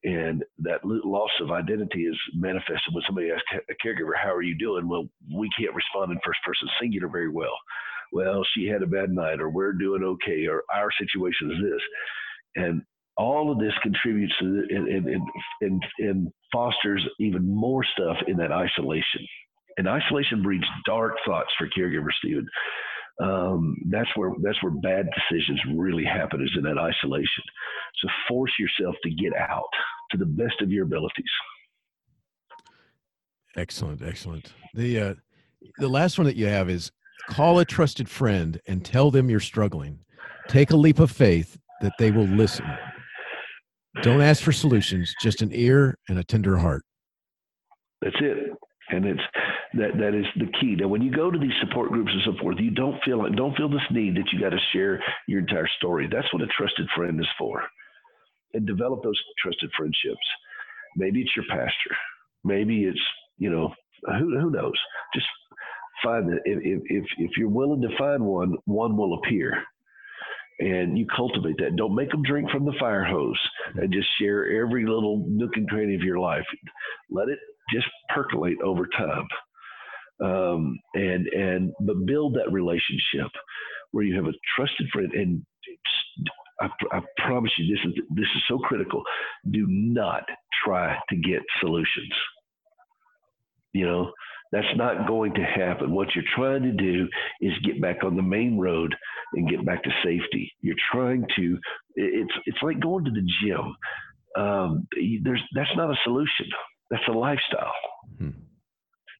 And 0.05 0.45
that 0.59 0.85
loss 0.85 1.31
of 1.41 1.51
identity 1.51 2.03
is 2.03 2.17
manifested 2.35 2.93
when 2.93 3.05
somebody 3.07 3.31
asks 3.31 3.65
a 3.71 3.87
caregiver, 3.87 4.13
How 4.23 4.35
are 4.35 4.43
you 4.43 4.57
doing? 4.59 4.87
Well, 4.87 5.09
we 5.35 5.49
can't 5.59 5.75
respond 5.75 6.13
in 6.13 6.19
first 6.25 6.41
person 6.45 6.69
singular 6.79 7.09
very 7.09 7.31
well. 7.31 7.57
Well, 8.13 8.45
she 8.55 8.67
had 8.67 8.83
a 8.83 8.87
bad 8.87 9.11
night, 9.11 9.41
or 9.41 9.49
we're 9.49 9.73
doing 9.73 10.05
okay, 10.05 10.47
or 10.47 10.63
our 10.73 10.91
situation 11.01 11.53
is 11.53 11.59
this. 11.63 11.83
And 12.57 12.83
all 13.17 13.53
of 13.53 13.59
this 13.59 13.73
contributes 13.83 14.35
to 14.41 14.67
and, 14.71 14.89
and, 14.89 15.23
and, 15.61 15.85
and 15.99 16.33
fosters 16.53 17.05
even 17.21 17.47
more 17.47 17.85
stuff 17.85 18.17
in 18.27 18.37
that 18.39 18.53
isolation. 18.53 19.27
And 19.77 19.89
isolation 19.89 20.43
breeds 20.43 20.65
dark 20.87 21.15
thoughts 21.27 21.51
for 21.59 21.69
caregivers, 21.69 22.13
Stephen. 22.19 22.47
Um, 23.23 23.77
that's 23.91 24.09
where 24.17 24.33
that's 24.43 24.61
where 24.63 24.73
bad 24.73 25.09
decisions 25.31 25.61
really 25.77 26.05
happen 26.05 26.43
is 26.43 26.51
in 26.57 26.65
that 26.65 26.79
isolation. 26.79 27.45
So 28.03 28.09
force 28.29 28.51
yourself 28.59 28.97
to 29.05 29.11
get 29.11 29.33
out 29.37 29.63
to 30.11 30.19
the 30.19 30.27
best 30.27 30.61
of 30.61 30.71
your 30.71 30.85
abilities. 30.85 31.25
Excellent, 33.57 34.03
excellent. 34.03 34.53
The 34.75 35.01
uh, 35.01 35.15
the 35.79 35.89
last 35.89 36.19
one 36.19 36.27
that 36.27 36.37
you 36.37 36.47
have 36.47 36.69
is 36.69 36.91
call 37.31 37.61
a 37.61 37.65
trusted 37.65 38.09
friend 38.09 38.61
and 38.67 38.85
tell 38.85 39.13
them 39.13 39.31
you're 39.31 39.39
struggling. 39.39 40.01
Take 40.49 40.73
a 40.73 40.77
leap 40.77 40.99
of 40.99 41.11
faith 41.11 41.57
that 41.83 41.93
they 41.99 42.11
will 42.11 42.27
listen. 42.27 42.67
Don't 44.03 44.21
ask 44.21 44.43
for 44.43 44.53
solutions, 44.53 45.15
just 45.21 45.43
an 45.43 45.51
ear 45.53 45.99
and 46.09 46.19
a 46.19 46.25
tender 46.25 46.57
heart. 46.57 46.85
That's 48.03 48.17
it. 48.21 48.53
And 48.91 49.07
it's 49.07 49.21
that 49.75 49.97
that 49.99 50.15
is 50.15 50.27
the 50.37 50.51
key. 50.61 50.77
Now 50.77 50.89
when 50.89 51.03
you 51.03 51.11
go 51.11 51.31
to 51.31 51.39
these 51.39 51.55
support 51.61 51.91
groups 51.91 52.11
and 52.13 52.23
so 52.25 52.41
forth, 52.41 52.57
you 52.61 52.71
don't 52.71 53.03
feel 53.05 53.19
like 53.19 53.35
don't 53.35 53.57
feel 53.57 53.69
this 53.69 53.81
need 53.91 54.17
that 54.17 54.31
you 54.33 54.41
got 54.41 54.51
to 54.51 54.59
share 54.73 55.03
your 55.27 55.41
entire 55.41 55.69
story. 55.79 56.09
That's 56.11 56.31
what 56.33 56.43
a 56.43 56.47
trusted 56.59 56.87
friend 56.95 57.19
is 57.19 57.27
for. 57.39 57.63
And 58.53 58.67
develop 58.67 59.03
those 59.03 59.19
trusted 59.43 59.71
friendships. 59.77 60.27
Maybe 60.97 61.23
it's 61.23 61.35
your 61.35 61.47
pastor. 61.49 61.97
Maybe 62.45 62.85
it's, 62.85 63.01
you 63.39 63.51
know, 63.51 63.73
who 64.19 64.39
who 64.39 64.51
knows? 64.51 64.79
Just 65.15 65.27
find 66.03 66.29
that 66.29 66.41
if 66.45 66.83
if 66.85 67.05
if 67.19 67.31
you're 67.39 67.49
willing 67.49 67.81
to 67.83 67.97
find 67.97 68.23
one, 68.23 68.55
one 68.67 68.97
will 68.97 69.15
appear 69.15 69.65
and 70.61 70.97
you 70.97 71.07
cultivate 71.15 71.57
that. 71.59 71.77
Don't 71.77 71.95
make 71.95 72.11
them 72.11 72.23
drink 72.23 72.51
from 72.51 72.65
the 72.65 72.75
fire 72.79 73.05
hose 73.05 73.41
and 73.75 73.93
just 73.93 74.09
share 74.21 74.63
every 74.63 74.87
little 74.87 75.25
nook 75.29 75.53
and 75.57 75.69
cranny 75.69 75.95
of 75.95 76.03
your 76.03 76.19
life. 76.19 76.45
Let 77.11 77.29
it 77.29 77.39
just 77.73 77.87
percolate 78.15 78.59
over 78.63 78.87
time. 78.97 79.27
Um, 80.23 80.79
and 80.95 81.27
and 81.27 81.73
but 81.81 82.07
build 82.07 82.35
that 82.35 82.53
relationship 82.53 83.31
where 83.91 84.05
you 84.05 84.15
have 84.15 84.27
a 84.27 84.33
trusted 84.57 84.87
friend 84.93 85.11
and 85.13 85.45
I, 86.61 86.69
I, 86.93 87.01
promise 87.27 87.51
you 87.59 87.75
this 87.75 87.85
is 87.85 88.05
this 88.15 88.29
is 88.37 88.43
so 88.49 88.59
critical 88.59 89.03
do 89.51 89.67
not 89.69 90.23
try 90.65 90.97
to 91.11 91.17
get 91.17 91.41
solutions 91.61 92.13
you 93.73 93.85
know 93.85 94.13
That's 94.53 94.77
not 94.77 95.09
going 95.09 95.35
to 95.35 95.43
happen. 95.43 95.93
What 95.93 96.15
you're 96.15 96.25
trying 96.37 96.63
to 96.63 96.73
do 96.73 97.09
is 97.41 97.53
get 97.65 97.81
back 97.81 98.05
on 98.05 98.17
the 98.17 98.23
main 98.23 98.59
road 98.59 98.95
and 99.35 99.49
get 99.49 99.65
back 99.65 99.83
to 99.83 99.91
safety. 100.05 100.53
You're 100.61 100.77
trying 100.93 101.27
to. 101.37 101.59
It's 101.97 102.33
it's 102.47 102.63
like 102.63 102.81
going 102.81 103.05
to 103.05 103.11
the 103.11 103.27
gym. 103.43 103.75
Um, 104.37 104.87
there's 105.23 105.43
that's 105.55 105.75
not 105.77 105.91
a 105.91 105.97
solution. 106.05 106.47
That's 106.91 107.03
a 107.09 107.13
lifestyle. 107.13 107.73
Hmm. 108.19 108.31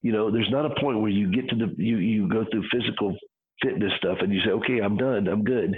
You 0.03 0.13
know, 0.13 0.31
there's 0.31 0.51
not 0.51 0.67
a 0.67 0.81
point 0.81 1.01
where 1.01 1.11
you 1.11 1.33
get 1.33 1.49
to 1.49 1.57
the 1.57 1.75
you 1.79 1.97
you 1.97 2.29
go 2.29 2.45
through 2.51 2.65
physical 2.71 3.17
fitness 3.63 3.93
stuff 3.99 4.19
and 4.21 4.33
you 4.33 4.41
say, 4.45 4.51
okay, 4.51 4.79
I'm 4.81 4.97
done, 4.97 5.29
I'm 5.29 5.45
good. 5.45 5.77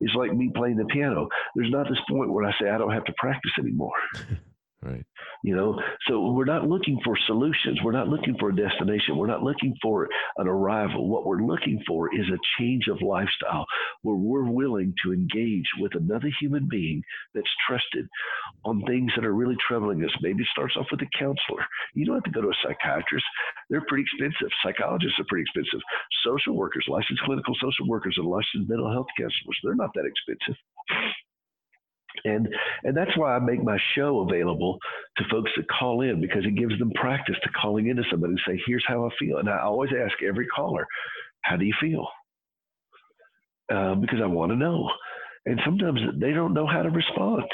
It's 0.00 0.14
like 0.14 0.32
me 0.34 0.50
playing 0.54 0.76
the 0.76 0.84
piano. 0.86 1.28
There's 1.54 1.70
not 1.70 1.88
this 1.88 1.98
point 2.08 2.32
where 2.32 2.44
I 2.44 2.52
say 2.60 2.70
I 2.70 2.78
don't 2.78 2.92
have 2.92 3.04
to 3.04 3.14
practice 3.18 3.52
anymore. 3.58 3.92
Right. 4.80 5.04
You 5.42 5.56
know, 5.56 5.76
so 6.06 6.30
we're 6.30 6.44
not 6.44 6.68
looking 6.68 7.00
for 7.04 7.16
solutions. 7.26 7.80
We're 7.82 7.90
not 7.90 8.06
looking 8.06 8.36
for 8.38 8.50
a 8.50 8.56
destination. 8.56 9.16
We're 9.16 9.26
not 9.26 9.42
looking 9.42 9.74
for 9.82 10.08
an 10.36 10.46
arrival. 10.46 11.08
What 11.08 11.26
we're 11.26 11.42
looking 11.42 11.82
for 11.84 12.14
is 12.14 12.26
a 12.28 12.38
change 12.58 12.86
of 12.86 13.02
lifestyle 13.02 13.66
where 14.02 14.14
we're 14.14 14.48
willing 14.48 14.94
to 15.04 15.12
engage 15.12 15.66
with 15.80 15.96
another 15.96 16.30
human 16.40 16.68
being 16.70 17.02
that's 17.34 17.50
trusted 17.66 18.06
on 18.64 18.84
things 18.86 19.10
that 19.16 19.24
are 19.24 19.34
really 19.34 19.56
troubling 19.66 20.04
us. 20.04 20.10
Maybe 20.22 20.42
it 20.42 20.48
starts 20.52 20.76
off 20.76 20.86
with 20.92 21.02
a 21.02 21.10
counselor. 21.18 21.66
You 21.94 22.06
don't 22.06 22.14
have 22.14 22.24
to 22.24 22.30
go 22.30 22.42
to 22.42 22.50
a 22.50 22.62
psychiatrist. 22.62 23.26
They're 23.70 23.84
pretty 23.88 24.04
expensive. 24.04 24.50
Psychologists 24.62 25.18
are 25.18 25.26
pretty 25.28 25.42
expensive. 25.42 25.80
Social 26.24 26.54
workers, 26.54 26.86
licensed 26.86 27.22
clinical 27.24 27.54
social 27.60 27.88
workers, 27.88 28.14
and 28.16 28.26
licensed 28.26 28.68
mental 28.70 28.92
health 28.92 29.10
counselors, 29.18 29.58
they're 29.64 29.74
not 29.74 29.90
that 29.94 30.06
expensive 30.06 30.54
and 32.24 32.48
and 32.84 32.96
that's 32.96 33.16
why 33.16 33.34
I 33.36 33.38
make 33.38 33.62
my 33.62 33.78
show 33.94 34.20
available 34.20 34.78
to 35.18 35.24
folks 35.30 35.50
that 35.56 35.68
call 35.68 36.02
in 36.02 36.20
because 36.20 36.44
it 36.44 36.56
gives 36.56 36.78
them 36.78 36.92
practice 36.94 37.36
to 37.42 37.50
calling 37.50 37.88
into 37.88 38.04
somebody 38.10 38.32
and 38.32 38.40
say, 38.46 38.62
"Here's 38.66 38.84
how 38.86 39.06
I 39.06 39.10
feel," 39.18 39.38
and 39.38 39.48
I 39.48 39.60
always 39.60 39.90
ask 39.92 40.22
every 40.22 40.46
caller, 40.46 40.86
"How 41.42 41.56
do 41.56 41.64
you 41.64 41.74
feel?" 41.80 42.08
Uh, 43.70 43.94
because 43.96 44.20
I 44.22 44.26
want 44.26 44.52
to 44.52 44.56
know, 44.56 44.90
and 45.46 45.60
sometimes 45.64 46.00
they 46.20 46.32
don't 46.32 46.54
know 46.54 46.66
how 46.66 46.82
to 46.82 46.90
respond, 46.90 47.44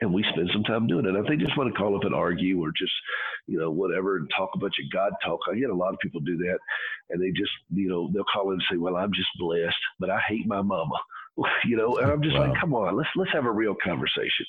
and 0.00 0.12
we 0.12 0.24
spend 0.32 0.50
some 0.52 0.64
time 0.64 0.86
doing 0.86 1.06
it. 1.06 1.14
If 1.16 1.26
they 1.26 1.36
just 1.36 1.56
want 1.56 1.72
to 1.72 1.78
call 1.78 1.96
up 1.96 2.04
and 2.04 2.14
argue 2.14 2.60
or 2.60 2.72
just 2.76 2.92
you 3.46 3.58
know 3.58 3.70
whatever 3.70 4.16
and 4.16 4.30
talk 4.36 4.50
a 4.54 4.58
bunch 4.58 4.74
of 4.82 4.92
God 4.92 5.12
talk, 5.24 5.40
I 5.50 5.56
get 5.56 5.70
a 5.70 5.74
lot 5.74 5.94
of 5.94 6.00
people 6.00 6.20
do 6.20 6.36
that, 6.38 6.58
and 7.10 7.22
they 7.22 7.30
just 7.30 7.52
you 7.70 7.88
know 7.88 8.10
they'll 8.12 8.24
call 8.24 8.48
in 8.48 8.54
and 8.54 8.64
say, 8.70 8.78
"Well, 8.78 8.96
I'm 8.96 9.12
just 9.12 9.30
blessed, 9.38 9.76
but 9.98 10.10
I 10.10 10.20
hate 10.28 10.46
my 10.46 10.62
mama." 10.62 10.96
you 11.64 11.76
know, 11.76 11.96
and 11.98 12.10
I'm 12.10 12.22
just 12.22 12.36
wow. 12.36 12.48
like, 12.48 12.60
come 12.60 12.74
on, 12.74 12.96
let's 12.96 13.08
let's 13.16 13.32
have 13.32 13.44
a 13.44 13.50
real 13.50 13.74
conversation. 13.82 14.46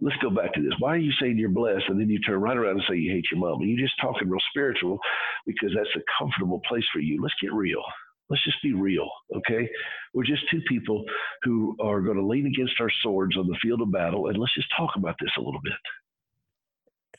Let's 0.00 0.16
go 0.20 0.30
back 0.30 0.52
to 0.54 0.62
this. 0.62 0.72
Why 0.80 0.94
are 0.94 0.98
you 0.98 1.12
saying 1.20 1.38
you're 1.38 1.48
blessed 1.48 1.84
and 1.88 2.00
then 2.00 2.10
you 2.10 2.18
turn 2.20 2.40
right 2.40 2.56
around 2.56 2.72
and 2.72 2.82
say 2.88 2.96
you 2.96 3.12
hate 3.12 3.24
your 3.30 3.40
mom? 3.40 3.62
You're 3.62 3.86
just 3.86 4.00
talking 4.00 4.28
real 4.28 4.40
spiritual 4.50 4.98
because 5.46 5.70
that's 5.76 5.88
a 5.94 6.02
comfortable 6.18 6.60
place 6.68 6.84
for 6.92 6.98
you. 6.98 7.22
Let's 7.22 7.34
get 7.40 7.52
real. 7.52 7.82
Let's 8.28 8.42
just 8.44 8.60
be 8.64 8.72
real, 8.72 9.08
okay? 9.36 9.68
We're 10.14 10.24
just 10.24 10.42
two 10.50 10.60
people 10.66 11.04
who 11.42 11.76
are 11.80 12.00
going 12.00 12.16
to 12.16 12.26
lean 12.26 12.46
against 12.46 12.74
our 12.80 12.90
swords 13.02 13.36
on 13.36 13.46
the 13.46 13.56
field 13.62 13.82
of 13.82 13.92
battle, 13.92 14.28
and 14.28 14.38
let's 14.38 14.54
just 14.54 14.68
talk 14.76 14.90
about 14.96 15.16
this 15.20 15.30
a 15.36 15.40
little 15.40 15.60
bit. 15.62 15.72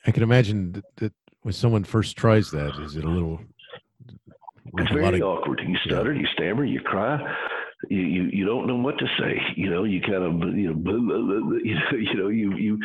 I 0.06 0.10
can 0.10 0.22
imagine 0.22 0.72
that, 0.72 0.84
that 0.96 1.12
when 1.42 1.54
someone 1.54 1.84
first 1.84 2.16
tries 2.16 2.50
that, 2.50 2.74
is 2.82 2.96
it 2.96 3.04
a 3.04 3.08
little? 3.08 3.40
It's 4.76 4.92
very 4.92 5.22
awkward. 5.22 5.62
You 5.64 5.76
stutter, 5.84 6.12
yeah. 6.12 6.20
you 6.20 6.26
stammer, 6.34 6.64
you 6.64 6.80
cry 6.80 7.20
you, 7.90 8.00
you, 8.00 8.22
you 8.32 8.46
don't 8.46 8.66
know 8.66 8.76
what 8.76 8.98
to 8.98 9.06
say. 9.18 9.40
You 9.56 9.70
know, 9.70 9.84
you 9.84 10.00
kind 10.00 10.14
of 10.14 10.56
you 10.56 10.68
know 10.68 10.74
blah, 10.74 10.92
blah, 10.98 11.40
blah, 11.40 11.58
you 11.62 11.74
know 11.74 11.96
you 11.96 12.14
know 12.14 12.28
you 12.28 12.56
you 12.56 12.78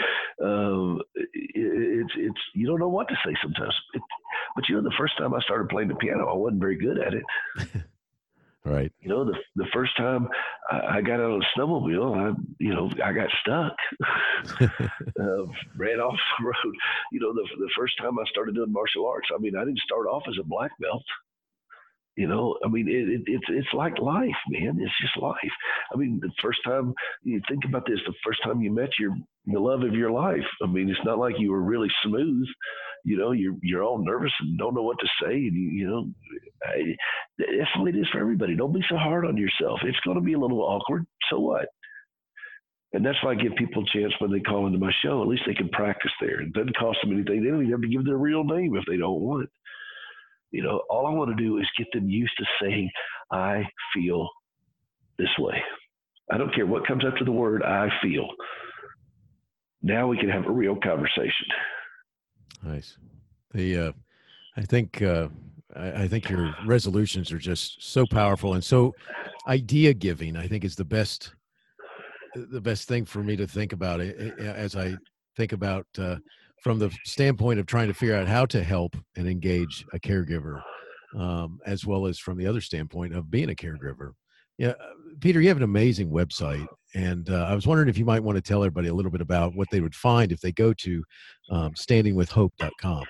um, 0.43 1.01
it's 1.15 2.13
it's 2.15 2.41
you 2.55 2.67
don't 2.67 2.79
know 2.79 2.89
what 2.89 3.07
to 3.09 3.15
say 3.25 3.33
sometimes. 3.41 3.73
It, 3.93 4.01
but 4.55 4.67
you 4.67 4.75
know, 4.75 4.81
the 4.81 4.95
first 4.97 5.17
time 5.17 5.33
I 5.33 5.39
started 5.41 5.69
playing 5.69 5.89
the 5.89 5.95
piano, 5.95 6.27
I 6.27 6.33
wasn't 6.33 6.61
very 6.61 6.77
good 6.77 6.99
at 6.99 7.13
it. 7.13 7.23
right. 8.65 8.91
You 9.01 9.09
know, 9.09 9.25
the 9.25 9.37
the 9.55 9.67
first 9.73 9.95
time 9.97 10.27
I, 10.69 10.97
I 10.97 11.01
got 11.01 11.19
on 11.19 11.41
a 11.41 11.59
snowmobile, 11.59 12.17
I 12.17 12.35
you 12.59 12.73
know 12.73 12.89
I 13.03 13.11
got 13.13 13.29
stuck, 13.41 13.75
uh, 14.59 15.45
ran 15.77 15.99
off 15.99 16.19
the 16.39 16.45
road. 16.45 16.75
You 17.11 17.19
know, 17.19 17.33
the 17.33 17.47
the 17.57 17.69
first 17.77 17.97
time 17.99 18.19
I 18.19 18.23
started 18.29 18.55
doing 18.55 18.71
martial 18.71 19.07
arts, 19.07 19.29
I 19.33 19.39
mean, 19.39 19.55
I 19.55 19.65
didn't 19.65 19.79
start 19.79 20.07
off 20.07 20.23
as 20.27 20.37
a 20.39 20.43
black 20.43 20.71
belt. 20.79 21.03
You 22.19 22.27
know, 22.27 22.57
I 22.65 22.67
mean, 22.67 22.89
it, 22.89 23.07
it, 23.07 23.21
it's 23.27 23.45
it's 23.47 23.73
like 23.73 23.97
life, 23.97 24.41
man. 24.49 24.77
It's 24.81 24.91
just 25.01 25.15
life. 25.23 25.55
I 25.93 25.97
mean, 25.97 26.19
the 26.21 26.29
first 26.43 26.59
time 26.65 26.93
you 27.23 27.39
think 27.47 27.63
about 27.63 27.85
this, 27.87 27.99
the 28.05 28.13
first 28.25 28.43
time 28.43 28.59
you 28.59 28.73
met 28.73 28.89
your 28.99 29.15
the 29.45 29.57
love 29.57 29.83
of 29.83 29.93
your 29.93 30.11
life. 30.11 30.49
I 30.61 30.67
mean, 30.67 30.89
it's 30.89 31.05
not 31.05 31.17
like 31.17 31.35
you 31.39 31.49
were 31.49 31.61
really 31.61 31.87
smooth. 32.03 32.45
You 33.05 33.15
know, 33.15 33.31
you're 33.31 33.55
you're 33.63 33.83
all 33.85 34.03
nervous 34.03 34.33
and 34.41 34.57
don't 34.57 34.75
know 34.75 34.83
what 34.83 34.97
to 34.99 35.07
say, 35.23 35.31
and 35.31 35.55
you 35.55 35.69
you 35.79 35.87
know, 35.87 36.11
I, 36.65 36.93
that's 37.37 37.71
the 37.77 37.83
way 37.83 37.91
it 37.91 37.95
is 37.95 38.09
for 38.11 38.19
everybody. 38.19 38.53
Don't 38.53 38.73
be 38.73 38.83
so 38.89 38.97
hard 38.97 39.25
on 39.25 39.37
yourself. 39.37 39.79
It's 39.85 40.01
going 40.01 40.17
to 40.17 40.21
be 40.21 40.33
a 40.33 40.39
little 40.39 40.59
awkward. 40.61 41.05
So 41.31 41.39
what? 41.39 41.69
And 42.91 43.05
that's 43.05 43.23
why 43.23 43.31
I 43.31 43.35
give 43.35 43.55
people 43.55 43.83
a 43.83 43.97
chance 43.97 44.13
when 44.19 44.31
they 44.31 44.41
call 44.41 44.67
into 44.67 44.79
my 44.79 44.91
show. 45.03 45.21
At 45.21 45.29
least 45.29 45.43
they 45.47 45.53
can 45.53 45.69
practice 45.69 46.11
there. 46.19 46.41
It 46.41 46.51
doesn't 46.51 46.75
cost 46.75 46.97
them 47.01 47.13
anything. 47.13 47.43
They 47.43 47.49
don't 47.49 47.61
even 47.61 47.71
have 47.71 47.81
to 47.81 47.87
give 47.87 48.03
their 48.03 48.17
real 48.17 48.43
name 48.43 48.75
if 48.75 48.83
they 48.89 48.97
don't 48.97 49.21
want 49.21 49.43
it. 49.43 49.49
You 50.51 50.63
know, 50.63 50.81
all 50.89 51.05
I 51.05 51.11
want 51.11 51.35
to 51.35 51.43
do 51.43 51.57
is 51.57 51.67
get 51.77 51.87
them 51.93 52.09
used 52.09 52.33
to 52.37 52.45
saying, 52.61 52.89
I 53.31 53.63
feel 53.93 54.27
this 55.17 55.29
way. 55.37 55.61
I 56.31 56.37
don't 56.37 56.53
care 56.53 56.65
what 56.65 56.87
comes 56.87 57.03
after 57.05 57.25
the 57.25 57.31
word, 57.31 57.63
I 57.63 57.89
feel. 58.01 58.27
Now 59.81 60.07
we 60.07 60.17
can 60.17 60.29
have 60.29 60.45
a 60.45 60.51
real 60.51 60.75
conversation. 60.75 61.47
Nice. 62.63 62.97
The, 63.53 63.77
uh, 63.77 63.91
I 64.57 64.61
think, 64.61 65.01
uh, 65.01 65.29
I, 65.75 66.03
I 66.03 66.07
think 66.07 66.29
your 66.29 66.53
resolutions 66.65 67.31
are 67.31 67.39
just 67.39 67.81
so 67.81 68.05
powerful 68.05 68.53
and 68.53 68.63
so 68.63 68.93
idea 69.47 69.93
giving. 69.93 70.35
I 70.35 70.47
think 70.47 70.63
is 70.63 70.75
the 70.75 70.85
best, 70.85 71.33
the 72.35 72.61
best 72.61 72.87
thing 72.87 73.05
for 73.05 73.23
me 73.23 73.35
to 73.35 73.47
think 73.47 73.73
about 73.73 73.99
it 74.01 74.37
as 74.39 74.75
I 74.75 74.95
think 75.37 75.53
about 75.53 75.85
uh, 75.97 76.17
from 76.63 76.79
the 76.79 76.95
standpoint 77.05 77.59
of 77.59 77.65
trying 77.65 77.87
to 77.87 77.93
figure 77.93 78.15
out 78.15 78.27
how 78.27 78.45
to 78.47 78.63
help 78.63 78.95
and 79.15 79.27
engage 79.27 79.85
a 79.93 79.99
caregiver, 79.99 80.61
um, 81.17 81.59
as 81.65 81.85
well 81.85 82.05
as 82.05 82.19
from 82.19 82.37
the 82.37 82.47
other 82.47 82.61
standpoint 82.61 83.15
of 83.15 83.31
being 83.31 83.49
a 83.49 83.55
caregiver. 83.55 84.11
Yeah, 84.57 84.73
Peter, 85.21 85.39
you 85.39 85.47
have 85.47 85.57
an 85.57 85.63
amazing 85.63 86.09
website, 86.09 86.67
and 86.93 87.29
uh, 87.29 87.45
I 87.45 87.55
was 87.55 87.65
wondering 87.65 87.87
if 87.87 87.97
you 87.97 88.05
might 88.05 88.23
want 88.23 88.35
to 88.35 88.41
tell 88.41 88.63
everybody 88.63 88.89
a 88.89 88.93
little 88.93 89.11
bit 89.11 89.21
about 89.21 89.55
what 89.55 89.69
they 89.71 89.79
would 89.79 89.95
find 89.95 90.31
if 90.31 90.41
they 90.41 90.51
go 90.51 90.73
to 90.73 91.03
um, 91.49 91.73
standingwithhope.com. 91.73 93.05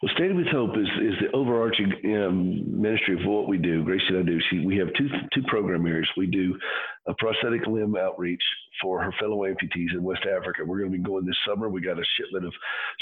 Well, 0.00 0.12
Standing 0.14 0.38
with 0.38 0.46
Hope 0.46 0.78
is, 0.78 0.88
is 1.02 1.14
the 1.20 1.36
overarching 1.36 1.92
um, 2.06 2.80
ministry 2.80 3.20
of 3.20 3.28
what 3.28 3.48
we 3.48 3.58
do. 3.58 3.84
Gracie 3.84 4.06
and 4.08 4.18
I 4.20 4.22
do. 4.22 4.38
She, 4.48 4.64
we 4.64 4.78
have 4.78 4.88
two 4.96 5.08
two 5.34 5.42
program 5.46 5.86
areas. 5.86 6.08
We 6.16 6.26
do 6.26 6.58
a 7.06 7.12
prosthetic 7.18 7.66
limb 7.66 7.94
outreach 7.96 8.42
for 8.80 9.02
her 9.02 9.12
fellow 9.20 9.40
amputees 9.40 9.92
in 9.92 10.02
West 10.02 10.22
Africa. 10.24 10.62
We're 10.64 10.78
going 10.78 10.90
to 10.90 10.96
be 10.96 11.04
going 11.04 11.26
this 11.26 11.36
summer. 11.46 11.68
We 11.68 11.82
got 11.82 11.98
a 11.98 12.04
shipment 12.16 12.46
of 12.46 12.54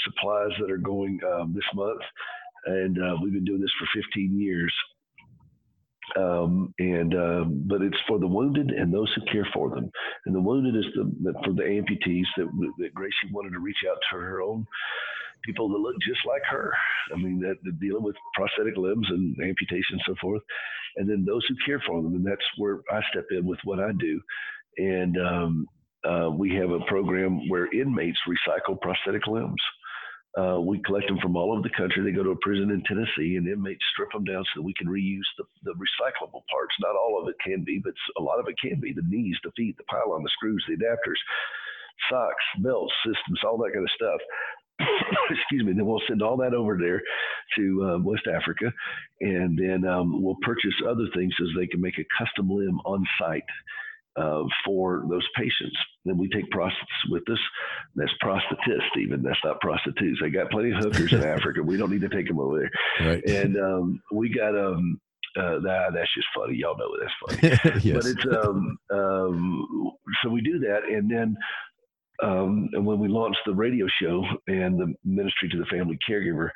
supplies 0.03 0.51
that 0.59 0.69
are 0.69 0.77
going 0.77 1.21
um, 1.25 1.53
this 1.55 1.63
month, 1.73 2.01
and 2.65 2.97
uh, 2.97 3.15
we've 3.23 3.31
been 3.31 3.45
doing 3.45 3.61
this 3.61 3.71
for 3.79 3.87
15 4.01 4.37
years. 4.37 4.73
Um, 6.17 6.73
and 6.79 7.15
uh, 7.15 7.45
but 7.47 7.81
it's 7.81 7.95
for 8.09 8.19
the 8.19 8.27
wounded 8.27 8.71
and 8.71 8.93
those 8.93 9.13
who 9.15 9.31
care 9.31 9.47
for 9.53 9.69
them. 9.69 9.89
And 10.25 10.35
the 10.35 10.41
wounded 10.41 10.75
is 10.75 10.91
the, 10.95 11.09
the 11.23 11.33
for 11.45 11.53
the 11.53 11.63
amputees 11.63 12.25
that 12.35 12.47
that 12.79 12.93
Gracie 12.93 13.31
wanted 13.31 13.53
to 13.53 13.59
reach 13.59 13.85
out 13.89 13.99
to 14.11 14.17
her 14.17 14.41
own 14.41 14.65
people 15.45 15.69
that 15.69 15.77
look 15.77 15.95
just 16.07 16.19
like 16.27 16.43
her. 16.49 16.71
I 17.13 17.17
mean, 17.17 17.39
that, 17.41 17.55
dealing 17.79 18.03
with 18.03 18.15
prosthetic 18.35 18.77
limbs 18.77 19.07
and 19.09 19.35
amputation 19.41 19.93
and 19.93 20.01
so 20.07 20.15
forth, 20.21 20.41
and 20.97 21.09
then 21.09 21.25
those 21.25 21.45
who 21.47 21.55
care 21.65 21.81
for 21.85 22.01
them, 22.01 22.15
and 22.15 22.25
that's 22.25 22.45
where 22.57 22.79
I 22.91 23.01
step 23.11 23.25
in 23.31 23.45
with 23.45 23.59
what 23.63 23.79
I 23.79 23.91
do. 23.99 24.21
And 24.77 25.17
um, 25.17 25.67
uh, 26.07 26.29
we 26.29 26.55
have 26.55 26.71
a 26.71 26.85
program 26.87 27.49
where 27.49 27.73
inmates 27.73 28.19
recycle 28.27 28.79
prosthetic 28.79 29.27
limbs. 29.27 29.61
Uh, 30.37 30.59
we 30.61 30.79
collect 30.85 31.07
them 31.07 31.17
from 31.21 31.35
all 31.35 31.51
over 31.51 31.61
the 31.61 31.73
country. 31.75 32.03
They 32.03 32.15
go 32.15 32.23
to 32.23 32.37
a 32.37 32.45
prison 32.45 32.69
in 32.69 32.83
Tennessee, 32.85 33.35
and 33.35 33.47
inmates 33.47 33.83
strip 33.93 34.11
them 34.11 34.23
down 34.23 34.43
so 34.45 34.61
that 34.61 34.67
we 34.67 34.75
can 34.77 34.87
reuse 34.87 35.25
the, 35.37 35.43
the 35.63 35.73
recyclable 35.73 36.45
parts. 36.51 36.75
Not 36.79 36.95
all 36.95 37.19
of 37.21 37.27
it 37.27 37.35
can 37.43 37.63
be, 37.65 37.81
but 37.83 37.93
a 38.17 38.21
lot 38.21 38.39
of 38.39 38.47
it 38.47 38.55
can 38.61 38.79
be 38.79 38.93
the 38.93 39.07
knees, 39.09 39.35
the 39.43 39.51
feet, 39.57 39.75
the 39.77 39.83
pylon, 39.89 40.21
the 40.21 40.29
screws, 40.29 40.63
the 40.67 40.77
adapters, 40.77 41.17
socks, 42.09 42.45
belts, 42.59 42.93
systems, 43.03 43.41
all 43.43 43.57
that 43.57 43.73
kind 43.73 43.83
of 43.83 43.91
stuff. 43.91 44.21
excuse 45.29 45.65
me, 45.65 45.73
then 45.73 45.85
we'll 45.85 46.01
send 46.07 46.21
all 46.21 46.37
that 46.37 46.53
over 46.53 46.77
there 46.77 47.01
to 47.57 47.83
uh, 47.83 47.97
West 47.99 48.27
Africa, 48.33 48.71
and 49.21 49.57
then 49.57 49.85
um, 49.89 50.21
we'll 50.21 50.37
purchase 50.41 50.73
other 50.87 51.07
things 51.15 51.33
so 51.37 51.45
they 51.57 51.67
can 51.67 51.81
make 51.81 51.97
a 51.99 52.05
custom 52.17 52.49
limb 52.49 52.79
on 52.85 53.03
site 53.19 53.43
uh, 54.15 54.43
for 54.65 55.05
those 55.09 55.27
patients. 55.35 55.77
Then 56.05 56.17
we 56.17 56.29
take 56.29 56.49
prostitutes 56.51 57.09
with 57.09 57.23
us. 57.29 57.39
That's 57.95 58.11
prosthetist, 58.23 58.97
even. 58.97 59.21
That's 59.21 59.39
not 59.43 59.61
prostitutes. 59.61 60.19
They 60.21 60.29
got 60.29 60.51
plenty 60.51 60.71
of 60.71 60.83
hookers 60.83 61.13
in 61.13 61.23
Africa. 61.37 61.63
We 61.63 61.77
don't 61.77 61.91
need 61.91 62.01
to 62.01 62.09
take 62.09 62.27
them 62.27 62.39
over 62.39 62.59
there. 62.59 63.07
Right. 63.07 63.23
And 63.25 63.57
um, 63.57 64.01
we 64.11 64.33
got 64.33 64.57
um, 64.57 64.99
uh, 65.37 65.59
that, 65.59 65.91
that's 65.93 66.13
just 66.13 66.27
funny. 66.35 66.55
Y'all 66.55 66.77
know 66.77 66.89
that's 66.99 67.59
funny. 67.61 67.81
yes. 67.83 67.95
But 67.95 68.05
it's 68.05 68.45
um, 68.45 68.77
um, 68.91 69.91
so 70.23 70.29
we 70.29 70.41
do 70.41 70.59
that, 70.59 70.83
and 70.83 71.09
then 71.09 71.37
um, 72.23 72.69
and 72.73 72.85
when 72.85 72.99
we 72.99 73.07
launched 73.07 73.39
the 73.45 73.53
radio 73.53 73.87
show 74.01 74.23
and 74.47 74.79
the 74.79 74.93
ministry 75.03 75.49
to 75.49 75.57
the 75.57 75.65
family 75.65 75.97
caregiver, 76.09 76.49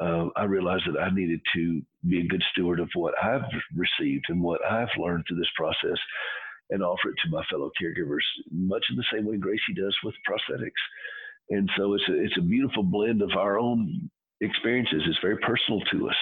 uh, 0.00 0.26
I 0.36 0.44
realized 0.44 0.84
that 0.86 1.00
I 1.00 1.08
needed 1.10 1.40
to 1.54 1.80
be 2.06 2.20
a 2.20 2.28
good 2.28 2.42
steward 2.52 2.80
of 2.80 2.90
what 2.94 3.14
I've 3.22 3.42
received 3.74 4.26
and 4.28 4.42
what 4.42 4.64
I've 4.64 4.88
learned 4.98 5.24
through 5.26 5.38
this 5.38 5.50
process 5.56 5.98
and 6.70 6.82
offer 6.82 7.08
it 7.08 7.14
to 7.24 7.30
my 7.30 7.42
fellow 7.50 7.70
caregivers, 7.80 8.24
much 8.50 8.84
in 8.90 8.96
the 8.96 9.04
same 9.12 9.24
way 9.24 9.36
Gracie 9.36 9.74
does 9.74 9.96
with 10.04 10.14
prosthetics. 10.28 10.70
And 11.48 11.70
so 11.76 11.94
it's 11.94 12.04
a, 12.08 12.24
it's 12.24 12.36
a 12.38 12.42
beautiful 12.42 12.82
blend 12.82 13.22
of 13.22 13.30
our 13.38 13.58
own 13.58 14.10
experiences. 14.40 15.02
It's 15.06 15.18
very 15.22 15.38
personal 15.38 15.80
to 15.92 16.08
us. 16.08 16.16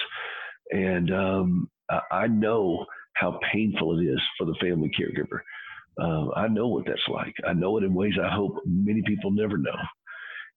And 0.71 1.13
um, 1.13 1.69
I 2.11 2.27
know 2.27 2.85
how 3.15 3.39
painful 3.51 3.99
it 3.99 4.03
is 4.03 4.21
for 4.37 4.45
the 4.45 4.55
family 4.61 4.91
caregiver. 4.97 5.39
Uh, 5.99 6.31
I 6.35 6.47
know 6.47 6.67
what 6.67 6.85
that's 6.85 7.07
like. 7.07 7.35
I 7.47 7.53
know 7.53 7.77
it 7.77 7.83
in 7.83 7.93
ways 7.93 8.13
I 8.21 8.33
hope 8.33 8.57
many 8.65 9.01
people 9.05 9.31
never 9.31 9.57
know. 9.57 9.75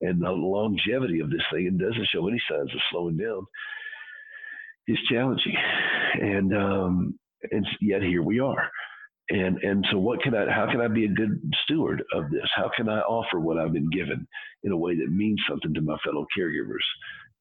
And 0.01 0.22
the 0.22 0.30
longevity 0.30 1.20
of 1.20 1.30
this 1.30 1.43
thing, 1.53 1.66
it 1.66 1.78
doesn't 1.78 2.09
show 2.12 2.28
any 2.28 2.41
signs 2.51 2.72
of 2.72 2.80
slowing 2.91 3.16
down, 3.16 3.47
is 4.86 4.99
challenging. 5.11 5.57
And 6.20 6.57
um, 6.57 7.18
and 7.51 7.66
yet 7.80 8.03
here 8.03 8.22
we 8.22 8.41
are. 8.41 8.70
And 9.30 9.59
and 9.62 9.86
so 9.91 9.99
what 9.99 10.22
can 10.22 10.34
I 10.34 10.51
how 10.51 10.66
can 10.70 10.80
I 10.80 10.89
be 10.89 11.05
a 11.05 11.09
good 11.09 11.41
steward 11.64 12.03
of 12.12 12.30
this? 12.30 12.49
How 12.57 12.70
can 12.76 12.89
I 12.89 13.01
offer 13.01 13.41
what 13.41 13.59
I've 13.59 13.72
been 13.72 13.91
given 13.91 14.26
in 14.62 14.72
a 14.72 14.76
way 14.76 14.97
that 14.97 15.11
means 15.11 15.41
something 15.49 15.74
to 15.74 15.80
my 15.80 15.97
fellow 16.05 16.26
caregivers? 16.36 16.86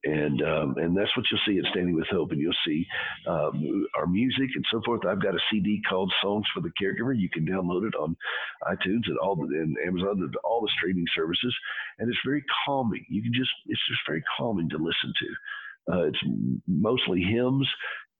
And 0.03 0.41
um, 0.41 0.75
and 0.77 0.95
that's 0.95 1.15
what 1.17 1.25
you'll 1.31 1.41
see 1.47 1.59
at 1.59 1.71
Standing 1.71 1.95
with 1.95 2.07
Hope, 2.09 2.31
and 2.31 2.39
you'll 2.39 2.53
see 2.65 2.85
um, 3.27 3.87
our 3.97 4.07
music 4.07 4.49
and 4.55 4.65
so 4.71 4.81
forth. 4.85 5.05
I've 5.05 5.21
got 5.21 5.35
a 5.35 5.39
CD 5.51 5.81
called 5.87 6.13
Songs 6.21 6.45
for 6.53 6.61
the 6.61 6.71
Caregiver. 6.81 7.17
You 7.17 7.29
can 7.29 7.45
download 7.45 7.87
it 7.87 7.95
on 7.95 8.15
iTunes 8.63 9.07
and 9.07 9.17
all 9.21 9.35
the 9.35 9.43
and 9.43 9.75
Amazon 9.85 10.19
and 10.19 10.35
all 10.43 10.61
the 10.61 10.71
streaming 10.77 11.05
services, 11.15 11.55
and 11.99 12.09
it's 12.09 12.19
very 12.25 12.43
calming. 12.65 13.05
You 13.09 13.21
can 13.21 13.33
just 13.33 13.51
it's 13.65 13.87
just 13.87 14.01
very 14.07 14.23
calming 14.37 14.69
to 14.69 14.77
listen 14.77 15.13
to. 15.19 15.93
Uh, 15.93 16.07
it's 16.07 16.19
mostly 16.67 17.21
hymns 17.21 17.67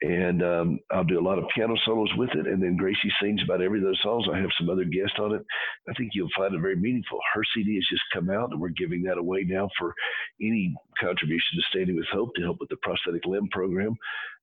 and 0.02 0.44
um, 0.44 0.80
I'll 0.92 1.04
do 1.04 1.20
a 1.20 1.28
lot 1.28 1.40
of 1.40 1.46
piano 1.56 1.76
solos 1.86 2.12
with 2.18 2.30
it. 2.36 2.46
And 2.46 2.62
then 2.62 2.78
Gracie 2.78 3.12
sings 3.22 3.42
about 3.44 3.62
every 3.62 3.80
of 3.80 3.86
those 3.86 4.00
songs. 4.04 4.26
I 4.32 4.38
have 4.38 4.50
some 4.60 4.70
other 4.70 4.84
guests 4.84 5.18
on 5.20 5.34
it. 5.34 5.44
I 5.90 5.94
think 5.94 6.12
you'll 6.14 6.30
find 6.38 6.54
it 6.54 6.62
very 6.62 6.76
meaningful. 6.76 7.20
Her 7.34 7.42
CD 7.56 7.76
has 7.76 7.88
just 7.90 8.04
come 8.14 8.30
out, 8.30 8.52
and 8.52 8.62
we're 8.62 8.70
giving 8.70 9.02
that 9.04 9.18
away 9.18 9.44
now 9.48 9.70
for 9.78 9.94
any 10.42 10.76
contribution 11.00 11.56
to 11.56 11.62
Standing 11.70 11.96
with 11.96 12.06
Hope 12.14 12.36
to 12.36 12.44
help 12.44 12.58
with 12.60 12.70
the 12.70 12.78
prosthetic 12.84 13.26
limb 13.26 13.48
program. 13.52 13.96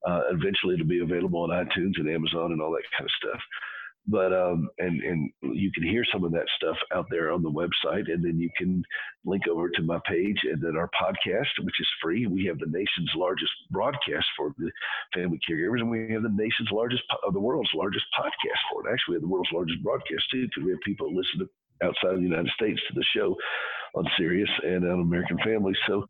Uh, 0.07 0.23
eventually, 0.31 0.75
it'll 0.75 0.87
be 0.87 1.03
available 1.03 1.43
on 1.43 1.51
iTunes 1.51 1.99
and 1.99 2.09
Amazon 2.09 2.53
and 2.53 2.61
all 2.61 2.73
that 2.73 2.83
kind 2.97 3.07
of 3.07 3.13
stuff 3.13 3.41
but 4.07 4.33
um, 4.33 4.69
and 4.79 5.03
and 5.03 5.31
you 5.43 5.71
can 5.73 5.83
hear 5.83 6.05
some 6.13 6.25
of 6.25 6.33
that 6.33 6.47
stuff 6.57 6.77
out 6.95 7.07
there 7.11 7.33
on 7.33 7.43
the 7.43 7.51
website, 7.51 8.13
and 8.13 8.25
then 8.25 8.39
you 8.39 8.51
can 8.57 8.83
link 9.25 9.49
over 9.49 9.71
to 9.71 9.83
my 9.83 9.99
page 10.07 10.39
and 10.45 10.61
then 10.61 10.77
our 10.77 10.91
podcast, 11.01 11.49
which 11.63 11.81
is 11.81 11.89
free. 12.03 12.27
We 12.27 12.45
have 12.47 12.59
the 12.59 12.67
nation's 12.67 13.11
largest 13.17 13.53
broadcast 13.71 14.27
for 14.37 14.55
the 14.59 14.71
family 15.15 15.41
caregivers, 15.49 15.81
and 15.81 15.91
we 15.91 16.13
have 16.13 16.23
the 16.23 16.29
nation's 16.29 16.71
largest, 16.71 17.03
uh, 17.27 17.31
the 17.31 17.41
world's 17.41 17.71
largest 17.75 18.05
podcast 18.19 18.61
for 18.71 18.87
it. 18.87 18.93
Actually, 18.93 19.13
we 19.13 19.17
have 19.17 19.23
the 19.23 19.29
world's 19.29 19.53
largest 19.53 19.83
broadcast 19.83 20.25
too, 20.31 20.47
because 20.47 20.65
we 20.65 20.71
have 20.71 20.81
people 20.85 21.09
listen 21.09 21.41
to 21.41 21.49
outside 21.83 22.15
of 22.15 22.19
the 22.19 22.29
United 22.29 22.51
States 22.55 22.81
to 22.89 22.95
the 22.95 23.05
show 23.17 23.35
on 23.95 24.05
Sirius 24.19 24.51
and 24.65 24.85
on 24.85 25.01
American 25.01 25.39
Family. 25.45 25.75
So 25.87 26.07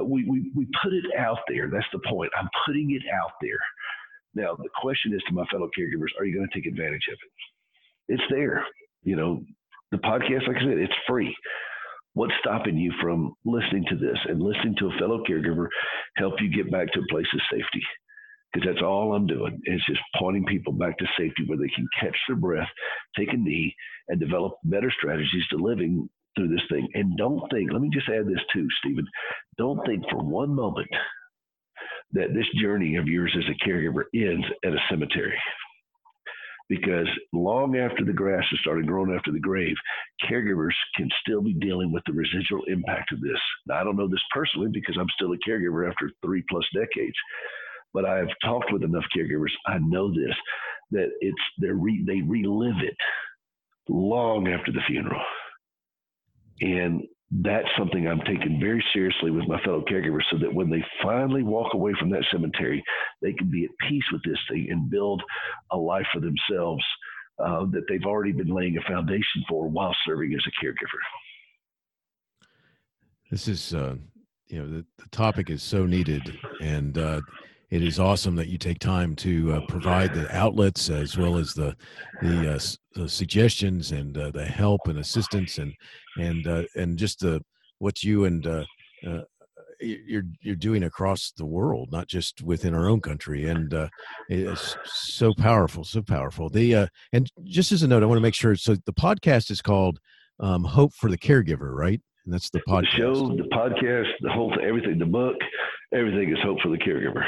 uh, 0.00 0.04
we, 0.04 0.24
we 0.24 0.50
we 0.54 0.66
put 0.82 0.92
it 0.92 1.04
out 1.18 1.38
there. 1.48 1.68
That's 1.68 1.86
the 1.92 2.00
point. 2.08 2.30
I'm 2.38 2.48
putting 2.66 2.92
it 2.92 3.02
out 3.12 3.32
there 3.40 3.58
now, 4.34 4.56
the 4.56 4.68
question 4.80 5.14
is 5.14 5.22
to 5.28 5.34
my 5.34 5.44
fellow 5.46 5.68
caregivers, 5.78 6.10
are 6.18 6.24
you 6.24 6.34
going 6.34 6.48
to 6.48 6.54
take 6.54 6.66
advantage 6.66 7.06
of 7.08 7.14
it? 7.14 8.14
It's 8.14 8.22
there. 8.30 8.64
You 9.02 9.16
know, 9.16 9.42
the 9.90 9.98
podcast, 9.98 10.48
like 10.48 10.56
I 10.56 10.60
said, 10.60 10.78
it's 10.78 10.92
free. 11.08 11.34
What's 12.14 12.34
stopping 12.40 12.76
you 12.76 12.92
from 13.00 13.34
listening 13.44 13.84
to 13.90 13.96
this 13.96 14.18
and 14.28 14.40
listening 14.40 14.76
to 14.78 14.86
a 14.86 14.98
fellow 14.98 15.22
caregiver 15.28 15.66
help 16.16 16.34
you 16.40 16.50
get 16.50 16.70
back 16.70 16.92
to 16.92 17.00
a 17.00 17.12
place 17.12 17.26
of 17.34 17.40
safety? 17.50 17.82
Because 18.52 18.68
that's 18.68 18.84
all 18.84 19.14
I'm 19.14 19.26
doing 19.26 19.60
is 19.64 19.82
just 19.86 20.00
pointing 20.16 20.44
people 20.44 20.72
back 20.72 20.96
to 20.98 21.06
safety 21.18 21.42
where 21.46 21.58
they 21.58 21.72
can 21.74 21.86
catch 22.00 22.16
their 22.28 22.36
breath, 22.36 22.68
take 23.18 23.32
a 23.32 23.36
knee, 23.36 23.74
and 24.08 24.20
develop 24.20 24.54
better 24.64 24.92
strategies 24.96 25.46
to 25.50 25.56
living 25.56 26.08
through 26.36 26.48
this 26.48 26.62
thing. 26.70 26.88
And 26.94 27.16
don't 27.16 27.42
think, 27.50 27.72
let 27.72 27.80
me 27.80 27.90
just 27.92 28.08
add 28.08 28.26
this 28.26 28.42
too, 28.52 28.66
Stephen. 28.78 29.06
Don't 29.58 29.84
think 29.86 30.04
for 30.08 30.22
one 30.22 30.54
moment 30.54 30.88
that 32.12 32.34
this 32.34 32.46
journey 32.60 32.96
of 32.96 33.08
yours 33.08 33.34
as 33.36 33.44
a 33.48 33.68
caregiver 33.68 34.04
ends 34.14 34.46
at 34.64 34.72
a 34.72 34.78
cemetery. 34.90 35.38
Because 36.68 37.08
long 37.32 37.76
after 37.76 38.04
the 38.04 38.12
grass 38.12 38.44
has 38.50 38.60
started 38.60 38.86
growing 38.86 39.14
after 39.14 39.30
the 39.30 39.40
grave, 39.40 39.74
caregivers 40.28 40.72
can 40.96 41.10
still 41.20 41.42
be 41.42 41.52
dealing 41.54 41.92
with 41.92 42.02
the 42.06 42.12
residual 42.12 42.62
impact 42.68 43.12
of 43.12 43.20
this. 43.20 43.38
Now, 43.66 43.80
I 43.80 43.84
don't 43.84 43.96
know 43.96 44.08
this 44.08 44.22
personally 44.32 44.68
because 44.72 44.96
I'm 44.98 45.10
still 45.14 45.32
a 45.32 45.48
caregiver 45.48 45.88
after 45.88 46.10
three 46.24 46.42
plus 46.48 46.64
decades, 46.74 47.16
but 47.92 48.06
I've 48.06 48.30
talked 48.42 48.72
with 48.72 48.82
enough 48.82 49.04
caregivers. 49.14 49.52
I 49.66 49.78
know 49.78 50.08
this 50.08 50.34
that 50.92 51.08
it's 51.20 51.36
re, 51.60 52.02
they 52.06 52.22
relive 52.22 52.80
it 52.82 52.96
long 53.88 54.48
after 54.48 54.72
the 54.72 54.80
funeral, 54.86 55.22
and 56.60 57.02
that's 57.42 57.68
something 57.76 58.06
I'm 58.06 58.20
taking 58.20 58.60
very 58.60 58.84
seriously 58.92 59.30
with 59.30 59.48
my 59.48 59.60
fellow 59.62 59.82
caregivers 59.90 60.22
so 60.30 60.38
that 60.38 60.54
when 60.54 60.70
they 60.70 60.84
finally 61.02 61.42
walk 61.42 61.74
away 61.74 61.92
from 61.98 62.10
that 62.10 62.24
cemetery, 62.30 62.82
they 63.22 63.32
can 63.32 63.50
be 63.50 63.64
at 63.64 63.70
peace 63.88 64.04
with 64.12 64.22
this 64.24 64.38
thing 64.48 64.68
and 64.70 64.88
build 64.88 65.22
a 65.72 65.76
life 65.76 66.06
for 66.12 66.20
themselves 66.20 66.84
uh, 67.40 67.64
that 67.72 67.82
they've 67.88 68.04
already 68.04 68.30
been 68.30 68.54
laying 68.54 68.76
a 68.76 68.88
foundation 68.88 69.42
for 69.48 69.68
while 69.68 69.94
serving 70.06 70.32
as 70.32 70.44
a 70.46 70.64
caregiver. 70.64 71.00
This 73.30 73.48
is, 73.48 73.74
uh, 73.74 73.96
you 74.46 74.60
know, 74.60 74.68
the, 74.68 74.84
the 74.98 75.08
topic 75.10 75.50
is 75.50 75.62
so 75.62 75.86
needed. 75.86 76.38
And, 76.60 76.96
uh, 76.96 77.20
it 77.70 77.82
is 77.82 77.98
awesome 77.98 78.36
that 78.36 78.48
you 78.48 78.58
take 78.58 78.78
time 78.78 79.16
to 79.16 79.54
uh, 79.54 79.60
provide 79.66 80.14
the 80.14 80.34
outlets 80.36 80.90
as 80.90 81.16
well 81.16 81.36
as 81.36 81.54
the 81.54 81.76
the, 82.22 82.54
uh, 82.54 82.58
the 82.94 83.08
suggestions 83.08 83.92
and 83.92 84.16
uh, 84.16 84.30
the 84.30 84.44
help 84.44 84.82
and 84.86 84.98
assistance 84.98 85.58
and 85.58 85.72
and 86.16 86.46
uh, 86.46 86.62
and 86.76 86.98
just 86.98 87.20
the 87.20 87.42
what 87.78 88.02
you 88.02 88.24
and 88.24 88.46
uh, 88.46 88.64
uh, 89.06 89.22
you're 89.80 90.24
you're 90.40 90.54
doing 90.54 90.84
across 90.84 91.32
the 91.36 91.44
world, 91.44 91.90
not 91.90 92.06
just 92.06 92.42
within 92.42 92.74
our 92.74 92.88
own 92.88 93.00
country, 93.00 93.48
and 93.48 93.74
it's 94.28 94.76
so 94.84 95.34
powerful, 95.34 95.84
so 95.84 96.00
powerful. 96.00 96.48
The 96.48 96.88
and 97.12 97.30
just 97.44 97.72
as 97.72 97.82
a 97.82 97.88
note, 97.88 98.02
I 98.02 98.06
want 98.06 98.18
to 98.18 98.22
make 98.22 98.34
sure. 98.34 98.54
So 98.56 98.76
the 98.86 98.92
podcast 98.92 99.50
is 99.50 99.60
called 99.60 99.98
um, 100.38 100.64
"Hope 100.64 100.94
for 100.94 101.10
the 101.10 101.18
Caregiver," 101.18 101.74
right? 101.74 102.00
And 102.24 102.32
that's 102.32 102.50
the 102.50 102.60
podcast. 102.60 102.92
The 102.92 102.98
show, 102.98 103.36
the 103.36 103.48
podcast, 103.52 104.10
the 104.20 104.30
whole 104.30 104.54
everything, 104.62 104.98
the 104.98 105.04
book, 105.04 105.36
everything 105.92 106.30
is 106.30 106.38
hope 106.42 106.60
for 106.60 106.70
the 106.70 106.78
caregiver. 106.78 107.24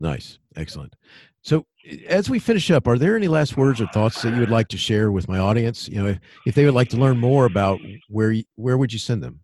Nice. 0.00 0.38
Excellent. 0.56 0.94
So, 1.42 1.66
eh, 1.84 1.98
as 2.08 2.30
we 2.30 2.38
finish 2.38 2.70
up, 2.70 2.86
are 2.86 2.98
there 2.98 3.16
any 3.16 3.28
last 3.28 3.56
words 3.56 3.80
or 3.80 3.86
thoughts 3.88 4.22
that 4.22 4.34
you 4.34 4.40
would 4.40 4.50
like 4.50 4.68
to 4.68 4.76
share 4.76 5.10
with 5.10 5.28
my 5.28 5.38
audience? 5.38 5.88
You 5.88 6.02
know, 6.02 6.08
if, 6.08 6.18
if 6.46 6.54
they 6.54 6.64
would 6.64 6.74
like 6.74 6.88
to 6.90 6.96
learn 6.96 7.18
more 7.18 7.46
about 7.46 7.80
where, 8.08 8.34
where 8.56 8.78
would 8.78 8.92
you 8.92 8.98
send 8.98 9.22
them? 9.22 9.40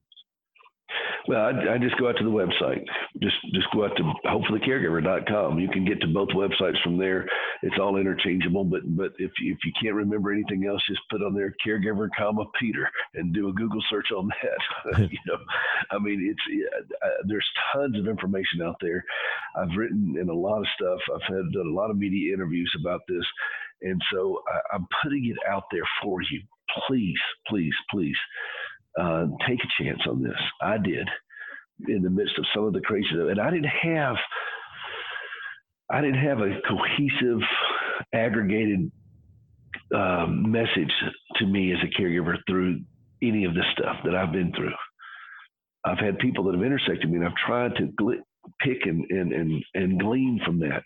Well, 1.27 1.41
I, 1.41 1.75
I, 1.75 1.79
just 1.79 1.97
go 1.99 2.09
out 2.09 2.16
to 2.18 2.25
the 2.25 2.31
website. 2.31 2.85
Just 3.22 3.37
just 3.55 3.66
go 3.72 3.85
out 3.85 3.97
to 3.97 4.03
hopeforthecaregiver.com. 4.27 5.59
You 5.59 5.68
can 5.70 5.87
get 5.87 6.01
to 6.03 6.07
both 6.07 6.29
websites 6.31 6.83
from 6.83 6.99
there. 6.99 7.27
It's 7.62 7.77
all 7.81 7.97
interchangeable. 7.97 8.64
But 8.64 8.83
but 8.85 9.12
if 9.18 9.31
if 9.41 9.59
you 9.64 9.72
can't 9.81 9.95
remember 9.95 10.33
anything 10.33 10.66
else, 10.66 10.83
just 10.87 11.01
put 11.11 11.22
on 11.22 11.35
there 11.35 11.55
caregiver, 11.66 12.09
comma 12.16 12.45
Peter, 12.61 12.91
and 13.14 13.33
do 13.33 13.49
a 13.49 13.53
Google 13.53 13.83
search 13.89 14.09
on 14.14 14.29
that. 14.29 14.99
you 15.11 15.18
know, 15.27 15.39
I 15.91 15.99
mean, 15.99 16.29
it's 16.31 16.66
uh, 17.03 17.09
there's 17.27 17.49
tons 17.72 17.99
of 17.99 18.07
information 18.07 18.61
out 18.62 18.77
there. 18.83 19.03
I've 19.57 19.75
written 19.77 20.16
in 20.20 20.29
a 20.29 20.35
lot 20.35 20.59
of 20.59 20.66
stuff. 20.79 21.01
I've 21.14 21.35
had 21.35 21.53
done 21.53 21.68
a 21.68 21.75
lot 21.75 21.91
of 21.91 21.97
media 21.97 22.35
interviews 22.35 22.70
about 22.79 23.01
this, 23.09 23.25
and 23.81 24.01
so 24.12 24.43
I, 24.47 24.77
I'm 24.77 24.87
putting 25.03 25.25
it 25.27 25.39
out 25.51 25.64
there 25.72 25.89
for 26.03 26.20
you. 26.20 26.43
Please, 26.87 27.20
please, 27.49 27.75
please 27.91 28.16
uh, 29.01 29.26
take 29.47 29.59
a 29.61 29.82
chance 29.82 30.01
on 30.09 30.22
this. 30.22 30.38
I 30.62 30.78
did 30.78 31.09
in 31.88 32.03
the 32.03 32.11
midst 32.11 32.38
of 32.38 32.45
some 32.55 32.64
of 32.64 32.72
the 32.72 32.80
craziness, 32.80 33.28
and 33.30 33.40
I 33.40 33.51
didn't 33.51 33.70
have 33.82 34.16
I 35.90 36.01
didn't 36.01 36.24
have 36.24 36.40
a 36.40 36.61
cohesive, 36.66 37.40
aggregated 38.14 38.90
um, 39.95 40.51
message 40.51 40.92
to 41.36 41.47
me 41.47 41.72
as 41.72 41.78
a 41.82 42.01
caregiver 42.01 42.36
through 42.49 42.80
any 43.22 43.45
of 43.45 43.55
this 43.55 43.64
stuff 43.72 43.97
that 44.05 44.14
I've 44.14 44.32
been 44.32 44.53
through. 44.53 44.72
I've 45.84 45.99
had 45.99 46.18
people 46.18 46.45
that 46.45 46.55
have 46.55 46.64
intersected 46.64 47.11
me, 47.11 47.18
and 47.18 47.26
I've 47.26 47.47
tried 47.47 47.76
to 47.76 47.88
gl- 48.01 48.22
pick 48.61 48.86
and, 48.86 49.05
and 49.11 49.32
and 49.32 49.64
and 49.74 50.01
glean 50.01 50.40
from 50.45 50.59
that, 50.61 50.84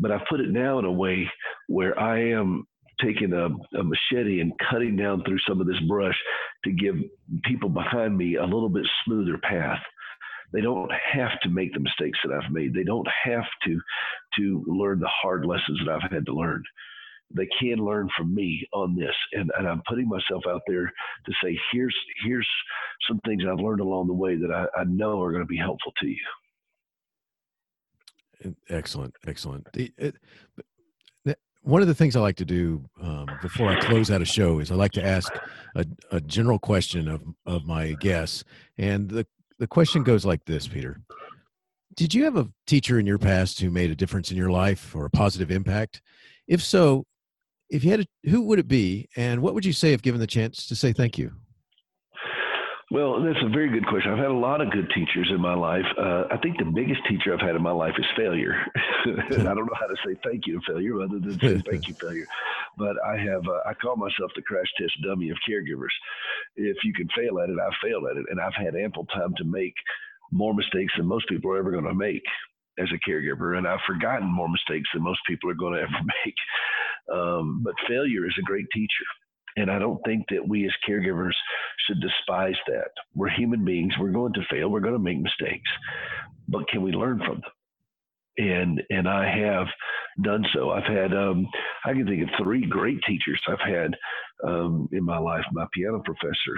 but 0.00 0.10
I've 0.10 0.26
put 0.28 0.40
it 0.40 0.50
now 0.50 0.78
in 0.78 0.84
a 0.84 0.92
way 0.92 1.28
where 1.68 1.98
I 1.98 2.30
am 2.30 2.64
taking 3.02 3.32
a, 3.32 3.46
a, 3.78 3.82
machete 3.82 4.40
and 4.40 4.52
cutting 4.70 4.96
down 4.96 5.22
through 5.24 5.38
some 5.48 5.60
of 5.60 5.66
this 5.66 5.80
brush 5.88 6.16
to 6.64 6.72
give 6.72 6.96
people 7.44 7.68
behind 7.68 8.16
me 8.16 8.36
a 8.36 8.44
little 8.44 8.68
bit 8.68 8.86
smoother 9.04 9.38
path. 9.38 9.80
They 10.52 10.60
don't 10.60 10.90
have 11.12 11.40
to 11.42 11.48
make 11.48 11.72
the 11.72 11.80
mistakes 11.80 12.18
that 12.24 12.32
I've 12.32 12.52
made. 12.52 12.74
They 12.74 12.84
don't 12.84 13.08
have 13.24 13.44
to 13.64 13.80
to 14.38 14.64
learn 14.66 15.00
the 15.00 15.08
hard 15.08 15.44
lessons 15.44 15.80
that 15.84 15.92
I've 15.92 16.10
had 16.10 16.26
to 16.26 16.34
learn. 16.34 16.62
They 17.34 17.48
can 17.58 17.78
learn 17.78 18.08
from 18.16 18.34
me 18.34 18.66
on 18.74 18.94
this, 18.94 19.14
and, 19.32 19.50
and 19.56 19.66
I'm 19.66 19.82
putting 19.88 20.06
myself 20.06 20.42
out 20.46 20.60
there 20.66 20.84
to 20.84 21.32
say, 21.42 21.58
here's 21.72 21.96
here's 22.24 22.48
some 23.08 23.18
things 23.24 23.42
I've 23.48 23.58
learned 23.58 23.80
along 23.80 24.08
the 24.08 24.12
way 24.12 24.36
that 24.36 24.50
I, 24.50 24.66
I 24.78 24.84
know 24.84 25.22
are 25.22 25.32
going 25.32 25.42
to 25.42 25.46
be 25.46 25.56
helpful 25.56 25.92
to 26.00 26.06
you. 26.06 26.26
Excellent, 28.68 29.14
excellent. 29.26 29.72
The, 29.72 29.92
it, 29.96 30.16
one 31.62 31.80
of 31.80 31.88
the 31.88 31.94
things 31.94 32.16
I 32.16 32.20
like 32.20 32.36
to 32.36 32.44
do 32.44 32.84
um, 33.00 33.26
before 33.40 33.68
I 33.68 33.80
close 33.80 34.10
out 34.10 34.20
a 34.20 34.24
show 34.26 34.58
is 34.58 34.70
I 34.70 34.74
like 34.74 34.92
to 34.92 35.04
ask 35.04 35.32
a, 35.76 35.86
a 36.10 36.20
general 36.20 36.58
question 36.58 37.08
of, 37.08 37.22
of 37.46 37.64
my 37.64 37.92
guests. 37.94 38.44
And 38.78 39.08
the, 39.08 39.26
the 39.58 39.66
question 39.66 40.02
goes 40.02 40.24
like 40.24 40.44
this, 40.44 40.66
Peter. 40.66 41.00
Did 41.94 42.14
you 42.14 42.24
have 42.24 42.36
a 42.36 42.48
teacher 42.66 42.98
in 42.98 43.06
your 43.06 43.18
past 43.18 43.60
who 43.60 43.70
made 43.70 43.90
a 43.90 43.94
difference 43.96 44.30
in 44.30 44.36
your 44.36 44.50
life 44.50 44.94
or 44.94 45.04
a 45.04 45.10
positive 45.10 45.50
impact? 45.50 46.02
If 46.48 46.62
so, 46.62 47.06
if 47.70 47.84
you 47.84 47.90
had 47.90 48.00
a, 48.00 48.28
who 48.28 48.42
would 48.42 48.58
it 48.58 48.68
be 48.68 49.08
and 49.16 49.40
what 49.40 49.54
would 49.54 49.64
you 49.64 49.72
say 49.72 49.92
if 49.92 50.02
given 50.02 50.20
the 50.20 50.26
chance 50.26 50.66
to 50.66 50.74
say 50.74 50.92
thank 50.92 51.16
you? 51.16 51.32
Well, 52.92 53.22
that's 53.22 53.42
a 53.42 53.48
very 53.48 53.70
good 53.70 53.86
question. 53.86 54.12
I've 54.12 54.18
had 54.18 54.26
a 54.26 54.34
lot 54.34 54.60
of 54.60 54.70
good 54.70 54.92
teachers 54.94 55.30
in 55.34 55.40
my 55.40 55.54
life. 55.54 55.86
Uh, 55.96 56.24
I 56.30 56.36
think 56.36 56.58
the 56.58 56.66
biggest 56.66 57.00
teacher 57.08 57.32
I've 57.32 57.40
had 57.40 57.56
in 57.56 57.62
my 57.62 57.72
life 57.72 57.94
is 57.96 58.04
failure. 58.14 58.54
and 59.06 59.48
I 59.48 59.54
don't 59.54 59.64
know 59.64 59.80
how 59.80 59.86
to 59.86 59.96
say 60.04 60.14
thank 60.22 60.46
you 60.46 60.60
to 60.60 60.72
failure 60.74 61.00
other 61.00 61.18
than 61.18 61.40
say 61.40 61.58
thank 61.70 61.88
you, 61.88 61.94
failure. 61.94 62.26
But 62.76 62.96
I 63.02 63.16
have, 63.16 63.48
uh, 63.48 63.60
I 63.64 63.72
call 63.72 63.96
myself 63.96 64.32
the 64.36 64.42
crash 64.42 64.66
test 64.78 64.92
dummy 65.02 65.30
of 65.30 65.38
caregivers. 65.48 65.94
If 66.56 66.76
you 66.84 66.92
can 66.92 67.08
fail 67.16 67.40
at 67.40 67.48
it, 67.48 67.56
I've 67.58 67.72
failed 67.82 68.04
at 68.10 68.18
it. 68.18 68.26
And 68.28 68.38
I've 68.38 68.52
had 68.54 68.76
ample 68.76 69.06
time 69.06 69.32
to 69.38 69.44
make 69.44 69.74
more 70.30 70.52
mistakes 70.52 70.92
than 70.94 71.06
most 71.06 71.26
people 71.30 71.50
are 71.50 71.56
ever 71.56 71.70
going 71.70 71.84
to 71.84 71.94
make 71.94 72.24
as 72.78 72.88
a 72.92 73.10
caregiver. 73.10 73.56
And 73.56 73.66
I've 73.66 73.80
forgotten 73.86 74.28
more 74.28 74.50
mistakes 74.50 74.90
than 74.92 75.02
most 75.02 75.20
people 75.26 75.48
are 75.48 75.54
going 75.54 75.72
to 75.76 75.80
ever 75.80 76.04
make. 76.26 76.36
Um, 77.10 77.62
but 77.64 77.72
failure 77.88 78.26
is 78.26 78.36
a 78.38 78.44
great 78.44 78.66
teacher. 78.70 79.06
And 79.56 79.70
I 79.70 79.78
don't 79.78 80.00
think 80.04 80.24
that 80.30 80.46
we 80.46 80.64
as 80.64 80.72
caregivers 80.88 81.34
should 81.86 82.00
despise 82.00 82.56
that. 82.68 82.90
We're 83.14 83.30
human 83.30 83.64
beings. 83.64 83.92
We're 84.00 84.10
going 84.10 84.32
to 84.34 84.46
fail. 84.50 84.68
We're 84.68 84.80
going 84.80 84.94
to 84.94 84.98
make 84.98 85.20
mistakes. 85.20 85.70
But 86.48 86.68
can 86.68 86.82
we 86.82 86.92
learn 86.92 87.18
from 87.18 87.40
them? 87.40 87.52
And 88.38 88.82
and 88.88 89.06
I 89.06 89.26
have 89.26 89.66
done 90.22 90.44
so. 90.54 90.70
I've 90.70 90.84
had 90.84 91.12
um, 91.12 91.46
I 91.84 91.92
can 91.92 92.06
think 92.06 92.22
of 92.22 92.30
three 92.42 92.66
great 92.66 92.98
teachers 93.06 93.40
I've 93.46 93.60
had 93.60 93.94
um, 94.42 94.88
in 94.92 95.04
my 95.04 95.18
life. 95.18 95.44
My 95.52 95.66
piano 95.74 96.02
professor 96.02 96.56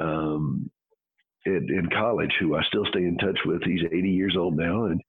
um, 0.00 0.70
in, 1.46 1.68
in, 1.68 1.88
college, 1.90 2.32
who 2.38 2.54
I 2.54 2.62
still 2.68 2.84
stay 2.90 3.00
in 3.00 3.16
touch 3.18 3.38
with. 3.44 3.62
He's 3.64 3.82
80 3.90 4.08
years 4.08 4.36
old 4.38 4.56
now, 4.56 4.84
and 4.84 5.00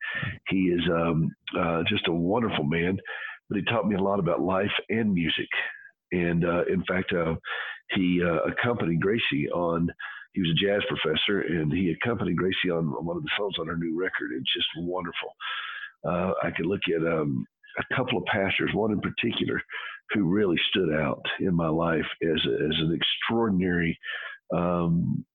he 0.49 0.69
is 0.69 0.81
um, 0.91 1.29
uh, 1.57 1.83
just 1.87 2.07
a 2.07 2.13
wonderful 2.13 2.63
man. 2.63 2.97
But 3.49 3.59
he 3.59 3.65
taught 3.65 3.87
me 3.87 3.95
a 3.95 4.01
lot 4.01 4.19
about 4.19 4.41
life 4.41 4.71
and 4.89 5.13
music. 5.13 5.49
And 6.11 6.45
uh, 6.45 6.63
in 6.71 6.83
fact, 6.87 7.13
uh, 7.13 7.35
he 7.95 8.21
uh, 8.23 8.49
accompanied 8.51 9.01
Gracie 9.01 9.49
on. 9.53 9.89
He 10.33 10.41
was 10.41 10.51
a 10.51 10.65
jazz 10.65 10.81
professor, 10.87 11.41
and 11.41 11.71
he 11.73 11.91
accompanied 11.91 12.37
Gracie 12.37 12.69
on 12.71 12.85
one 13.05 13.17
of 13.17 13.23
the 13.23 13.29
songs 13.37 13.55
on 13.59 13.67
her 13.67 13.77
new 13.77 13.99
record. 13.99 14.31
It's 14.33 14.53
just 14.53 14.67
wonderful. 14.77 15.33
Uh, 16.07 16.31
I 16.41 16.51
could 16.51 16.65
look 16.65 16.81
at 16.87 17.05
um, 17.05 17.45
a 17.77 17.95
couple 17.95 18.17
of 18.17 18.25
pastors, 18.25 18.71
one 18.73 18.91
in 18.91 19.01
particular, 19.01 19.61
who 20.11 20.23
really 20.23 20.57
stood 20.69 20.93
out 20.93 21.23
in 21.39 21.53
my 21.55 21.67
life 21.67 22.05
as 22.23 22.39
as 22.45 22.75
an 22.79 22.97
extraordinary 22.97 23.97
um, 24.55 25.25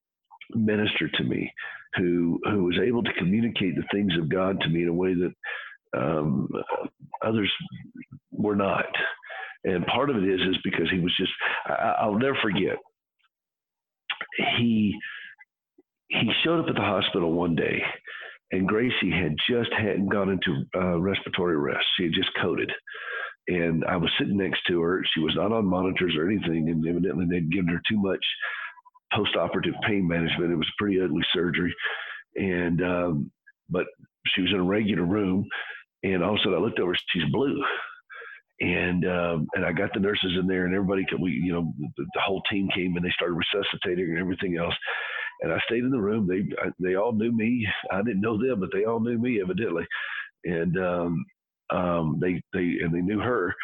minister 0.54 1.08
to 1.08 1.24
me, 1.24 1.52
who 1.96 2.40
who 2.44 2.64
was 2.64 2.78
able 2.82 3.02
to 3.02 3.12
communicate 3.18 3.76
the 3.76 3.86
things 3.92 4.12
of 4.18 4.30
God 4.30 4.60
to 4.60 4.68
me 4.68 4.82
in 4.82 4.88
a 4.88 4.92
way 4.92 5.14
that 5.14 5.32
um, 5.98 6.48
others 7.24 7.50
were 8.30 8.56
not. 8.56 8.86
And 9.66 9.84
part 9.86 10.10
of 10.10 10.16
it 10.16 10.24
is 10.24 10.40
is 10.40 10.56
because 10.64 10.88
he 10.90 11.00
was 11.00 11.12
just 11.18 11.32
I, 11.66 12.06
will 12.06 12.18
never 12.18 12.38
forget. 12.40 12.76
He 14.58 14.94
he 16.08 16.30
showed 16.44 16.60
up 16.60 16.68
at 16.68 16.76
the 16.76 16.80
hospital 16.80 17.32
one 17.32 17.56
day, 17.56 17.82
and 18.52 18.68
Gracie 18.68 19.10
had 19.10 19.34
just 19.50 19.70
hadn't 19.76 20.08
gone 20.08 20.30
into 20.30 20.64
uh, 20.74 20.98
respiratory 21.00 21.56
arrest. 21.56 21.84
She 21.96 22.04
had 22.04 22.12
just 22.12 22.30
coded, 22.40 22.70
and 23.48 23.84
I 23.84 23.96
was 23.96 24.10
sitting 24.18 24.36
next 24.36 24.60
to 24.68 24.80
her. 24.82 25.02
She 25.12 25.20
was 25.20 25.34
not 25.34 25.50
on 25.50 25.66
monitors 25.66 26.14
or 26.16 26.30
anything, 26.30 26.68
and 26.70 26.86
evidently 26.86 27.26
they'd 27.28 27.50
given 27.50 27.68
her 27.68 27.82
too 27.90 28.00
much 28.00 28.24
post-operative 29.12 29.74
pain 29.86 30.06
management. 30.06 30.52
It 30.52 30.56
was 30.56 30.70
pretty 30.78 31.00
ugly 31.00 31.22
surgery, 31.34 31.74
and 32.36 32.82
um, 32.82 33.32
but 33.68 33.86
she 34.28 34.42
was 34.42 34.50
in 34.52 34.60
a 34.60 34.64
regular 34.64 35.04
room, 35.04 35.44
and 36.04 36.22
all 36.22 36.34
of 36.34 36.36
a 36.36 36.38
sudden 36.44 36.58
I 36.58 36.60
looked 36.62 36.78
over. 36.78 36.96
She's 37.12 37.32
blue, 37.32 37.60
and 38.60 39.04
um, 39.04 39.48
and 39.54 39.64
I 39.64 39.72
got 39.72 39.90
the 39.92 40.00
nurses 40.00 40.32
in 40.40 40.46
there, 40.46 40.64
and 40.64 40.74
everybody 40.74 41.04
could 41.08 41.20
we 41.20 41.32
you 41.32 41.52
know 41.52 41.72
the, 41.96 42.04
the, 42.14 42.20
whole 42.20 42.42
team 42.50 42.68
came 42.74 42.96
and 42.96 43.04
they 43.04 43.10
started 43.10 43.34
resuscitating 43.34 44.10
and 44.10 44.18
everything 44.18 44.56
else. 44.56 44.74
And 45.42 45.52
I 45.52 45.58
stayed 45.66 45.84
in 45.84 45.90
the 45.90 46.00
room. 46.00 46.26
They 46.26 46.44
I, 46.62 46.70
they 46.78 46.94
all 46.94 47.12
knew 47.12 47.32
me. 47.32 47.66
I 47.90 47.98
didn't 48.02 48.22
know 48.22 48.38
them, 48.38 48.60
but 48.60 48.70
they 48.72 48.84
all 48.84 49.00
knew 49.00 49.18
me 49.18 49.40
evidently, 49.42 49.84
and 50.44 50.78
um, 50.78 51.24
um, 51.70 52.18
they 52.20 52.40
they 52.54 52.78
and 52.82 52.94
they 52.94 53.02
knew 53.02 53.20
her. 53.20 53.54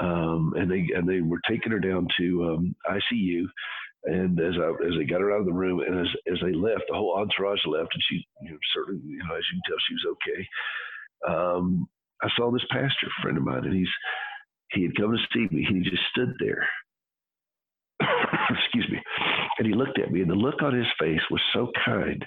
Um, 0.00 0.54
and 0.56 0.70
they 0.70 0.86
and 0.94 1.06
they 1.06 1.20
were 1.20 1.40
taking 1.48 1.72
her 1.72 1.80
down 1.80 2.06
to 2.18 2.44
um, 2.44 2.76
ICU. 2.88 3.44
And 4.04 4.40
as 4.40 4.54
I, 4.56 4.70
as 4.86 4.94
they 4.96 5.04
got 5.04 5.20
her 5.20 5.32
out 5.34 5.40
of 5.40 5.46
the 5.46 5.52
room, 5.52 5.80
and 5.80 6.00
as 6.00 6.06
as 6.32 6.38
they 6.42 6.52
left, 6.52 6.84
the 6.88 6.94
whole 6.94 7.18
entourage 7.18 7.60
left, 7.66 7.90
and 7.92 8.02
she 8.08 8.24
you 8.40 8.52
know, 8.52 8.58
certainly 8.74 9.02
you 9.04 9.18
know 9.18 9.34
as 9.34 9.44
you 9.52 9.60
can 9.60 9.62
tell 9.68 9.76
she 9.86 9.94
was 9.94 10.16
okay. 10.16 10.48
Um, 11.28 11.88
I 12.22 12.28
saw 12.36 12.50
this 12.50 12.64
pastor 12.70 13.08
friend 13.22 13.38
of 13.38 13.44
mine, 13.44 13.64
and 13.64 13.74
he's 13.74 13.88
he 14.72 14.82
had 14.82 14.96
come 14.96 15.12
to 15.12 15.18
see 15.32 15.48
me. 15.54 15.66
He 15.68 15.80
just 15.80 16.02
stood 16.12 16.32
there. 16.38 16.68
Excuse 18.50 18.88
me. 18.90 18.98
And 19.58 19.66
he 19.66 19.74
looked 19.74 19.98
at 19.98 20.12
me, 20.12 20.20
and 20.20 20.30
the 20.30 20.34
look 20.34 20.62
on 20.62 20.74
his 20.74 20.86
face 20.98 21.20
was 21.30 21.40
so 21.52 21.70
kind 21.84 22.24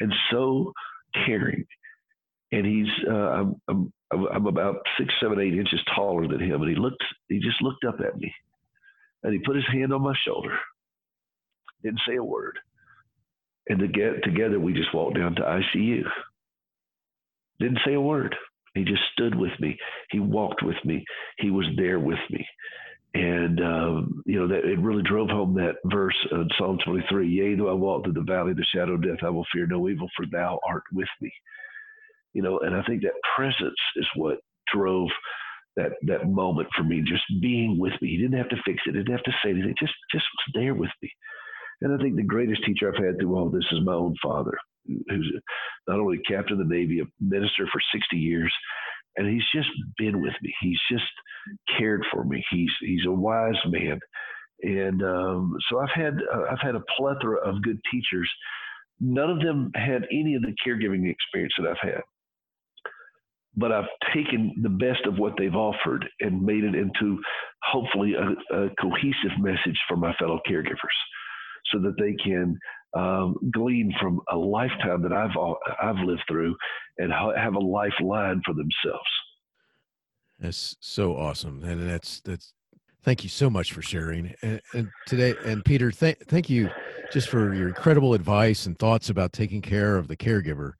and 0.00 0.12
so 0.30 0.72
caring. 1.26 1.64
And 2.52 2.64
he's, 2.64 2.88
uh, 3.06 3.12
I'm, 3.12 3.56
I'm, 3.68 3.92
I'm 4.32 4.46
about 4.46 4.76
six, 4.98 5.12
seven, 5.20 5.40
eight 5.40 5.54
inches 5.54 5.80
taller 5.94 6.26
than 6.26 6.40
him. 6.40 6.62
And 6.62 6.70
he 6.70 6.76
looked, 6.76 7.04
he 7.28 7.38
just 7.38 7.60
looked 7.60 7.84
up 7.84 8.00
at 8.00 8.16
me 8.16 8.32
and 9.22 9.32
he 9.32 9.40
put 9.40 9.56
his 9.56 9.66
hand 9.70 9.92
on 9.92 10.02
my 10.02 10.14
shoulder, 10.26 10.56
didn't 11.82 12.00
say 12.06 12.16
a 12.16 12.24
word. 12.24 12.58
And 13.68 13.78
to 13.80 13.88
get 13.88 14.22
together, 14.24 14.58
we 14.58 14.72
just 14.72 14.94
walked 14.94 15.18
down 15.18 15.34
to 15.34 15.42
ICU. 15.42 16.04
Didn't 17.60 17.80
say 17.84 17.94
a 17.94 18.00
word. 18.00 18.34
He 18.78 18.84
just 18.84 19.02
stood 19.12 19.34
with 19.34 19.52
me. 19.60 19.76
He 20.10 20.20
walked 20.20 20.62
with 20.62 20.76
me. 20.84 21.04
He 21.38 21.50
was 21.50 21.66
there 21.76 21.98
with 21.98 22.18
me. 22.30 22.46
And, 23.14 23.60
um, 23.60 24.22
you 24.26 24.38
know, 24.38 24.48
that 24.48 24.64
it 24.64 24.78
really 24.78 25.02
drove 25.02 25.30
home 25.30 25.54
that 25.54 25.76
verse 25.86 26.16
in 26.30 26.48
Psalm 26.58 26.78
23 26.84 27.28
Yea, 27.28 27.54
though 27.56 27.70
I 27.70 27.72
walk 27.72 28.04
through 28.04 28.12
the 28.12 28.20
valley 28.20 28.52
of 28.52 28.58
the 28.58 28.66
shadow 28.74 28.94
of 28.94 29.02
death, 29.02 29.24
I 29.24 29.30
will 29.30 29.46
fear 29.52 29.66
no 29.66 29.88
evil, 29.88 30.08
for 30.16 30.26
thou 30.30 30.60
art 30.68 30.84
with 30.92 31.08
me. 31.20 31.32
You 32.34 32.42
know, 32.42 32.60
and 32.60 32.76
I 32.76 32.82
think 32.82 33.02
that 33.02 33.12
presence 33.34 33.80
is 33.96 34.06
what 34.14 34.38
drove 34.72 35.08
that 35.76 35.92
that 36.02 36.28
moment 36.28 36.68
for 36.76 36.82
me, 36.84 37.00
just 37.00 37.24
being 37.40 37.78
with 37.78 37.94
me. 38.02 38.10
He 38.10 38.18
didn't 38.18 38.38
have 38.38 38.50
to 38.50 38.62
fix 38.64 38.82
it, 38.86 38.92
didn't 38.92 39.12
have 39.12 39.22
to 39.22 39.32
say 39.42 39.50
anything, 39.50 39.74
just 39.78 39.94
just 40.12 40.24
was 40.24 40.62
there 40.62 40.74
with 40.74 40.90
me. 41.02 41.10
And 41.80 41.94
I 41.94 42.02
think 42.02 42.16
the 42.16 42.22
greatest 42.22 42.64
teacher 42.64 42.92
I've 42.92 43.02
had 43.02 43.18
through 43.18 43.36
all 43.36 43.48
this 43.48 43.64
is 43.72 43.80
my 43.84 43.94
own 43.94 44.14
father 44.22 44.58
who's 45.08 45.32
not 45.86 46.00
only 46.00 46.18
captain 46.18 46.60
of 46.60 46.68
the 46.68 46.74
Navy, 46.74 47.00
a 47.00 47.04
minister 47.20 47.66
for 47.72 47.80
60 47.92 48.16
years, 48.16 48.52
and 49.16 49.28
he's 49.28 49.44
just 49.54 49.68
been 49.98 50.20
with 50.20 50.34
me. 50.42 50.54
He's 50.60 50.80
just 50.90 51.04
cared 51.78 52.04
for 52.12 52.24
me. 52.24 52.44
He's 52.50 52.70
he's 52.80 53.06
a 53.06 53.12
wise 53.12 53.58
man, 53.66 53.98
and 54.62 55.02
um, 55.02 55.56
so 55.68 55.80
I've 55.80 55.94
had 55.94 56.14
uh, 56.32 56.44
I've 56.50 56.60
had 56.60 56.76
a 56.76 56.82
plethora 56.96 57.38
of 57.38 57.62
good 57.62 57.80
teachers. 57.90 58.30
None 59.00 59.30
of 59.30 59.40
them 59.40 59.70
had 59.74 60.06
any 60.10 60.34
of 60.34 60.42
the 60.42 60.54
caregiving 60.66 61.10
experience 61.10 61.52
that 61.58 61.68
I've 61.68 61.90
had, 61.90 62.00
but 63.56 63.72
I've 63.72 63.88
taken 64.14 64.54
the 64.62 64.68
best 64.68 65.04
of 65.06 65.18
what 65.18 65.34
they've 65.36 65.54
offered 65.54 66.08
and 66.20 66.42
made 66.42 66.64
it 66.64 66.74
into 66.74 67.20
hopefully 67.62 68.14
a, 68.14 68.56
a 68.56 68.70
cohesive 68.80 69.38
message 69.38 69.78
for 69.88 69.96
my 69.96 70.14
fellow 70.14 70.40
caregivers, 70.48 70.96
so 71.72 71.78
that 71.80 71.94
they 71.98 72.14
can 72.24 72.58
um, 72.94 73.36
glean 73.52 73.94
from 74.00 74.20
a 74.30 74.36
lifetime 74.36 75.02
that 75.02 75.12
I've 75.12 75.36
I've 75.82 76.04
lived 76.04 76.22
through, 76.28 76.56
and 76.98 77.12
have 77.12 77.54
a 77.54 77.58
lifeline 77.58 78.42
for 78.44 78.54
themselves. 78.54 79.08
That's 80.38 80.76
so 80.80 81.16
awesome, 81.16 81.64
and 81.64 81.88
that's 81.88 82.20
that's. 82.20 82.52
Thank 83.04 83.22
you 83.22 83.30
so 83.30 83.48
much 83.48 83.72
for 83.72 83.80
sharing, 83.80 84.34
and, 84.42 84.60
and 84.74 84.88
today, 85.06 85.34
and 85.44 85.64
Peter, 85.64 85.90
th- 85.92 86.18
thank 86.26 86.50
you 86.50 86.68
just 87.12 87.28
for 87.28 87.54
your 87.54 87.68
incredible 87.68 88.12
advice 88.12 88.66
and 88.66 88.76
thoughts 88.78 89.08
about 89.08 89.32
taking 89.32 89.62
care 89.62 89.96
of 89.96 90.08
the 90.08 90.16
caregiver. 90.16 90.72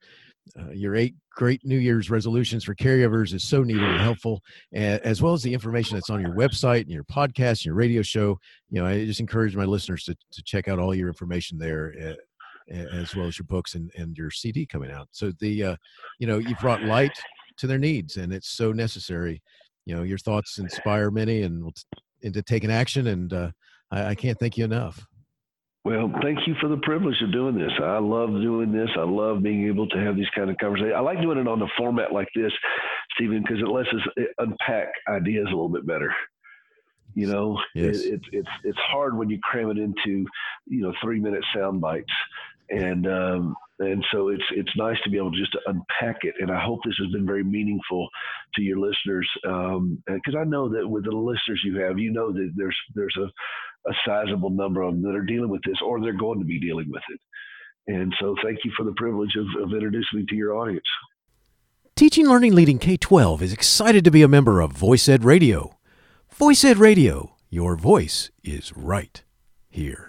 Uh, 0.57 0.71
your 0.71 0.95
eight 0.95 1.15
great 1.31 1.63
New 1.63 1.77
Year's 1.77 2.09
resolutions 2.09 2.63
for 2.63 2.75
caregivers 2.75 3.33
is 3.33 3.47
so 3.47 3.63
needed 3.63 3.83
and 3.83 4.01
helpful, 4.01 4.41
as 4.73 5.21
well 5.21 5.33
as 5.33 5.43
the 5.43 5.53
information 5.53 5.95
that's 5.95 6.09
on 6.09 6.21
your 6.21 6.33
website 6.33 6.81
and 6.81 6.91
your 6.91 7.03
podcast 7.05 7.59
and 7.59 7.65
your 7.65 7.75
radio 7.75 8.01
show. 8.01 8.37
You 8.69 8.81
know, 8.81 8.87
I 8.87 9.05
just 9.05 9.19
encourage 9.19 9.55
my 9.55 9.65
listeners 9.65 10.03
to, 10.05 10.15
to 10.31 10.43
check 10.43 10.67
out 10.67 10.79
all 10.79 10.93
your 10.93 11.07
information 11.07 11.57
there, 11.57 11.93
uh, 12.01 12.75
as 12.91 13.15
well 13.15 13.27
as 13.27 13.37
your 13.37 13.45
books 13.45 13.75
and, 13.75 13.91
and 13.95 14.17
your 14.17 14.31
CD 14.31 14.65
coming 14.65 14.91
out. 14.91 15.07
So 15.11 15.31
the, 15.39 15.63
uh, 15.63 15.75
you 16.19 16.27
know, 16.27 16.39
you've 16.39 16.59
brought 16.59 16.83
light 16.83 17.17
to 17.57 17.67
their 17.67 17.79
needs, 17.79 18.17
and 18.17 18.33
it's 18.33 18.49
so 18.49 18.71
necessary. 18.71 19.41
You 19.85 19.95
know, 19.95 20.03
your 20.03 20.17
thoughts 20.17 20.59
inspire 20.59 21.11
many, 21.11 21.43
and 21.43 21.71
into 22.21 22.41
taking 22.41 22.71
action. 22.71 23.07
And 23.07 23.31
uh, 23.33 23.51
I, 23.91 24.07
I 24.07 24.15
can't 24.15 24.37
thank 24.39 24.57
you 24.57 24.65
enough. 24.65 25.05
Well, 25.89 26.11
thank 26.21 26.45
you 26.45 26.53
for 26.61 26.67
the 26.67 26.77
privilege 26.83 27.19
of 27.23 27.31
doing 27.31 27.57
this. 27.57 27.71
I 27.81 27.97
love 27.97 28.29
doing 28.29 28.71
this. 28.71 28.89
I 28.95 29.01
love 29.01 29.41
being 29.41 29.65
able 29.65 29.87
to 29.89 29.97
have 29.97 30.15
these 30.15 30.29
kind 30.35 30.51
of 30.51 30.57
conversations. 30.57 30.93
I 30.95 30.99
like 30.99 31.19
doing 31.19 31.39
it 31.39 31.47
on 31.47 31.59
a 31.63 31.67
format 31.79 32.13
like 32.13 32.27
this, 32.35 32.51
Stephen, 33.15 33.41
because 33.41 33.57
it 33.59 33.67
lets 33.67 33.89
us 33.89 34.25
unpack 34.37 34.89
ideas 35.07 35.47
a 35.47 35.49
little 35.49 35.67
bit 35.67 35.87
better. 35.87 36.13
You 37.15 37.25
know, 37.25 37.59
yes. 37.73 38.01
it, 38.01 38.13
it, 38.13 38.21
it's 38.31 38.49
it's 38.63 38.77
hard 38.77 39.17
when 39.17 39.31
you 39.31 39.39
cram 39.41 39.71
it 39.71 39.79
into 39.79 40.27
you 40.67 40.81
know 40.83 40.93
three 41.01 41.19
minute 41.19 41.43
sound 41.55 41.81
bites, 41.81 42.13
and 42.69 43.07
um, 43.07 43.55
and 43.79 44.03
so 44.11 44.29
it's 44.29 44.43
it's 44.51 44.75
nice 44.77 44.97
to 45.03 45.09
be 45.09 45.17
able 45.17 45.31
just 45.31 45.51
to 45.53 45.59
unpack 45.67 46.17
it. 46.23 46.35
And 46.39 46.51
I 46.51 46.63
hope 46.63 46.79
this 46.83 46.97
has 46.99 47.11
been 47.11 47.25
very 47.25 47.43
meaningful 47.43 48.07
to 48.55 48.61
your 48.61 48.77
listeners, 48.77 49.29
because 49.43 50.35
um, 50.35 50.37
I 50.37 50.43
know 50.43 50.69
that 50.69 50.87
with 50.87 51.05
the 51.05 51.11
listeners 51.11 51.61
you 51.63 51.79
have, 51.79 51.97
you 51.97 52.11
know 52.11 52.31
that 52.31 52.51
there's 52.55 52.77
there's 52.95 53.17
a 53.17 53.29
a 53.87 53.93
sizable 54.05 54.49
number 54.49 54.81
of 54.81 54.93
them 54.93 55.03
that 55.03 55.15
are 55.15 55.23
dealing 55.23 55.49
with 55.49 55.61
this 55.65 55.77
or 55.85 56.01
they're 56.01 56.13
going 56.13 56.39
to 56.39 56.45
be 56.45 56.59
dealing 56.59 56.89
with 56.91 57.03
it. 57.09 57.19
And 57.87 58.13
so 58.19 58.35
thank 58.43 58.59
you 58.63 58.71
for 58.75 58.83
the 58.83 58.93
privilege 58.93 59.35
of, 59.35 59.63
of 59.63 59.73
introducing 59.73 60.19
me 60.19 60.25
to 60.27 60.35
your 60.35 60.55
audience. 60.55 60.85
Teaching 61.95 62.27
Learning 62.27 62.53
Leading 62.53 62.79
K 62.79 62.97
12 62.97 63.41
is 63.41 63.53
excited 63.53 64.03
to 64.03 64.11
be 64.11 64.21
a 64.21 64.27
member 64.27 64.61
of 64.61 64.71
Voice 64.71 65.09
Ed 65.09 65.23
Radio. 65.23 65.77
Voice 66.31 66.63
Ed 66.63 66.77
Radio, 66.77 67.35
your 67.49 67.75
voice 67.75 68.29
is 68.43 68.75
right 68.75 69.23
here. 69.69 70.08